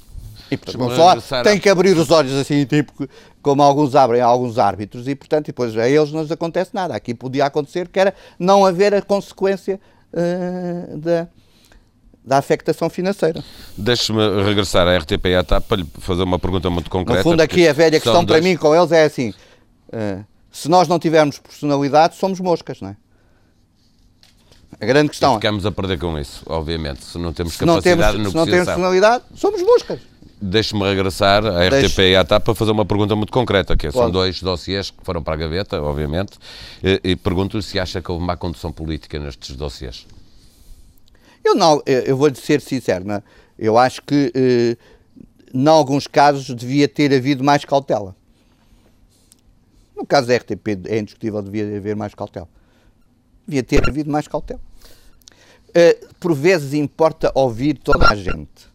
E 0.51 0.57
portanto, 0.57 0.79
uma 0.79 0.89
pessoa 0.89 1.43
tem 1.43 1.59
que 1.59 1.67
abrir 1.67 1.97
os 1.97 2.11
olhos 2.11 2.33
assim, 2.33 2.65
tipo, 2.65 3.07
como 3.41 3.63
alguns 3.63 3.95
abrem 3.95 4.21
a 4.21 4.25
alguns 4.25 4.59
árbitros, 4.59 5.07
e 5.07 5.15
portanto, 5.15 5.47
depois 5.47 5.75
a 5.75 5.89
eles 5.89 6.11
não 6.11 6.21
lhes 6.21 6.31
acontece 6.31 6.69
nada. 6.73 6.95
Aqui 6.95 7.15
podia 7.15 7.45
acontecer 7.45 7.87
que 7.87 7.99
era 7.99 8.13
não 8.37 8.63
haver 8.63 8.93
a 8.93 9.01
consequência 9.01 9.79
eh, 10.13 10.95
da, 10.97 11.27
da 12.25 12.37
afectação 12.37 12.89
financeira. 12.89 13.43
Deixe-me 13.77 14.19
regressar 14.43 14.87
à 14.87 14.97
RTP 14.97 15.25
e 15.27 15.35
à 15.35 15.43
TAP 15.43 15.63
para 15.67 15.77
lhe 15.77 15.87
fazer 15.99 16.23
uma 16.23 16.39
pergunta 16.39 16.69
muito 16.69 16.89
concreta. 16.89 17.19
No 17.19 17.23
fundo, 17.31 17.41
aqui 17.41 17.67
a 17.67 17.73
velha 17.73 17.99
questão 17.99 18.25
para 18.25 18.39
dois- 18.39 18.43
mim 18.43 18.57
com 18.57 18.73
eles 18.75 18.91
é 18.91 19.03
assim: 19.05 19.33
eh, 19.91 20.19
se 20.51 20.67
nós 20.67 20.87
não 20.87 20.97
tivermos 20.97 21.37
personalidade, 21.37 22.15
somos 22.15 22.39
moscas, 22.39 22.81
não 22.81 22.89
é? 22.89 22.95
A 24.81 24.85
grande 24.85 25.07
E 25.07 25.09
questão 25.09 25.33
é: 25.33 25.35
ficamos 25.35 25.65
a 25.65 25.71
perder 25.71 25.97
com 25.99 26.17
isso, 26.19 26.41
obviamente. 26.47 27.03
Se 27.05 27.17
não 27.17 27.31
temos 27.31 27.53
se 27.53 27.65
não 27.65 27.79
temos, 27.81 28.03
capacidade 28.03 28.23
de 28.23 28.29
se 28.29 28.35
não 28.35 28.45
temos 28.45 28.51
negociação. 28.67 28.73
personalidade, 28.81 29.23
somos 29.35 29.61
moscas. 29.61 29.99
Deixe-me 30.41 30.83
regressar 30.83 31.45
à 31.45 31.69
Deixe. 31.69 31.87
RTP 31.87 31.99
e 32.11 32.15
à 32.15 32.25
TAP 32.25 32.43
para 32.43 32.55
fazer 32.55 32.71
uma 32.71 32.85
pergunta 32.85 33.15
muito 33.15 33.31
concreta, 33.31 33.77
que 33.77 33.87
é, 33.87 33.91
são 33.91 34.11
dois 34.11 34.41
dossiês 34.41 34.89
que 34.91 34.97
foram 35.03 35.23
para 35.23 35.33
a 35.33 35.37
gaveta, 35.37 35.81
obviamente, 35.81 36.33
e, 36.83 36.99
e 37.11 37.15
pergunto-lhe 37.15 37.63
se 37.63 37.79
acha 37.79 38.01
que 38.01 38.11
houve 38.11 38.23
má 38.25 38.35
condução 38.35 38.71
política 38.71 39.17
nestes 39.17 39.55
dossiês. 39.55 40.05
Eu 41.45 41.53
não, 41.55 41.81
eu 41.85 42.17
vou-lhe 42.17 42.35
ser 42.35 42.59
sincero, 42.59 43.05
não 43.05 43.15
é? 43.15 43.23
eu 43.57 43.77
acho 43.77 44.01
que 44.01 44.31
eh, 44.35 44.77
em 45.53 45.67
alguns 45.67 46.07
casos 46.07 46.53
devia 46.55 46.87
ter 46.87 47.13
havido 47.13 47.43
mais 47.43 47.63
cautela. 47.63 48.15
No 49.95 50.05
caso 50.05 50.27
da 50.27 50.35
RTP 50.35 50.67
é 50.87 50.99
indiscutível, 50.99 51.41
devia 51.41 51.77
haver 51.77 51.95
mais 51.95 52.13
cautela. 52.13 52.49
Devia 53.47 53.63
ter 53.63 53.87
havido 53.87 54.11
mais 54.11 54.27
cautela. 54.27 54.59
Eh, 55.73 55.99
por 56.19 56.33
vezes 56.33 56.73
importa 56.73 57.31
ouvir 57.33 57.77
toda 57.77 58.09
a 58.09 58.15
gente. 58.15 58.73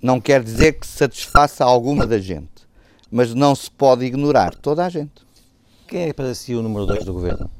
Não 0.00 0.20
quer 0.20 0.42
dizer 0.42 0.74
que 0.74 0.86
satisfaça 0.86 1.64
alguma 1.64 2.06
da 2.06 2.18
gente, 2.18 2.68
mas 3.10 3.34
não 3.34 3.54
se 3.54 3.68
pode 3.70 4.04
ignorar 4.04 4.54
toda 4.54 4.86
a 4.86 4.88
gente. 4.88 5.26
Quem 5.88 6.08
é 6.08 6.12
para 6.12 6.34
si 6.34 6.54
o 6.54 6.62
número 6.62 6.86
2 6.86 7.04
do 7.04 7.12
governo? 7.12 7.50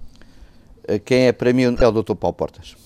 Eh, 0.86 0.98
Quem 0.98 1.26
é 1.26 1.32
para 1.32 1.52
mim 1.52 1.64
é 1.64 1.88
o 1.88 1.92
Dr. 1.92 2.14
Paulo 2.14 2.34
Portas. 2.34 2.76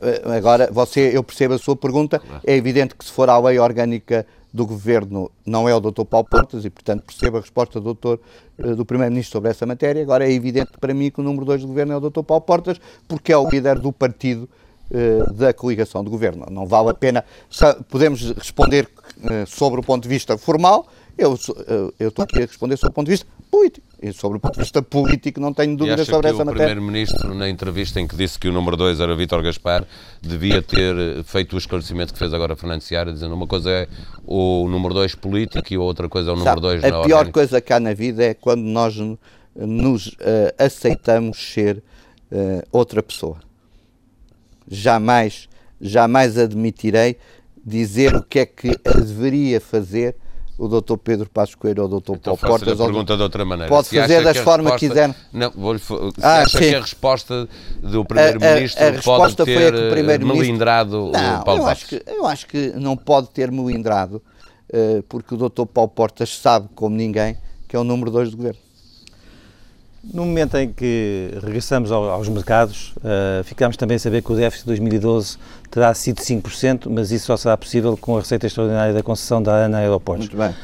Eh, 0.00 0.36
Agora, 0.36 0.70
você, 0.72 1.16
eu 1.16 1.22
percebo 1.22 1.54
a 1.54 1.58
sua 1.58 1.76
pergunta. 1.76 2.20
É 2.46 2.54
evidente 2.54 2.94
que 2.94 3.04
se 3.04 3.12
for 3.12 3.28
à 3.28 3.38
lei 3.38 3.58
orgânica 3.58 4.26
do 4.52 4.66
Governo, 4.66 5.30
não 5.46 5.68
é 5.68 5.74
o 5.74 5.80
Dr. 5.80 6.04
Paulo 6.04 6.26
Portas 6.28 6.64
e, 6.64 6.70
portanto, 6.70 7.04
percebo 7.04 7.36
a 7.36 7.40
resposta 7.40 7.80
do, 7.80 7.94
Dr., 7.94 8.18
eh, 8.58 8.74
do 8.74 8.84
Primeiro-Ministro 8.84 9.32
sobre 9.32 9.50
essa 9.50 9.64
matéria. 9.66 10.02
Agora, 10.02 10.26
é 10.28 10.32
evidente 10.32 10.72
para 10.80 10.92
mim 10.92 11.10
que 11.10 11.20
o 11.20 11.22
número 11.22 11.44
2 11.44 11.62
do 11.62 11.68
Governo 11.68 11.92
é 11.92 11.96
o 11.96 12.00
Dr. 12.00 12.22
Paulo 12.22 12.42
Portas, 12.42 12.80
porque 13.06 13.32
é 13.32 13.36
o 13.36 13.48
líder 13.48 13.78
do 13.78 13.92
partido 13.92 14.48
eh, 14.90 15.24
da 15.32 15.52
coligação 15.52 16.02
de 16.02 16.10
Governo. 16.10 16.46
Não 16.50 16.66
vale 16.66 16.90
a 16.90 16.94
pena. 16.94 17.24
Podemos 17.88 18.32
responder 18.32 18.88
sobre 19.46 19.80
o 19.80 19.82
ponto 19.82 20.04
de 20.04 20.08
vista 20.08 20.38
formal. 20.38 20.88
Eu 21.20 21.38
eu 21.98 22.08
estou 22.08 22.22
aqui 22.22 22.38
a 22.38 22.46
responder 22.46 22.76
sobre 22.78 22.92
o 22.92 22.94
ponto 22.94 23.06
de 23.06 23.10
vista 23.12 23.26
político. 23.50 23.86
E 24.02 24.12
sobre 24.14 24.38
o 24.38 24.40
ponto 24.40 24.54
de 24.54 24.60
vista 24.60 24.80
político 24.80 25.38
não 25.38 25.52
tenho 25.52 25.76
dúvidas 25.76 26.06
sobre 26.06 26.28
essa 26.28 26.42
o 26.42 26.46
matéria. 26.46 26.68
Primeiro-Ministro, 26.68 27.34
na 27.34 27.46
entrevista 27.48 28.00
em 28.00 28.08
que 28.08 28.16
disse 28.16 28.38
que 28.38 28.48
o 28.48 28.52
número 28.52 28.74
2 28.74 28.98
era 29.00 29.14
Vítor 29.14 29.42
Gaspar, 29.42 29.86
devia 30.22 30.62
ter 30.62 30.96
eh, 30.96 31.22
feito 31.22 31.54
o 31.54 31.58
esclarecimento 31.58 32.14
que 32.14 32.18
fez 32.18 32.32
agora 32.32 32.56
Fernando 32.56 32.80
Seara, 32.80 33.12
dizendo 33.12 33.34
uma 33.34 33.46
coisa 33.46 33.70
é 33.70 33.88
o 34.24 34.66
número 34.68 34.94
2 34.94 35.14
político 35.16 35.70
e 35.70 35.76
a 35.76 35.80
outra 35.80 36.08
coisa 36.08 36.30
é 36.30 36.32
o 36.32 36.36
número 36.36 36.50
Sabe, 36.50 36.80
2 36.80 36.82
na 36.82 36.88
a 36.88 36.90
pior 36.90 37.02
orgânica. 37.02 37.32
coisa 37.32 37.60
que 37.60 37.72
há 37.74 37.78
na 37.78 37.92
vida 37.92 38.24
é 38.24 38.32
quando 38.32 38.62
nós 38.62 38.96
nos 39.54 40.16
eh, 40.20 40.54
aceitamos 40.58 41.36
ser 41.52 41.82
eh, 42.32 42.64
outra 42.72 43.02
pessoa. 43.02 43.36
Jamais, 44.66 45.48
jamais 45.78 46.38
admitirei 46.38 47.18
dizer 47.62 48.16
o 48.16 48.22
que 48.22 48.38
é 48.38 48.46
que 48.46 48.70
deveria 48.96 49.60
fazer 49.60 50.16
o 50.62 50.68
Dr. 50.68 50.96
Pedro 51.02 51.30
Passos 51.30 51.54
Coelho 51.54 51.82
ou 51.84 51.88
o 51.88 52.00
Dr. 52.00 52.12
Então 52.12 52.36
Paulo 52.36 52.38
a 52.42 52.58
Portas. 52.58 52.78
ou 52.80 52.86
o 52.86 52.88
pergunta 52.90 53.16
de 53.16 53.22
outra 53.22 53.44
maneira. 53.46 53.68
Pode 53.68 53.88
Se 53.88 53.98
fazer 53.98 54.22
das 54.22 54.36
a 54.36 54.42
formas 54.44 54.74
que 54.74 54.88
quiser. 54.88 55.14
Não, 55.32 55.50
vou-lhe 55.52 55.78
se 55.78 55.92
Ah, 56.22 56.42
acha 56.42 56.58
sim. 56.58 56.68
que 56.70 56.74
a 56.74 56.80
resposta 56.80 57.48
do 57.82 58.04
Primeiro-Ministro 58.04 58.82
A- 58.82 58.86
a- 58.86 58.88
a 58.88 58.92
resposta 58.92 59.44
pode 59.44 59.54
foi 59.56 59.66
a 59.66 59.70
ter 59.70 59.72
que 59.76 59.80
o 59.80 59.86
eh, 59.86 59.90
Primeiro-Ministro- 59.90 60.46
melindrado 60.46 61.10
Não, 61.12 61.42
Paulo 61.44 61.62
eu 61.62 61.64
Passos? 61.64 61.84
acho, 61.84 61.86
que, 61.88 62.10
eu 62.10 62.26
acho 62.26 62.46
que 62.46 62.72
não 62.76 62.94
pode 62.96 63.30
ter 63.30 63.50
melindrado, 63.50 64.22
eh, 64.72 65.02
porque 65.08 65.34
o 65.34 65.38
Dr. 65.38 65.64
Paulo 65.64 65.90
Portas 65.90 66.36
sabe, 66.36 66.68
como 66.74 66.94
ninguém, 66.94 67.38
que 67.66 67.74
é 67.74 67.78
o 67.78 67.84
número 67.84 68.10
2 68.10 68.30
do 68.30 68.36
governo. 68.36 68.60
No 70.02 70.24
momento 70.24 70.56
em 70.56 70.72
que 70.72 71.30
regressamos 71.42 71.92
ao- 71.92 72.08
aos 72.08 72.26
mercados, 72.28 72.94
uh, 72.98 73.44
ficámos 73.44 73.76
também 73.76 73.96
a 73.96 73.98
saber 74.00 74.22
que 74.22 74.32
o 74.32 74.34
déficit 74.36 74.62
de 74.62 74.66
2012 74.68 75.36
terá 75.70 75.92
sido 75.92 76.20
5%, 76.22 76.88
mas 76.90 77.10
isso 77.10 77.26
só 77.26 77.36
será 77.36 77.54
possível 77.56 77.96
com 77.98 78.16
a 78.16 78.20
receita 78.20 78.46
extraordinária 78.46 78.94
da 78.94 79.02
concessão 79.02 79.42
da 79.42 79.52
ANA 79.66 79.78
Aeroportos. 79.78 80.28
Muito 80.28 80.38
bem. 80.38 80.54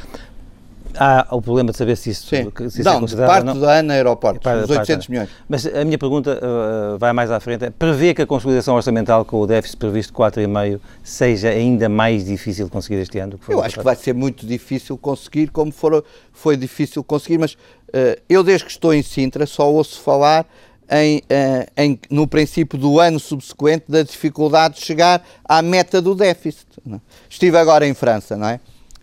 Há 0.98 1.26
o 1.30 1.42
problema 1.42 1.70
de 1.72 1.76
saber 1.76 1.96
se 1.96 2.10
isso, 2.10 2.26
Sim. 2.26 2.50
se 2.70 2.80
isso 2.80 2.82
não, 2.84 3.02
é 3.02 3.06
de 3.06 3.16
parte 3.16 3.44
não. 3.44 3.58
da 3.60 3.78
ANA 3.78 3.94
Aeroportos, 3.94 4.42
Para- 4.42 4.60
os 4.62 4.66
para- 4.66 4.80
800 4.80 5.08
milhões. 5.08 5.28
Mas 5.48 5.66
a 5.66 5.84
minha 5.84 5.98
pergunta 5.98 6.38
uh, 6.42 6.98
vai 6.98 7.12
mais 7.12 7.30
à 7.30 7.38
frente. 7.40 7.70
Prevê 7.70 8.14
que 8.14 8.22
a 8.22 8.26
consolidação 8.26 8.74
orçamental 8.76 9.24
com 9.24 9.40
o 9.40 9.46
déficit 9.46 9.76
previsto 9.78 10.10
de 10.12 10.16
4,5 10.18 10.80
seja 11.02 11.48
ainda 11.50 11.88
mais 11.88 12.24
difícil 12.24 12.66
de 12.66 12.70
conseguir 12.70 12.96
este 13.00 13.18
ano? 13.18 13.32
do 13.32 13.38
foi 13.38 13.54
Eu 13.54 13.62
acho 13.62 13.76
que 13.78 13.84
vai 13.84 13.96
ser 13.96 14.14
muito 14.14 14.46
difícil 14.46 14.96
conseguir, 14.96 15.50
como 15.50 15.70
for, 15.72 16.04
foi 16.32 16.56
difícil 16.56 17.02
conseguir, 17.04 17.38
mas 17.38 17.56
eh, 17.92 18.18
eu 18.28 18.42
desde 18.42 18.64
que 18.64 18.70
estou 18.70 18.92
em 18.94 19.02
Sintra 19.02 19.46
só 19.46 19.70
ouço 19.70 20.00
falar 20.00 20.46
em, 20.90 21.20
eh, 21.28 21.66
em- 21.76 21.98
no 22.08 22.26
princípio 22.28 22.78
do 22.78 23.00
ano 23.00 23.18
subsequente 23.18 23.84
da 23.88 24.02
dificuldade 24.02 24.74
de 24.76 24.80
chegar 24.84 25.20
à 25.44 25.60
meta 25.60 26.00
do 26.00 26.14
déficit. 26.14 26.66
é? 26.90 27.00
Estive 27.28 27.56
agora 27.58 27.86
em 27.86 27.92
França, 27.94 28.36
não 28.36 28.48
é? 28.48 28.60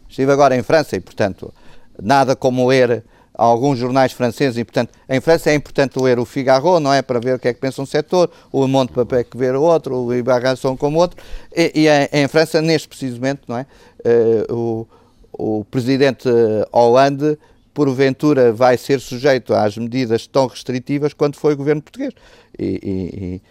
Estive 0.09 0.31
agora 0.31 0.55
em 0.55 0.63
França 0.63 0.95
e, 0.95 0.99
portanto, 0.99 1.53
nada 2.01 2.35
como 2.35 2.67
ler 2.67 3.03
alguns 3.35 3.79
jornais 3.79 4.11
franceses 4.11 4.57
e, 4.59 4.63
portanto, 4.63 4.91
em 5.09 5.19
França 5.19 5.49
é 5.49 5.55
importante 5.55 5.99
ler 5.99 6.19
o 6.19 6.25
Figaro, 6.25 6.79
não 6.79 6.93
é? 6.93 7.01
Para 7.01 7.19
ver 7.19 7.35
o 7.35 7.39
que 7.39 7.47
é 7.47 7.53
que 7.53 7.59
pensa 7.59 7.81
um 7.81 7.85
setor, 7.85 8.29
o 8.51 8.67
Monde 8.67 8.91
para 8.91 9.03
ver 9.03 9.23
que 9.23 9.35
ver 9.35 9.55
o 9.55 9.61
outro, 9.63 9.95
o 9.95 10.13
Libération 10.13 10.77
como 10.77 10.99
outro, 10.99 11.17
e, 11.55 11.71
e 11.73 11.87
em, 11.87 12.23
em 12.23 12.27
França, 12.27 12.61
neste 12.61 12.87
preciso 12.87 13.15
momento, 13.15 13.41
não 13.47 13.57
é? 13.57 13.65
Eh, 14.05 14.45
o, 14.51 14.85
o 15.31 15.65
presidente 15.65 16.29
Hollande, 16.71 17.37
porventura, 17.73 18.53
vai 18.53 18.77
ser 18.77 18.99
sujeito 18.99 19.51
às 19.55 19.75
medidas 19.77 20.27
tão 20.27 20.45
restritivas 20.45 21.11
quanto 21.13 21.37
foi 21.39 21.53
o 21.53 21.57
governo 21.57 21.81
português. 21.81 22.13
E, 22.59 22.79
e- 22.83 23.41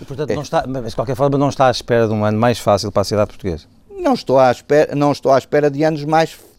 e 0.00 0.04
portanto, 0.04 0.32
não 0.34 0.42
está, 0.42 0.64
mas 0.68 0.90
de 0.90 0.94
qualquer 0.94 1.16
forma 1.16 1.36
não 1.36 1.48
está 1.48 1.66
à 1.66 1.70
espera 1.72 2.06
de 2.06 2.12
um 2.14 2.24
ano 2.24 2.38
mais 2.38 2.60
fácil 2.60 2.92
para 2.92 3.00
a 3.00 3.04
sociedade 3.04 3.30
portuguesa. 3.30 3.64
não, 3.90 4.14
estou 4.14 4.38
à 4.38 4.52
espera, 4.52 4.94
não 4.94 5.10
estou 5.10 5.32
à 5.32 5.38
espera 5.38 5.68
de 5.68 5.82
anos 5.82 6.04
mais 6.04 6.30
fáceis 6.30 6.53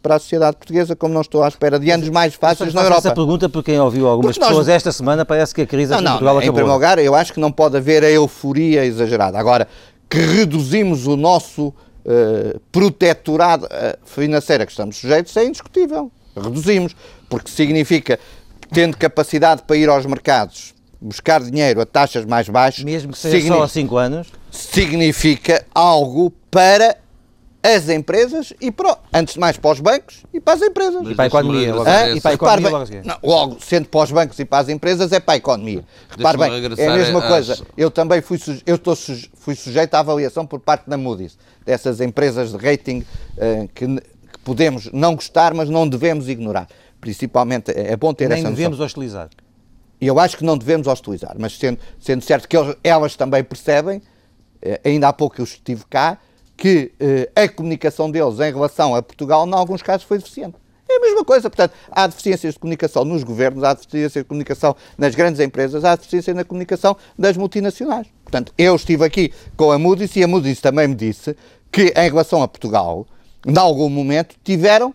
para 0.00 0.14
a 0.16 0.18
sociedade 0.18 0.56
portuguesa, 0.56 0.94
como 0.94 1.12
não 1.14 1.20
estou 1.22 1.42
à 1.42 1.48
espera 1.48 1.78
de 1.78 1.90
anos 1.90 2.08
mais 2.08 2.34
fáceis 2.34 2.72
na 2.74 2.82
Europa. 2.82 2.98
essa 2.98 3.14
pergunta 3.14 3.48
porque 3.48 3.72
quem 3.72 3.80
ouviu 3.80 4.06
algumas 4.06 4.36
nós- 4.38 4.48
pessoas 4.48 4.68
esta 4.68 4.92
semana 4.92 5.24
parece 5.24 5.54
que 5.54 5.62
a 5.62 5.66
crise 5.66 5.90
Não, 5.90 5.96
aqui 5.98 6.02
em 6.02 6.04
não, 6.04 6.12
Portugal 6.12 6.34
em 6.34 6.38
acabou. 6.38 6.54
primeiro 6.54 6.74
lugar, 6.74 6.98
eu 6.98 7.14
acho 7.14 7.32
que 7.32 7.40
não 7.40 7.50
pode 7.50 7.76
haver 7.76 8.04
a 8.04 8.10
euforia 8.10 8.84
exagerada. 8.84 9.38
Agora, 9.38 9.66
que 10.08 10.18
reduzimos 10.18 11.06
o 11.06 11.16
nosso 11.16 11.72
eh, 12.04 12.56
protetorado 12.70 13.66
eh, 13.70 13.98
financeiro 14.04 14.62
a 14.62 14.66
que 14.66 14.72
estamos 14.72 14.96
sujeitos 14.96 15.36
é 15.36 15.44
indiscutível. 15.44 16.10
Reduzimos, 16.36 16.94
porque 17.28 17.50
significa, 17.50 18.18
tendo 18.72 18.96
capacidade 18.96 19.62
para 19.66 19.76
ir 19.76 19.88
aos 19.88 20.06
mercados 20.06 20.74
buscar 21.02 21.40
dinheiro 21.42 21.80
a 21.80 21.86
taxas 21.86 22.24
mais 22.26 22.46
baixas, 22.48 22.84
Mesmo 22.84 23.12
que 23.12 23.18
seja 23.18 23.48
só 23.48 23.62
há 23.62 23.68
5 23.68 23.96
anos, 23.96 24.28
significa 24.50 25.64
algo 25.74 26.30
para 26.50 26.96
as 27.62 27.88
empresas 27.90 28.54
e 28.60 28.70
para, 28.70 28.96
antes 29.12 29.34
de 29.34 29.40
mais 29.40 29.58
para 29.58 29.70
os 29.72 29.80
bancos 29.80 30.22
e 30.32 30.40
para 30.40 30.54
as 30.54 30.62
empresas. 30.62 31.02
Mas 31.02 31.14
para 31.14 31.24
a 31.24 31.26
economia, 31.26 31.74
logo. 31.74 31.84
Regressar- 31.84 32.16
E 32.16 32.20
para 32.20 32.30
a 32.30 32.34
economia 32.34 32.62
bem- 32.70 32.72
logo 33.02 33.06
não, 33.06 33.18
logo, 33.30 33.56
sendo 33.60 33.88
para 33.88 34.00
os 34.00 34.10
bancos 34.10 34.38
e 34.38 34.44
para 34.46 34.58
as 34.60 34.68
empresas, 34.70 35.12
é 35.12 35.20
para 35.20 35.34
a 35.34 35.36
economia. 35.36 35.84
Repare 36.08 36.38
bem, 36.38 36.50
é 36.78 36.86
a 36.88 36.96
mesma 36.96 37.20
às- 37.20 37.28
coisa. 37.28 37.66
Eu 37.76 37.90
também 37.90 38.22
fui, 38.22 38.38
suje- 38.38 38.62
eu 38.64 38.76
estou 38.76 38.96
suje- 38.96 39.30
fui 39.34 39.54
sujeito 39.54 39.92
à 39.94 39.98
avaliação 39.98 40.46
por 40.46 40.58
parte 40.60 40.88
da 40.88 40.96
Moody's, 40.96 41.36
dessas 41.66 42.00
empresas 42.00 42.50
de 42.52 42.56
rating 42.56 43.04
eh, 43.36 43.68
que, 43.74 43.86
que 43.86 44.38
podemos 44.42 44.88
não 44.92 45.14
gostar, 45.14 45.52
mas 45.52 45.68
não 45.68 45.86
devemos 45.86 46.28
ignorar. 46.30 46.66
Principalmente, 46.98 47.70
é 47.72 47.92
é 47.92 47.96
bom 47.96 48.14
ter 48.14 48.28
nem 48.28 48.38
essa 48.38 48.42
noção. 48.44 48.56
devemos 48.56 48.80
hostilizar. 48.80 49.28
E 50.00 50.06
eu 50.06 50.18
acho 50.18 50.36
que 50.38 50.44
não 50.44 50.56
devemos 50.56 50.86
hostilizar, 50.86 51.36
mas 51.38 51.58
sendo, 51.58 51.78
sendo 51.98 52.22
certo 52.24 52.48
que 52.48 52.56
elas 52.82 53.16
também 53.16 53.44
percebem, 53.44 54.00
ainda 54.82 55.08
há 55.08 55.12
pouco 55.12 55.40
eu 55.40 55.44
estive 55.44 55.84
cá, 55.90 56.16
que 56.60 56.92
eh, 57.00 57.30
a 57.34 57.48
comunicação 57.48 58.10
deles 58.10 58.38
em 58.38 58.52
relação 58.52 58.94
a 58.94 59.00
Portugal, 59.00 59.48
em 59.48 59.54
alguns 59.54 59.80
casos, 59.80 60.06
foi 60.06 60.18
deficiente. 60.18 60.56
É 60.86 60.98
a 60.98 61.00
mesma 61.00 61.24
coisa, 61.24 61.48
portanto, 61.48 61.72
há 61.90 62.06
deficiências 62.06 62.52
de 62.52 62.60
comunicação 62.60 63.02
nos 63.02 63.24
governos, 63.24 63.64
há 63.64 63.72
deficiências 63.72 64.22
de 64.22 64.24
comunicação 64.24 64.76
nas 64.98 65.14
grandes 65.14 65.40
empresas, 65.40 65.86
há 65.86 65.96
deficiência 65.96 66.34
na 66.34 66.44
comunicação 66.44 66.94
das 67.18 67.34
multinacionais. 67.38 68.08
Portanto, 68.22 68.52
eu 68.58 68.76
estive 68.76 69.02
aqui 69.02 69.32
com 69.56 69.72
a 69.72 69.78
Moody's 69.78 70.14
e 70.16 70.22
a 70.22 70.28
Moody's 70.28 70.60
também 70.60 70.86
me 70.86 70.94
disse 70.94 71.34
que, 71.72 71.94
em 71.96 72.10
relação 72.10 72.42
a 72.42 72.48
Portugal, 72.48 73.06
em 73.46 73.56
algum 73.56 73.88
momento, 73.88 74.36
tiveram 74.44 74.94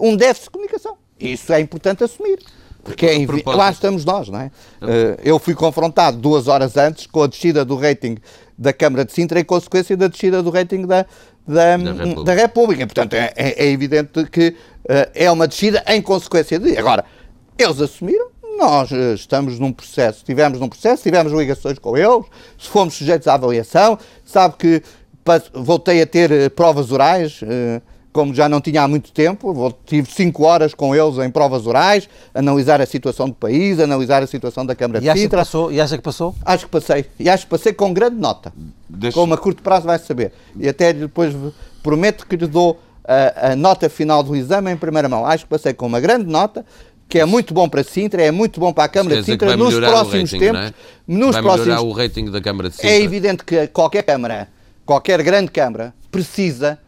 um 0.00 0.16
déficit 0.16 0.44
de 0.44 0.50
comunicação. 0.50 0.96
Isso 1.20 1.52
é 1.52 1.60
importante 1.60 2.02
assumir. 2.02 2.38
Porque 2.84 3.06
é 3.06 3.26
propósito- 3.26 3.56
lá 3.58 3.70
estamos 3.70 4.04
nós, 4.04 4.28
não 4.28 4.40
é? 4.40 4.50
Eh, 4.82 5.16
eu 5.24 5.38
fui 5.38 5.54
confrontado 5.54 6.16
duas 6.16 6.48
horas 6.48 6.76
antes 6.76 7.06
com 7.06 7.22
a 7.22 7.26
descida 7.26 7.64
do 7.64 7.76
rating 7.76 8.16
da 8.58 8.72
Câmara 8.72 9.04
de 9.04 9.12
Sintra 9.12 9.38
em 9.40 9.44
consequência 9.44 9.96
da 9.96 10.08
descida 10.08 10.42
do 10.42 10.50
rating 10.50 10.86
da, 10.86 11.06
da, 11.46 11.76
República. 11.76 12.24
da 12.24 12.34
República. 12.34 12.86
Portanto, 12.86 13.14
é, 13.14 13.32
é- 13.36 13.64
é 13.66 13.70
evidente 13.70 14.24
que 14.26 14.56
eh, 14.88 15.10
é 15.14 15.30
uma 15.30 15.46
descida 15.46 15.82
em 15.86 16.02
consequência 16.02 16.58
de. 16.58 16.76
Agora, 16.76 17.04
eles 17.56 17.80
assumiram, 17.80 18.26
nós 18.58 18.90
eh, 18.90 19.14
estamos 19.14 19.58
num 19.60 19.72
processo, 19.72 20.18
estivemos 20.18 20.58
num 20.58 20.68
processo, 20.68 21.02
tivemos 21.04 21.32
ligações 21.32 21.78
com 21.78 21.96
eles, 21.96 22.24
se 22.58 22.68
fomos 22.68 22.94
sujeitos 22.94 23.28
à 23.28 23.34
avaliação, 23.34 23.96
sabe 24.24 24.56
que 24.58 24.82
voltei 25.54 26.02
a 26.02 26.06
ter 26.06 26.50
provas 26.50 26.90
orais. 26.90 27.40
eh, 27.44 27.80
como 28.12 28.34
já 28.34 28.48
não 28.48 28.60
tinha 28.60 28.82
há 28.82 28.88
muito 28.88 29.10
tempo, 29.12 29.54
vou- 29.54 29.72
tive 29.86 30.10
cinco 30.10 30.44
horas 30.44 30.74
com 30.74 30.94
eles 30.94 31.16
em 31.18 31.30
provas 31.30 31.66
orais, 31.66 32.08
analisar 32.34 32.80
a 32.80 32.86
situação 32.86 33.26
do 33.28 33.34
país, 33.34 33.80
analisar 33.80 34.22
a 34.22 34.26
situação 34.26 34.66
da 34.66 34.74
Câmara 34.74 34.98
E 34.98 35.02
de 35.02 35.08
acha, 35.08 35.16
que 35.16 35.22
Sintra. 35.22 35.38
passou, 35.38 35.72
e 35.72 35.80
acha 35.80 35.96
que 35.96 36.02
passou? 36.04 36.34
Acho 36.44 36.66
que 36.66 36.70
passei. 36.70 37.06
E 37.18 37.28
acho 37.30 37.44
que 37.44 37.50
passei 37.50 37.72
com 37.72 37.92
grande 37.94 38.16
nota. 38.16 38.52
Deixa- 38.88 39.14
Com 39.16 39.24
uma 39.24 39.38
curto 39.38 39.62
prazo 39.62 39.86
vai 39.86 39.98
saber. 39.98 40.32
E 40.58 40.68
até 40.68 40.92
depois 40.92 41.34
prometo 41.82 42.26
que 42.26 42.36
lhe 42.36 42.46
dou 42.46 42.78
a, 43.04 43.52
a 43.52 43.56
nota 43.56 43.88
final 43.88 44.22
do 44.22 44.36
exame 44.36 44.70
em 44.70 44.76
primeira 44.76 45.08
mão. 45.08 45.24
Acho 45.24 45.44
que 45.44 45.50
passei 45.50 45.72
com 45.72 45.86
uma 45.86 45.98
grande 45.98 46.26
nota, 46.30 46.64
que 47.08 47.18
é 47.18 47.24
muito 47.24 47.52
bom 47.54 47.68
para 47.68 47.82
Sintra, 47.82 48.22
é 48.22 48.30
muito 48.30 48.60
bom 48.60 48.72
para 48.72 48.84
a 48.84 48.88
Câmara 48.88 49.16
de 49.16 49.24
Sintra. 49.24 49.48
vai 49.48 49.56
Nos 49.56 49.68
melhorar 49.74 49.88
o 49.88 49.92
próximos 49.92 50.30
rating, 50.32 50.38
tempos, 50.38 50.60
é? 50.60 50.74
nos 51.08 51.32
vai 51.32 51.42
próximos 51.42 51.66
melhorar 51.66 51.82
o 51.82 51.92
rating 51.92 52.30
da 52.30 52.40
Câmara 52.40 52.68
de 52.68 52.76
Sintra. 52.76 52.90
é 52.90 53.00
evidente 53.02 53.44
que 53.44 53.66
qualquer 53.68 54.02
Câmara, 54.02 54.48
qualquer 54.86 55.22
grande 55.22 55.50
Câmara, 55.50 55.92
precisa, 56.10 56.78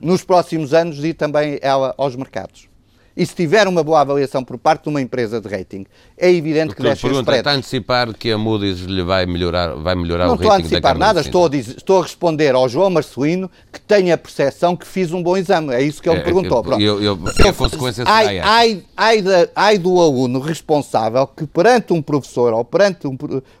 nos 0.00 0.24
próximos 0.24 0.72
anos, 0.74 1.02
ir 1.04 1.14
também 1.14 1.58
ela 1.62 1.94
aos 1.98 2.16
mercados. 2.16 2.68
E 3.16 3.26
se 3.26 3.34
tiver 3.34 3.66
uma 3.66 3.82
boa 3.82 4.00
avaliação 4.00 4.42
por 4.42 4.56
parte 4.56 4.84
de 4.84 4.88
uma 4.88 5.00
empresa 5.00 5.40
de 5.40 5.48
rating, 5.48 5.84
é 6.16 6.30
evidente 6.32 6.74
que 6.74 6.80
Doutor, 6.80 6.90
desce 6.94 7.04
os 7.06 7.10
pergunta, 7.12 7.20
está 7.22 7.32
a 7.32 7.36
spreads. 7.40 7.58
antecipar 7.58 8.14
que 8.14 8.30
a 8.30 8.38
Moody's 8.38 8.80
lhe 8.82 9.02
vai 9.02 9.26
melhorar, 9.26 9.74
vai 9.74 9.94
melhorar 9.96 10.26
Não 10.26 10.34
o 10.34 10.36
estou 10.36 10.48
a 10.50 10.54
rating 10.54 10.62
da 10.62 10.68
antecipar 10.78 10.96
nada, 10.96 11.20
estou 11.20 11.44
a, 11.44 11.48
dizer- 11.48 11.76
estou 11.76 11.98
a 11.98 12.02
responder 12.02 12.54
ao 12.54 12.66
João 12.68 12.88
Marcelino 12.88 13.50
que 13.70 13.80
tem 13.80 14.10
a 14.12 14.16
percepção 14.16 14.74
que 14.76 14.86
fiz 14.86 15.12
um 15.12 15.22
bom 15.22 15.36
exame. 15.36 15.74
É 15.74 15.82
isso 15.82 16.00
que 16.00 16.08
ele 16.08 16.16
me 16.16 16.22
É, 16.22 16.24
perguntou. 16.24 16.64
eu- 16.74 16.80
eu- 16.80 17.02
eu- 17.02 17.16
porque 17.18 17.48
a 17.48 17.52
consequência 17.52 18.04
ai, 18.06 18.38
ai, 18.38 18.82
ai, 18.96 19.24
ai 19.56 19.76
do 19.76 20.00
aluno 20.00 20.38
responsável 20.38 21.26
que 21.26 21.46
perante 21.46 21.92
um 21.92 22.00
professor 22.00 22.54
ou 22.54 22.64
perante 22.64 23.06
um 23.08 23.18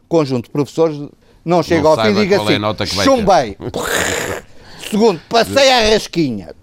conjunto 0.08 0.44
de 0.44 0.50
professores 0.50 0.96
não 1.44 1.62
chega 1.62 1.88
ao 1.88 1.96
fim 2.00 2.10
e 2.10 2.14
diga 2.14 2.36
é 2.36 2.38
a 2.38 2.42
assim, 2.42 2.86
que 2.86 2.94
vai 2.96 3.04
chumbei. 3.04 3.56
Segundo, 4.88 5.20
passei 5.28 5.70
à 5.70 5.90
rasquinha. 5.90 6.54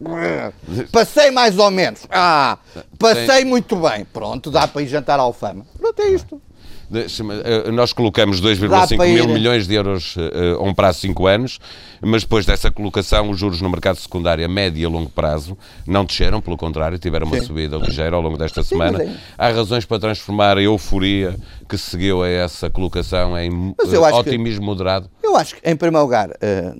Passei 0.91 1.31
mais 1.31 1.57
ou 1.57 1.69
menos. 1.71 2.01
Ah, 2.09 2.57
passei 2.97 3.45
muito 3.45 3.75
bem. 3.75 4.05
Pronto, 4.05 4.49
dá 4.49 4.67
para 4.67 4.81
ir 4.81 4.87
jantar 4.87 5.19
à 5.19 5.23
Alfama. 5.23 5.65
Pronto, 5.79 6.01
é 6.01 6.09
isto. 6.09 6.41
Eh, 6.89 7.69
Nós 7.69 7.91
colocamos 7.91 8.39
Dá 8.39 8.47
2,5 8.49 8.95
para 8.95 9.05
mil 9.07 9.27
milhões 9.27 9.67
de 9.67 9.75
euros 9.75 10.15
eh, 10.17 10.55
a 10.57 10.63
um 10.63 10.73
prazo 10.73 11.01
de 11.01 11.07
5 11.07 11.27
anos, 11.27 11.59
mas 12.01 12.21
depois 12.23 12.45
dessa 12.45 12.71
colocação, 12.71 13.29
os 13.29 13.37
juros 13.37 13.59
no 13.61 13.69
mercado 13.69 13.97
secundário 13.97 14.45
a 14.45 14.47
médio 14.47 14.81
e 14.81 14.85
a 14.85 14.89
longo 14.89 15.09
prazo 15.09 15.57
não 15.85 16.05
desceram, 16.05 16.39
pelo 16.39 16.55
contrário, 16.55 16.97
tiveram 16.97 17.27
uma 17.27 17.39
Sim. 17.41 17.45
subida 17.45 17.75
ligeira 17.75 18.15
ao 18.15 18.21
longo 18.21 18.37
desta 18.37 18.63
semana. 18.63 19.03
é- 19.03 19.13
Há 19.37 19.49
razões 19.49 19.83
para 19.83 19.99
transformar 19.99 20.57
a 20.57 20.61
euforia 20.61 21.35
que 21.67 21.77
seguiu 21.77 22.23
a 22.23 22.29
essa 22.29 22.69
colocação 22.69 23.37
em 23.37 23.75
acho 23.79 24.23
que- 24.23 24.29
otimismo 24.29 24.65
moderado. 24.65 25.09
Eu 25.21 25.35
acho 25.35 25.55
que, 25.55 25.69
em 25.69 25.75
primeiro 25.75 26.05
lugar, 26.05 26.29
eh, 26.39 26.73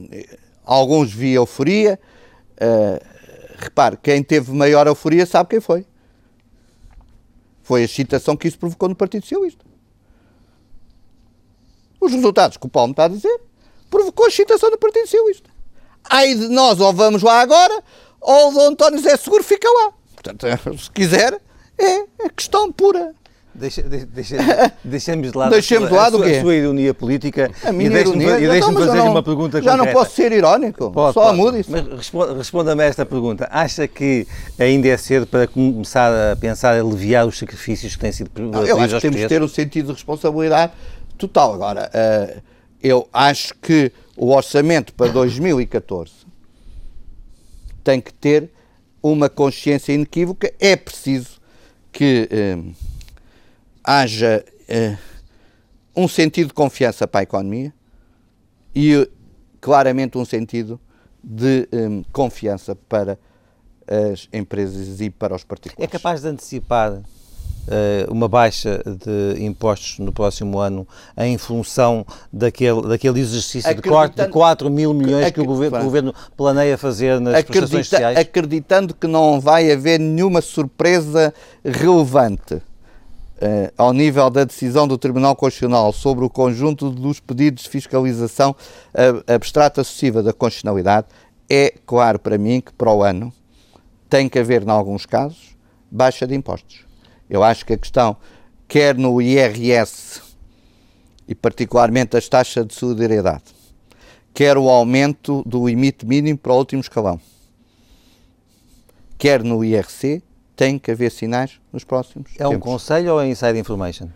alguns 0.68 1.11
vi 1.13 1.34
euforia. 1.34 1.99
Eh, 2.57 3.01
repare, 3.57 3.97
quem 3.97 4.22
teve 4.22 4.51
maior 4.51 4.86
euforia 4.86 5.26
sabe 5.26 5.49
quem 5.51 5.61
foi. 5.61 5.86
Foi 7.63 7.82
a 7.82 7.86
excitação 7.86 8.36
que 8.36 8.47
isso 8.47 8.59
provocou 8.59 8.89
no 8.89 8.95
Partido 8.95 9.24
Socialista. 9.24 9.65
Os 11.99 12.11
resultados 12.11 12.57
que 12.57 12.68
o 12.68 12.70
Paulo 12.70 12.89
me 12.89 12.93
está 12.93 13.05
a 13.05 13.07
dizer 13.07 13.41
provocou 13.89 14.26
a 14.26 14.30
excitação 14.30 14.70
do 14.70 14.78
Partido 14.78 15.07
Socialista. 15.07 15.49
Aí 16.09 16.36
de 16.36 16.47
nós 16.49 16.80
ou 16.80 16.93
vamos 16.93 17.24
lá 17.24 17.41
agora, 17.41 17.84
ou 18.22 18.53
o 18.53 18.61
António 18.61 18.99
Zé 18.99 19.15
Seguro 19.18 19.43
fica 19.43 19.68
lá. 19.70 19.93
Portanto, 20.13 20.45
se 20.78 20.91
quiser, 20.91 21.41
é, 21.78 22.26
é 22.26 22.30
questão 22.36 22.72
pura. 22.72 23.13
Deixa, 23.60 23.82
de- 23.82 24.05
deixa, 24.05 24.36
deixemos 24.84 25.32
de 25.34 25.38
lado, 25.38 25.49
Deixemos 25.49 25.88
a, 25.88 25.89
de 25.89 25.95
lado 25.95 26.18
sua, 26.18 26.26
o 26.26 26.30
quê? 26.30 26.36
a 26.38 26.41
sua 26.41 26.55
ironia 26.55 26.93
política 26.93 27.49
A 27.66 27.72
minha 27.72 27.89
e 27.89 27.93
deixe-me 27.93 28.24
e 28.24 28.28
deixe-me 28.28 28.58
então, 28.58 28.74
fazer 28.74 28.97
não- 28.99 29.10
uma 29.12 29.24
pergunta 29.24 29.60
Já 29.62 29.72
não 29.72 29.80
concreta. 29.80 29.97
posso 29.99 30.16
ser 30.16 30.32
irónico, 30.32 30.91
Pode, 30.91 31.14
só 31.16 31.22
a 31.22 31.26
pode. 31.26 31.38
Moody's. 31.38 31.68
Mas 31.68 31.88
respo- 31.88 32.34
responda-me 32.34 32.84
a 32.84 32.86
esta 32.86 33.03
pergunta. 33.03 33.47
Acha 33.51 33.88
que 33.88 34.28
ainda 34.60 34.88
é 34.89 34.95
cedo 34.97 35.26
para 35.26 35.47
começar 35.47 36.12
a 36.32 36.36
pensar 36.36 36.76
a 36.76 36.80
aliviar 36.82 37.26
os 37.26 37.36
sacrifícios 37.39 37.95
que 37.95 38.01
têm 38.01 38.12
sido 38.12 38.30
Não, 38.38 38.64
eu 38.64 38.80
acho 38.80 38.93
que 38.95 39.01
temos 39.01 39.18
de 39.22 39.28
ter 39.28 39.41
um 39.41 39.47
sentido 39.47 39.88
de 39.88 39.93
responsabilidade 39.93 40.72
total. 41.18 41.55
Agora, 41.55 41.89
eh, 41.91 42.38
eu 42.84 43.10
acho 43.12 43.55
que 43.55 43.91
o 44.16 44.32
orçamento 44.36 44.93
para 44.93 45.12
2014 45.12 46.12
tem 47.84 47.99
que 47.99 48.14
ter 48.14 48.49
uma 49.01 49.30
consciência 49.30 49.93
inequívoca, 49.93 50.51
é 50.60 50.76
preciso 50.76 51.39
que 51.91 52.28
eh, 52.30 52.58
haja 53.88 54.43
eh, 54.67 54.97
um 55.95 56.09
sentido 56.09 56.47
de 56.47 56.53
confiança 56.53 57.07
para 57.07 57.21
a 57.21 57.23
economia 57.23 57.73
e 58.75 59.09
claramente 59.61 60.17
um 60.17 60.25
sentido 60.25 60.77
de 61.23 61.69
um, 61.71 62.03
confiança 62.11 62.75
para 62.75 63.17
as 63.88 64.27
empresas 64.33 64.99
e 64.99 65.09
para 65.09 65.33
os 65.33 65.45
particulares. 65.45 65.89
É 65.89 65.97
capaz 65.97 66.21
de 66.21 66.27
antecipar 66.27 67.01
uma 68.09 68.29
baixa 68.29 68.81
de 68.85 69.43
impostos 69.43 69.99
no 69.99 70.11
próximo 70.11 70.57
ano 70.57 70.88
em 71.17 71.38
função 71.38 72.05
daquele, 72.31 72.81
daquele 72.83 73.19
exercício 73.19 73.73
de 73.75 73.81
corte 73.81 74.15
de 74.15 74.27
4 74.29 74.69
mil 74.69 74.93
milhões 74.93 75.31
que 75.31 75.41
o 75.41 75.45
governo, 75.45 75.79
o 75.79 75.83
governo, 75.83 76.15
planeia 76.38 76.77
fazer 76.77 77.19
nas 77.19 77.43
prestações 77.43 77.88
sociais? 77.89 78.17
Acreditando 78.17 78.93
que 78.93 79.05
não 79.05 79.41
vai 79.41 79.69
haver 79.69 79.99
nenhuma 79.99 80.41
surpresa 80.41 81.33
relevante 81.63 82.61
Uh, 83.38 83.71
ao 83.77 83.93
nível 83.93 84.31
da 84.31 84.43
decisão 84.43 84.88
do 84.88 84.97
Tribunal 84.97 85.35
Constitucional 85.35 85.93
sobre 85.93 86.25
o 86.25 86.29
conjunto 86.29 86.89
dos 86.89 87.19
pedidos 87.19 87.63
de 87.63 87.69
fiscalização 87.69 88.55
abstrata 89.27 89.83
sucessiva 89.83 90.23
da 90.23 90.33
constitucionalidade, 90.33 91.05
é 91.47 91.73
claro 91.85 92.17
para 92.17 92.35
mim 92.38 92.59
que 92.59 92.73
para 92.73 92.91
o 92.91 93.03
ano 93.03 93.31
tem 94.09 94.27
que 94.27 94.39
haver, 94.39 94.63
em 94.63 94.69
alguns 94.69 95.05
casos, 95.05 95.55
baixa 95.91 96.25
de 96.25 96.33
impostos. 96.33 96.85
Eu 97.29 97.43
acho 97.43 97.65
que 97.65 97.73
a 97.73 97.77
questão, 97.77 98.17
quer 98.67 98.97
no 98.97 99.21
IRS 99.21 100.21
e 101.27 101.35
particularmente 101.35 102.15
as 102.17 102.27
taxas 102.27 102.65
de 102.65 102.73
solidariedade, 102.73 103.43
quer 104.33 104.57
o 104.57 104.69
aumento 104.69 105.43
do 105.45 105.67
limite 105.67 106.05
mínimo 106.05 106.38
para 106.38 106.53
o 106.53 106.57
último 106.57 106.81
escalão, 106.81 107.19
quer 109.17 109.43
no 109.43 109.63
IRC, 109.63 110.23
tem 110.58 110.78
que 110.80 110.91
haver 110.91 111.12
sinais 111.12 111.60
nos 111.72 111.84
próximos 111.86 112.32
É 112.38 112.45
um 112.47 112.51
tempos. 112.51 112.66
conselho 112.66 113.14
ou 113.14 113.22
é 113.22 113.30
inside 113.30 113.58
information? 113.58 114.08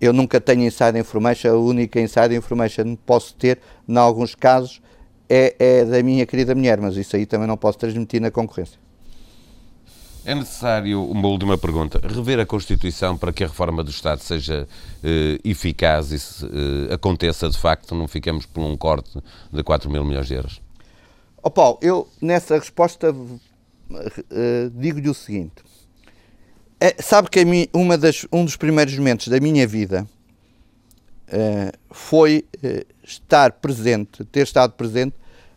Eu 0.00 0.12
nunca 0.12 0.40
tenho 0.40 0.62
inside 0.62 0.98
information, 0.98 1.50
a 1.50 1.58
única 1.58 2.00
inside 2.00 2.34
information 2.34 2.96
que 2.96 3.02
posso 3.04 3.34
ter, 3.34 3.60
em 3.86 3.96
alguns 3.96 4.34
casos, 4.34 4.80
é, 5.28 5.54
é 5.58 5.84
da 5.84 6.02
minha 6.02 6.24
querida 6.24 6.54
mulher, 6.54 6.80
mas 6.80 6.96
isso 6.96 7.14
aí 7.14 7.26
também 7.26 7.46
não 7.46 7.56
posso 7.56 7.78
transmitir 7.78 8.20
na 8.20 8.30
concorrência. 8.30 8.78
É 10.24 10.34
necessário, 10.34 11.02
uma 11.04 11.28
última 11.28 11.56
pergunta, 11.56 12.00
rever 12.06 12.38
a 12.38 12.46
Constituição 12.46 13.16
para 13.16 13.32
que 13.32 13.44
a 13.44 13.46
reforma 13.46 13.82
do 13.82 13.90
Estado 13.90 14.20
seja 14.20 14.68
eh, 15.02 15.38
eficaz 15.44 16.12
e 16.12 16.18
se, 16.18 16.44
eh, 16.44 16.92
aconteça 16.94 17.48
de 17.48 17.56
facto, 17.58 17.94
não 17.94 18.06
fiquemos 18.06 18.44
por 18.44 18.60
um 18.62 18.76
corte 18.76 19.18
de 19.52 19.62
4 19.62 19.90
mil 19.90 20.04
milhões 20.04 20.26
de 20.26 20.34
euros? 20.34 20.60
Oh 21.42 21.50
Paulo, 21.50 21.78
eu 21.80 22.06
nessa 22.20 22.56
resposta 22.58 23.14
digo-lhe 24.74 25.08
o 25.08 25.14
seguinte. 25.14 25.62
É, 26.80 26.94
sabe 27.02 27.28
que 27.28 27.44
mim, 27.44 27.66
uma 27.72 27.98
das, 27.98 28.24
um 28.32 28.44
dos 28.44 28.56
primeiros 28.56 28.96
momentos 28.96 29.26
da 29.26 29.40
minha 29.40 29.66
vida 29.66 30.06
uh, 31.28 31.76
foi 31.90 32.44
uh, 32.58 32.86
estar 33.02 33.52
presente, 33.52 34.24
ter 34.24 34.42
estado 34.42 34.74
presente 34.74 35.14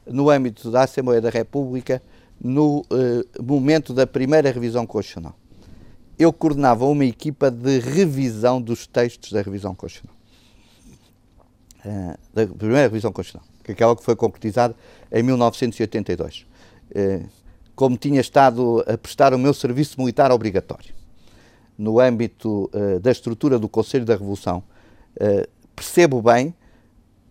no 0.07 0.31
âmbito 0.31 0.71
da 0.71 0.83
Assembleia 0.83 1.21
da 1.21 1.29
República 1.29 2.01
no 2.43 2.83
momento 3.39 3.93
da 3.93 4.07
primeira 4.07 4.51
revisão 4.51 4.87
constitucional. 4.87 5.35
Eu 6.17 6.33
coordenava 6.33 6.85
uma 6.85 7.05
equipa 7.05 7.51
de 7.51 7.77
revisão 7.77 8.59
dos 8.59 8.87
textos 8.87 9.31
da 9.31 9.43
revisão 9.43 9.75
constitucional. 9.75 10.17
da 12.33 12.47
primeira 12.47 12.87
revisão 12.87 13.11
constitucional, 13.11 13.47
que 13.63 13.69
é 13.69 13.73
aquela 13.73 13.95
que 13.95 14.03
foi 14.03 14.15
concretizada 14.15 14.75
em 15.11 15.21
1982 15.21 16.47
como 17.81 17.97
tinha 17.97 18.21
estado 18.21 18.85
a 18.87 18.95
prestar 18.95 19.33
o 19.33 19.39
meu 19.39 19.55
serviço 19.55 19.99
militar 19.99 20.31
obrigatório. 20.31 20.93
No 21.75 21.99
âmbito 21.99 22.69
uh, 22.75 22.99
da 22.99 23.09
estrutura 23.09 23.57
do 23.57 23.67
Conselho 23.67 24.05
da 24.05 24.13
Revolução, 24.13 24.61
uh, 25.15 25.49
percebo 25.75 26.21
bem 26.21 26.53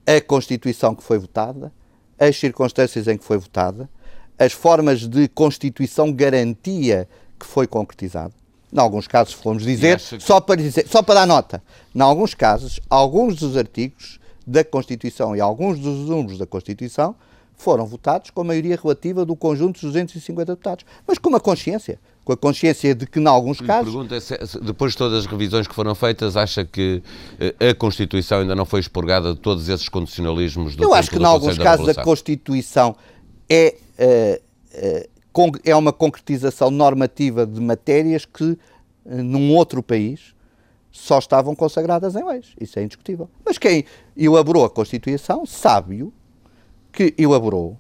a 0.05 0.21
Constituição 0.21 0.93
que 0.93 1.05
foi 1.05 1.21
votada, 1.21 1.73
as 2.19 2.37
circunstâncias 2.37 3.07
em 3.07 3.17
que 3.17 3.23
foi 3.25 3.39
votada, 3.39 3.89
as 4.37 4.53
formas 4.53 5.07
de 5.07 5.29
Constituição 5.29 6.13
garantia 6.13 7.09
que 7.39 7.47
foi 7.47 7.69
concretizada. 7.69 8.35
Em 8.73 8.81
alguns 8.81 9.07
casos, 9.07 9.35
fomos 9.35 9.63
dizer, 9.63 10.01
que... 10.01 10.19
só, 10.19 10.41
para 10.41 10.57
dizer, 10.57 10.85
só 10.89 11.01
para 11.01 11.21
dar 11.21 11.27
nota, 11.27 11.63
em 11.95 12.01
alguns 12.01 12.35
casos, 12.35 12.81
alguns 12.91 13.37
dos 13.37 13.57
artigos 13.57 14.19
da 14.45 14.65
Constituição 14.65 15.37
e 15.37 15.41
alguns 15.41 15.79
dos 15.79 16.09
números 16.09 16.39
da 16.39 16.47
Constituição 16.47 17.15
foram 17.61 17.85
votados 17.85 18.31
com 18.31 18.41
a 18.41 18.45
maioria 18.45 18.79
relativa 18.83 19.25
do 19.25 19.37
conjunto 19.37 19.75
dos 19.75 19.93
250 19.93 20.53
deputados. 20.53 20.85
Mas 21.07 21.19
com 21.19 21.29
uma 21.29 21.39
consciência. 21.39 22.01
Com 22.25 22.33
a 22.33 22.37
consciência 22.37 22.95
de 22.95 23.07
que, 23.07 23.21
em 23.21 23.27
alguns 23.27 23.61
casos. 23.61 23.93
Pergunta 23.93 24.17
é 24.17 24.21
se, 24.21 24.61
depois 24.61 24.93
de 24.93 24.99
todas 24.99 25.19
as 25.21 25.27
revisões 25.27 25.69
que 25.69 25.75
foram 25.75 25.95
feitas, 25.95 26.37
acha 26.37 26.65
que 26.65 27.03
eh, 27.39 27.71
a 27.71 27.75
Constituição 27.75 28.41
ainda 28.41 28.55
não 28.55 28.65
foi 28.65 28.81
expurgada 28.81 29.35
de 29.35 29.41
todos 29.41 29.69
esses 29.69 29.89
condicionalismos 29.89 30.75
do 30.75 30.83
Eu 30.83 30.95
acho 30.95 31.11
que, 31.11 31.19
em 31.19 31.25
alguns 31.25 31.59
casos, 31.59 31.89
a 31.89 32.03
Constituição 32.03 32.97
é, 33.49 33.77
é, 33.99 34.41
é 35.65 35.77
uma 35.77 35.93
concretização 35.93 36.71
normativa 36.71 37.47
de 37.47 37.61
matérias 37.61 38.25
que, 38.25 38.57
num 39.05 39.55
outro 39.55 39.83
país, 39.83 40.35
só 40.91 41.19
estavam 41.19 41.55
consagradas 41.55 42.15
em 42.15 42.25
leis. 42.25 42.47
Isso 42.59 42.79
é 42.79 42.83
indiscutível. 42.83 43.29
Mas 43.45 43.59
quem 43.59 43.85
elaborou 44.17 44.65
a 44.65 44.71
Constituição 44.71 45.45
sabe-o 45.45 46.13
que 46.93 47.15
elaborou 47.17 47.79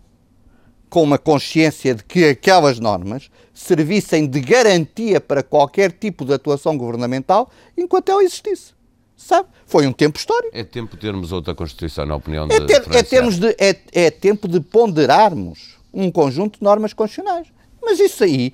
com 0.90 1.04
uma 1.04 1.16
consciência 1.16 1.94
de 1.94 2.04
que 2.04 2.24
aquelas 2.24 2.80
normas 2.80 3.30
servissem 3.54 4.26
de 4.26 4.40
garantia 4.40 5.20
para 5.20 5.42
qualquer 5.42 5.92
tipo 5.92 6.24
de 6.24 6.34
atuação 6.34 6.76
governamental 6.76 7.48
enquanto 7.78 8.10
ela 8.10 8.22
existisse. 8.22 8.74
Sabe? 9.16 9.48
Foi 9.66 9.86
um 9.86 9.92
tempo 9.92 10.18
histórico. 10.18 10.50
É 10.52 10.64
tempo 10.64 10.96
de 10.96 11.02
termos 11.02 11.30
outra 11.30 11.54
Constituição, 11.54 12.04
na 12.06 12.16
opinião 12.16 12.48
é 12.50 12.60
ter, 12.66 12.82
é, 12.90 13.02
termos 13.02 13.38
de, 13.38 13.54
é, 13.58 13.76
é 13.92 14.10
tempo 14.10 14.48
de 14.48 14.60
ponderarmos 14.60 15.78
um 15.92 16.10
conjunto 16.10 16.58
de 16.58 16.64
normas 16.64 16.92
constitucionais. 16.92 17.46
Mas 17.82 18.00
isso 18.00 18.24
aí, 18.24 18.52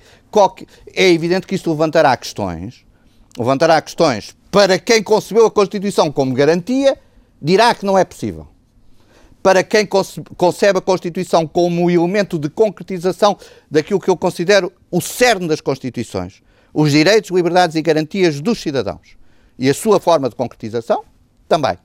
é 0.93 1.09
evidente 1.09 1.47
que 1.47 1.55
isso 1.55 1.69
levantará 1.69 2.15
questões, 2.15 2.85
levantará 3.37 3.81
questões 3.81 4.35
para 4.51 4.77
quem 4.77 5.01
concebeu 5.01 5.45
a 5.45 5.51
Constituição 5.51 6.11
como 6.11 6.33
garantia, 6.33 6.97
dirá 7.41 7.73
que 7.73 7.85
não 7.85 7.97
é 7.97 8.03
possível 8.03 8.47
para 9.47 9.63
quem 9.63 9.87
concebe 10.35 10.79
a 10.79 10.81
Constituição 10.81 11.47
como 11.47 11.89
elemento 11.89 12.37
de 12.37 12.49
concretização 12.49 13.37
daquilo 13.71 13.97
que 13.97 14.09
eu 14.09 14.17
considero 14.17 14.73
o 14.91 14.99
cerne 14.99 15.47
das 15.47 15.61
Constituições, 15.61 16.41
os 16.73 16.91
direitos, 16.91 17.31
liberdades 17.31 17.77
e 17.77 17.81
garantias 17.81 18.41
dos 18.41 18.59
cidadãos. 18.59 19.15
E 19.57 19.69
a 19.69 19.73
sua 19.73 20.01
forma 20.01 20.27
de 20.27 20.35
concretização 20.35 21.05
também. 21.47 21.77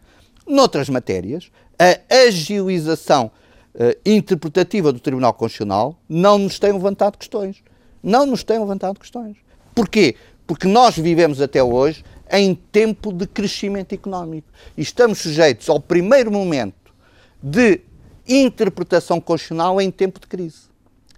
Noutras 0.45 0.89
matérias, 0.89 1.53
a 1.79 2.01
agilização 2.27 3.31
uh, 3.77 3.97
interpretativa 4.05 4.93
do 4.93 4.99
Tribunal 4.99 5.33
Constitucional 5.33 5.97
não 6.09 6.39
nos 6.39 6.59
tem 6.59 6.73
levantado 6.73 7.17
questões. 7.17 7.63
Não 8.03 8.27
nos 8.27 8.43
tem 8.43 8.59
levantado 8.59 8.99
questões. 8.99 9.37
Porquê? 9.73 10.17
Porque 10.49 10.67
nós 10.67 10.99
vivemos 10.99 11.41
até 11.41 11.63
hoje 11.63 12.05
em 12.29 12.57
tempo 12.57 13.13
de 13.13 13.25
crescimento 13.25 13.95
económico 13.95 14.49
e 14.77 14.83
estamos 14.83 15.19
sujeitos 15.19 15.69
ao 15.69 15.79
primeiro 15.79 16.33
momento 16.33 16.82
de 17.43 17.81
interpretação 18.29 19.21
constitucional 19.21 19.81
em 19.81 19.91
tempo 19.91 20.21
de 20.21 20.27
crise. 20.27 20.63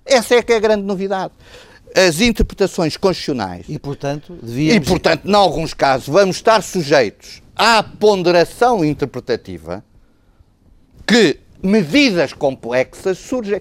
Essa 0.05 0.37
é 0.37 0.43
que 0.43 0.53
é 0.53 0.57
a 0.57 0.61
grande 0.61 0.83
novidade. 0.83 1.33
As 1.95 2.21
interpretações 2.21 2.97
constitucionais. 2.97 3.67
E, 3.69 3.79
portanto, 3.79 4.37
devíamos... 4.43 4.87
E, 4.87 4.91
portanto, 4.91 5.29
em 5.29 5.35
alguns 5.35 5.73
casos, 5.73 6.09
vamos 6.09 6.37
estar 6.37 6.63
sujeitos 6.63 7.43
à 7.55 7.83
ponderação 7.83 8.85
interpretativa 8.85 9.85
que 11.07 11.39
medidas 11.63 12.33
complexas 12.33 13.19
surgem. 13.19 13.61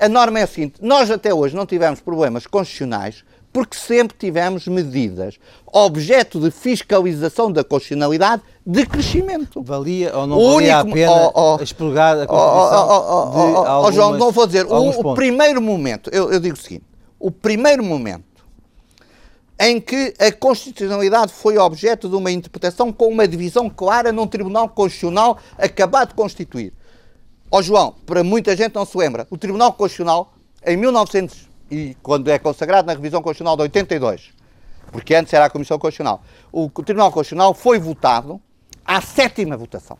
A 0.00 0.08
norma 0.08 0.40
é 0.40 0.42
a 0.42 0.46
seguinte: 0.46 0.76
nós 0.80 1.10
até 1.10 1.32
hoje 1.32 1.54
não 1.54 1.66
tivemos 1.66 2.00
problemas 2.00 2.46
constitucionais 2.46 3.24
porque 3.54 3.78
sempre 3.78 4.16
tivemos 4.18 4.66
medidas 4.66 5.38
objeto 5.72 6.40
de 6.40 6.50
fiscalização 6.50 7.52
da 7.52 7.62
constitucionalidade 7.62 8.42
de 8.66 8.84
crescimento. 8.84 9.62
Valia 9.62 10.12
ou 10.12 10.26
não 10.26 10.36
o 10.36 10.54
valia 10.54 10.78
único, 10.80 10.90
a 10.90 10.92
pena 10.92 11.30
oh, 11.32 11.56
oh, 11.56 11.62
expurgar 11.62 12.18
a 12.18 12.26
Constituição 12.26 12.88
oh, 12.88 12.92
oh, 12.92 13.30
oh, 13.32 13.52
oh 13.52 13.64
algumas, 13.64 13.94
João, 13.94 14.18
não 14.18 14.32
vou 14.32 14.46
dizer, 14.48 14.66
o, 14.66 15.10
o, 15.10 15.14
primeiro 15.14 15.62
momento, 15.62 16.10
eu, 16.12 16.32
eu 16.32 16.40
digo 16.40 16.56
o 16.56 16.60
seguinte, 16.60 16.84
o 17.16 17.30
primeiro 17.30 17.84
momento 17.84 18.24
em 19.60 19.80
que 19.80 20.12
a 20.18 20.32
constitucionalidade 20.32 21.32
foi 21.32 21.56
objeto 21.56 22.08
de 22.08 22.16
uma 22.16 22.32
interpretação 22.32 22.92
com 22.92 23.06
uma 23.06 23.28
divisão 23.28 23.70
clara 23.70 24.10
num 24.10 24.26
Tribunal 24.26 24.68
Constitucional 24.68 25.38
acabado 25.56 26.08
de 26.08 26.14
constituir. 26.14 26.72
Ó 27.52 27.62
João, 27.62 27.94
para 28.04 28.24
muita 28.24 28.56
gente 28.56 28.74
não 28.74 28.84
se 28.84 28.98
lembra, 28.98 29.28
o 29.30 29.38
Tribunal 29.38 29.72
Constitucional, 29.74 30.34
em 30.66 30.76
1900 30.76 31.53
e 31.74 31.96
quando 32.02 32.30
é 32.30 32.38
consagrado 32.38 32.86
na 32.86 32.92
revisão 32.92 33.20
constitucional 33.20 33.56
de 33.56 33.62
82, 33.62 34.30
porque 34.92 35.14
antes 35.14 35.32
era 35.32 35.46
a 35.46 35.50
Comissão 35.50 35.78
Constitucional, 35.78 36.22
o 36.52 36.70
Tribunal 36.70 37.10
Constitucional 37.10 37.52
foi 37.52 37.78
votado 37.78 38.40
à 38.84 39.00
sétima 39.00 39.56
votação. 39.56 39.98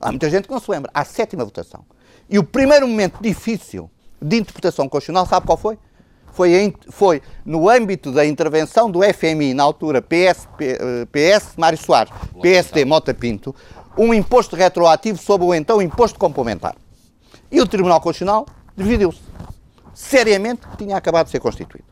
Há 0.00 0.10
muita 0.10 0.30
gente 0.30 0.46
que 0.46 0.52
não 0.52 0.60
se 0.60 0.70
lembra, 0.70 0.90
à 0.94 1.04
sétima 1.04 1.44
votação. 1.44 1.84
E 2.30 2.38
o 2.38 2.44
primeiro 2.44 2.86
momento 2.86 3.18
difícil 3.20 3.90
de 4.22 4.36
interpretação 4.36 4.88
constitucional, 4.88 5.26
sabe 5.26 5.46
qual 5.46 5.58
foi? 5.58 5.78
foi, 6.34 6.74
foi 6.90 7.22
no 7.44 7.68
âmbito 7.68 8.10
da 8.12 8.26
intervenção 8.26 8.90
do 8.90 9.00
FMI, 9.02 9.54
na 9.54 9.62
altura 9.62 10.02
PS, 10.02 10.48
PS 11.10 11.54
Mário 11.56 11.78
Soares, 11.78 12.12
PSD 12.42 12.84
Mota 12.84 13.14
Pinto, 13.14 13.54
um 13.96 14.12
imposto 14.12 14.56
retroativo 14.56 15.16
sobre 15.16 15.46
o 15.46 15.54
então 15.54 15.80
imposto 15.80 16.18
complementar. 16.18 16.74
E 17.50 17.60
o 17.60 17.66
Tribunal 17.66 18.00
Constitucional 18.00 18.46
dividiu-se. 18.76 19.20
Seriamente, 19.94 20.62
tinha 20.76 20.96
acabado 20.96 21.26
de 21.26 21.32
ser 21.32 21.40
constituído. 21.40 21.86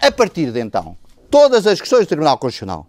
A 0.00 0.10
partir 0.10 0.50
de 0.52 0.60
então, 0.60 0.96
todas 1.30 1.66
as 1.66 1.80
questões 1.80 2.06
do 2.06 2.08
Tribunal 2.08 2.38
Constitucional, 2.38 2.86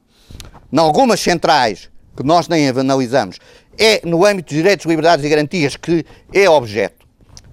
em 0.72 0.78
algumas 0.80 1.20
centrais, 1.20 1.90
que 2.16 2.24
nós 2.24 2.48
nem 2.48 2.70
analisamos, 2.70 3.40
é 3.78 4.02
no 4.06 4.26
âmbito 4.26 4.50
dos 4.50 4.58
direitos, 4.58 4.86
liberdades 4.86 5.26
e 5.26 5.30
garantias 5.30 5.76
que 5.76 6.06
é 6.34 6.50
objeto. 6.50 7.06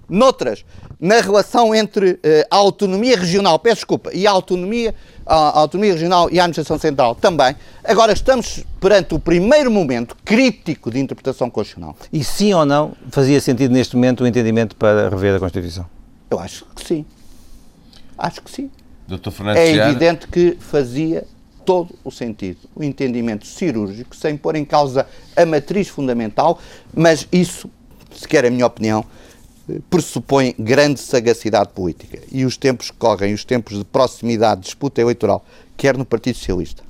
Noutras, 0.07 0.65
na 0.99 1.21
relação 1.21 1.73
entre 1.73 2.11
uh, 2.11 2.19
a 2.49 2.55
autonomia 2.55 3.17
regional, 3.17 3.59
peço 3.59 3.77
desculpa, 3.77 4.11
e 4.13 4.25
a 4.25 4.31
autonomia, 4.31 4.93
a 5.25 5.59
autonomia 5.59 5.93
regional 5.93 6.29
e 6.31 6.39
a 6.39 6.43
administração 6.43 6.79
central 6.79 7.15
também. 7.15 7.55
Agora 7.83 8.11
estamos 8.11 8.65
perante 8.81 9.13
o 9.13 9.19
primeiro 9.19 9.69
momento 9.69 10.15
crítico 10.25 10.89
de 10.89 10.99
interpretação 10.99 11.49
constitucional. 11.49 11.95
E 12.11 12.23
sim 12.23 12.53
ou 12.53 12.65
não 12.65 12.93
fazia 13.11 13.39
sentido 13.39 13.71
neste 13.71 13.95
momento 13.95 14.23
o 14.23 14.27
entendimento 14.27 14.75
para 14.75 15.09
rever 15.09 15.35
a 15.35 15.39
Constituição? 15.39 15.98
Eu 16.29 16.39
acho 16.39 16.65
que 16.75 16.85
sim. 16.85 17.05
Acho 18.17 18.41
que 18.41 18.51
sim. 18.51 18.69
Dr. 19.07 19.31
Fernandes 19.31 19.63
é 19.63 19.75
evidente 19.75 20.27
que 20.27 20.57
fazia 20.59 21.25
todo 21.65 21.95
o 22.03 22.11
sentido, 22.11 22.59
o 22.75 22.83
entendimento 22.83 23.45
cirúrgico, 23.45 24.15
sem 24.15 24.35
pôr 24.35 24.55
em 24.55 24.65
causa 24.65 25.07
a 25.35 25.45
matriz 25.45 25.87
fundamental, 25.87 26.59
mas 26.93 27.27
isso, 27.31 27.69
se 28.11 28.27
quer 28.27 28.45
a 28.45 28.49
minha 28.49 28.65
opinião, 28.65 29.05
pressupõe 29.89 30.55
grande 30.57 30.99
sagacidade 30.99 31.69
política. 31.69 32.21
E 32.31 32.43
os 32.43 32.57
tempos 32.57 32.89
que 32.89 32.97
correm, 32.97 33.33
os 33.33 33.45
tempos 33.45 33.77
de 33.77 33.85
proximidade, 33.85 34.61
de 34.61 34.65
disputa 34.65 34.99
eleitoral, 34.99 35.45
quer 35.77 35.95
no 35.95 36.05
Partido 36.05 36.37
Socialista, 36.37 36.83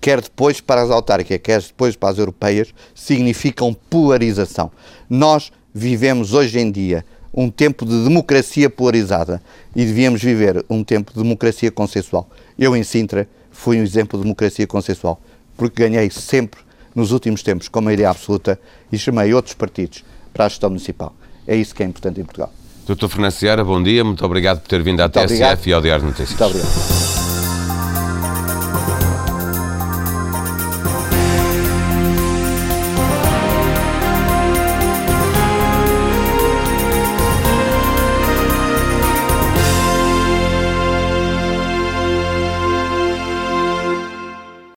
quer 0.00 0.20
depois 0.20 0.60
para 0.60 0.82
as 0.82 0.90
autárquicas, 0.90 1.40
quer 1.42 1.62
depois 1.62 1.96
para 1.96 2.10
as 2.10 2.18
europeias, 2.18 2.74
significam 2.94 3.74
polarização. 3.88 4.70
Nós 5.08 5.50
vivemos 5.72 6.34
hoje 6.34 6.58
em 6.58 6.70
dia 6.70 7.04
um 7.32 7.50
tempo 7.50 7.84
de 7.84 8.04
democracia 8.04 8.68
polarizada 8.70 9.42
e 9.74 9.84
devíamos 9.84 10.22
viver 10.22 10.64
um 10.68 10.82
tempo 10.82 11.12
de 11.12 11.22
democracia 11.22 11.70
consensual. 11.70 12.28
Eu, 12.58 12.76
em 12.76 12.82
Sintra, 12.82 13.28
fui 13.50 13.78
um 13.78 13.82
exemplo 13.82 14.18
de 14.18 14.24
democracia 14.24 14.66
consensual, 14.66 15.20
porque 15.56 15.82
ganhei 15.82 16.10
sempre, 16.10 16.60
nos 16.94 17.12
últimos 17.12 17.42
tempos, 17.42 17.68
com 17.68 17.80
maioria 17.80 18.10
absoluta 18.10 18.58
e 18.90 18.98
chamei 18.98 19.32
outros 19.34 19.54
partidos 19.54 20.04
para 20.32 20.46
a 20.46 20.48
gestão 20.48 20.70
municipal. 20.70 21.14
É 21.46 21.56
isso 21.56 21.74
que 21.74 21.82
é 21.82 21.86
importante 21.86 22.20
em 22.20 22.24
Portugal. 22.24 22.52
Doutor 22.86 23.08
Fernando 23.08 23.32
Seara, 23.32 23.64
bom 23.64 23.82
dia, 23.82 24.02
muito 24.02 24.24
obrigado 24.24 24.60
por 24.60 24.68
ter 24.68 24.82
vindo 24.82 25.00
à 25.00 25.04
muito 25.04 25.14
TSF 25.14 25.24
obrigado. 25.34 25.66
e 25.66 25.72
ao 25.72 25.80
Diário 25.82 26.04
Notícias. 26.06 26.30
Muito 26.30 26.44
obrigado. 26.44 27.07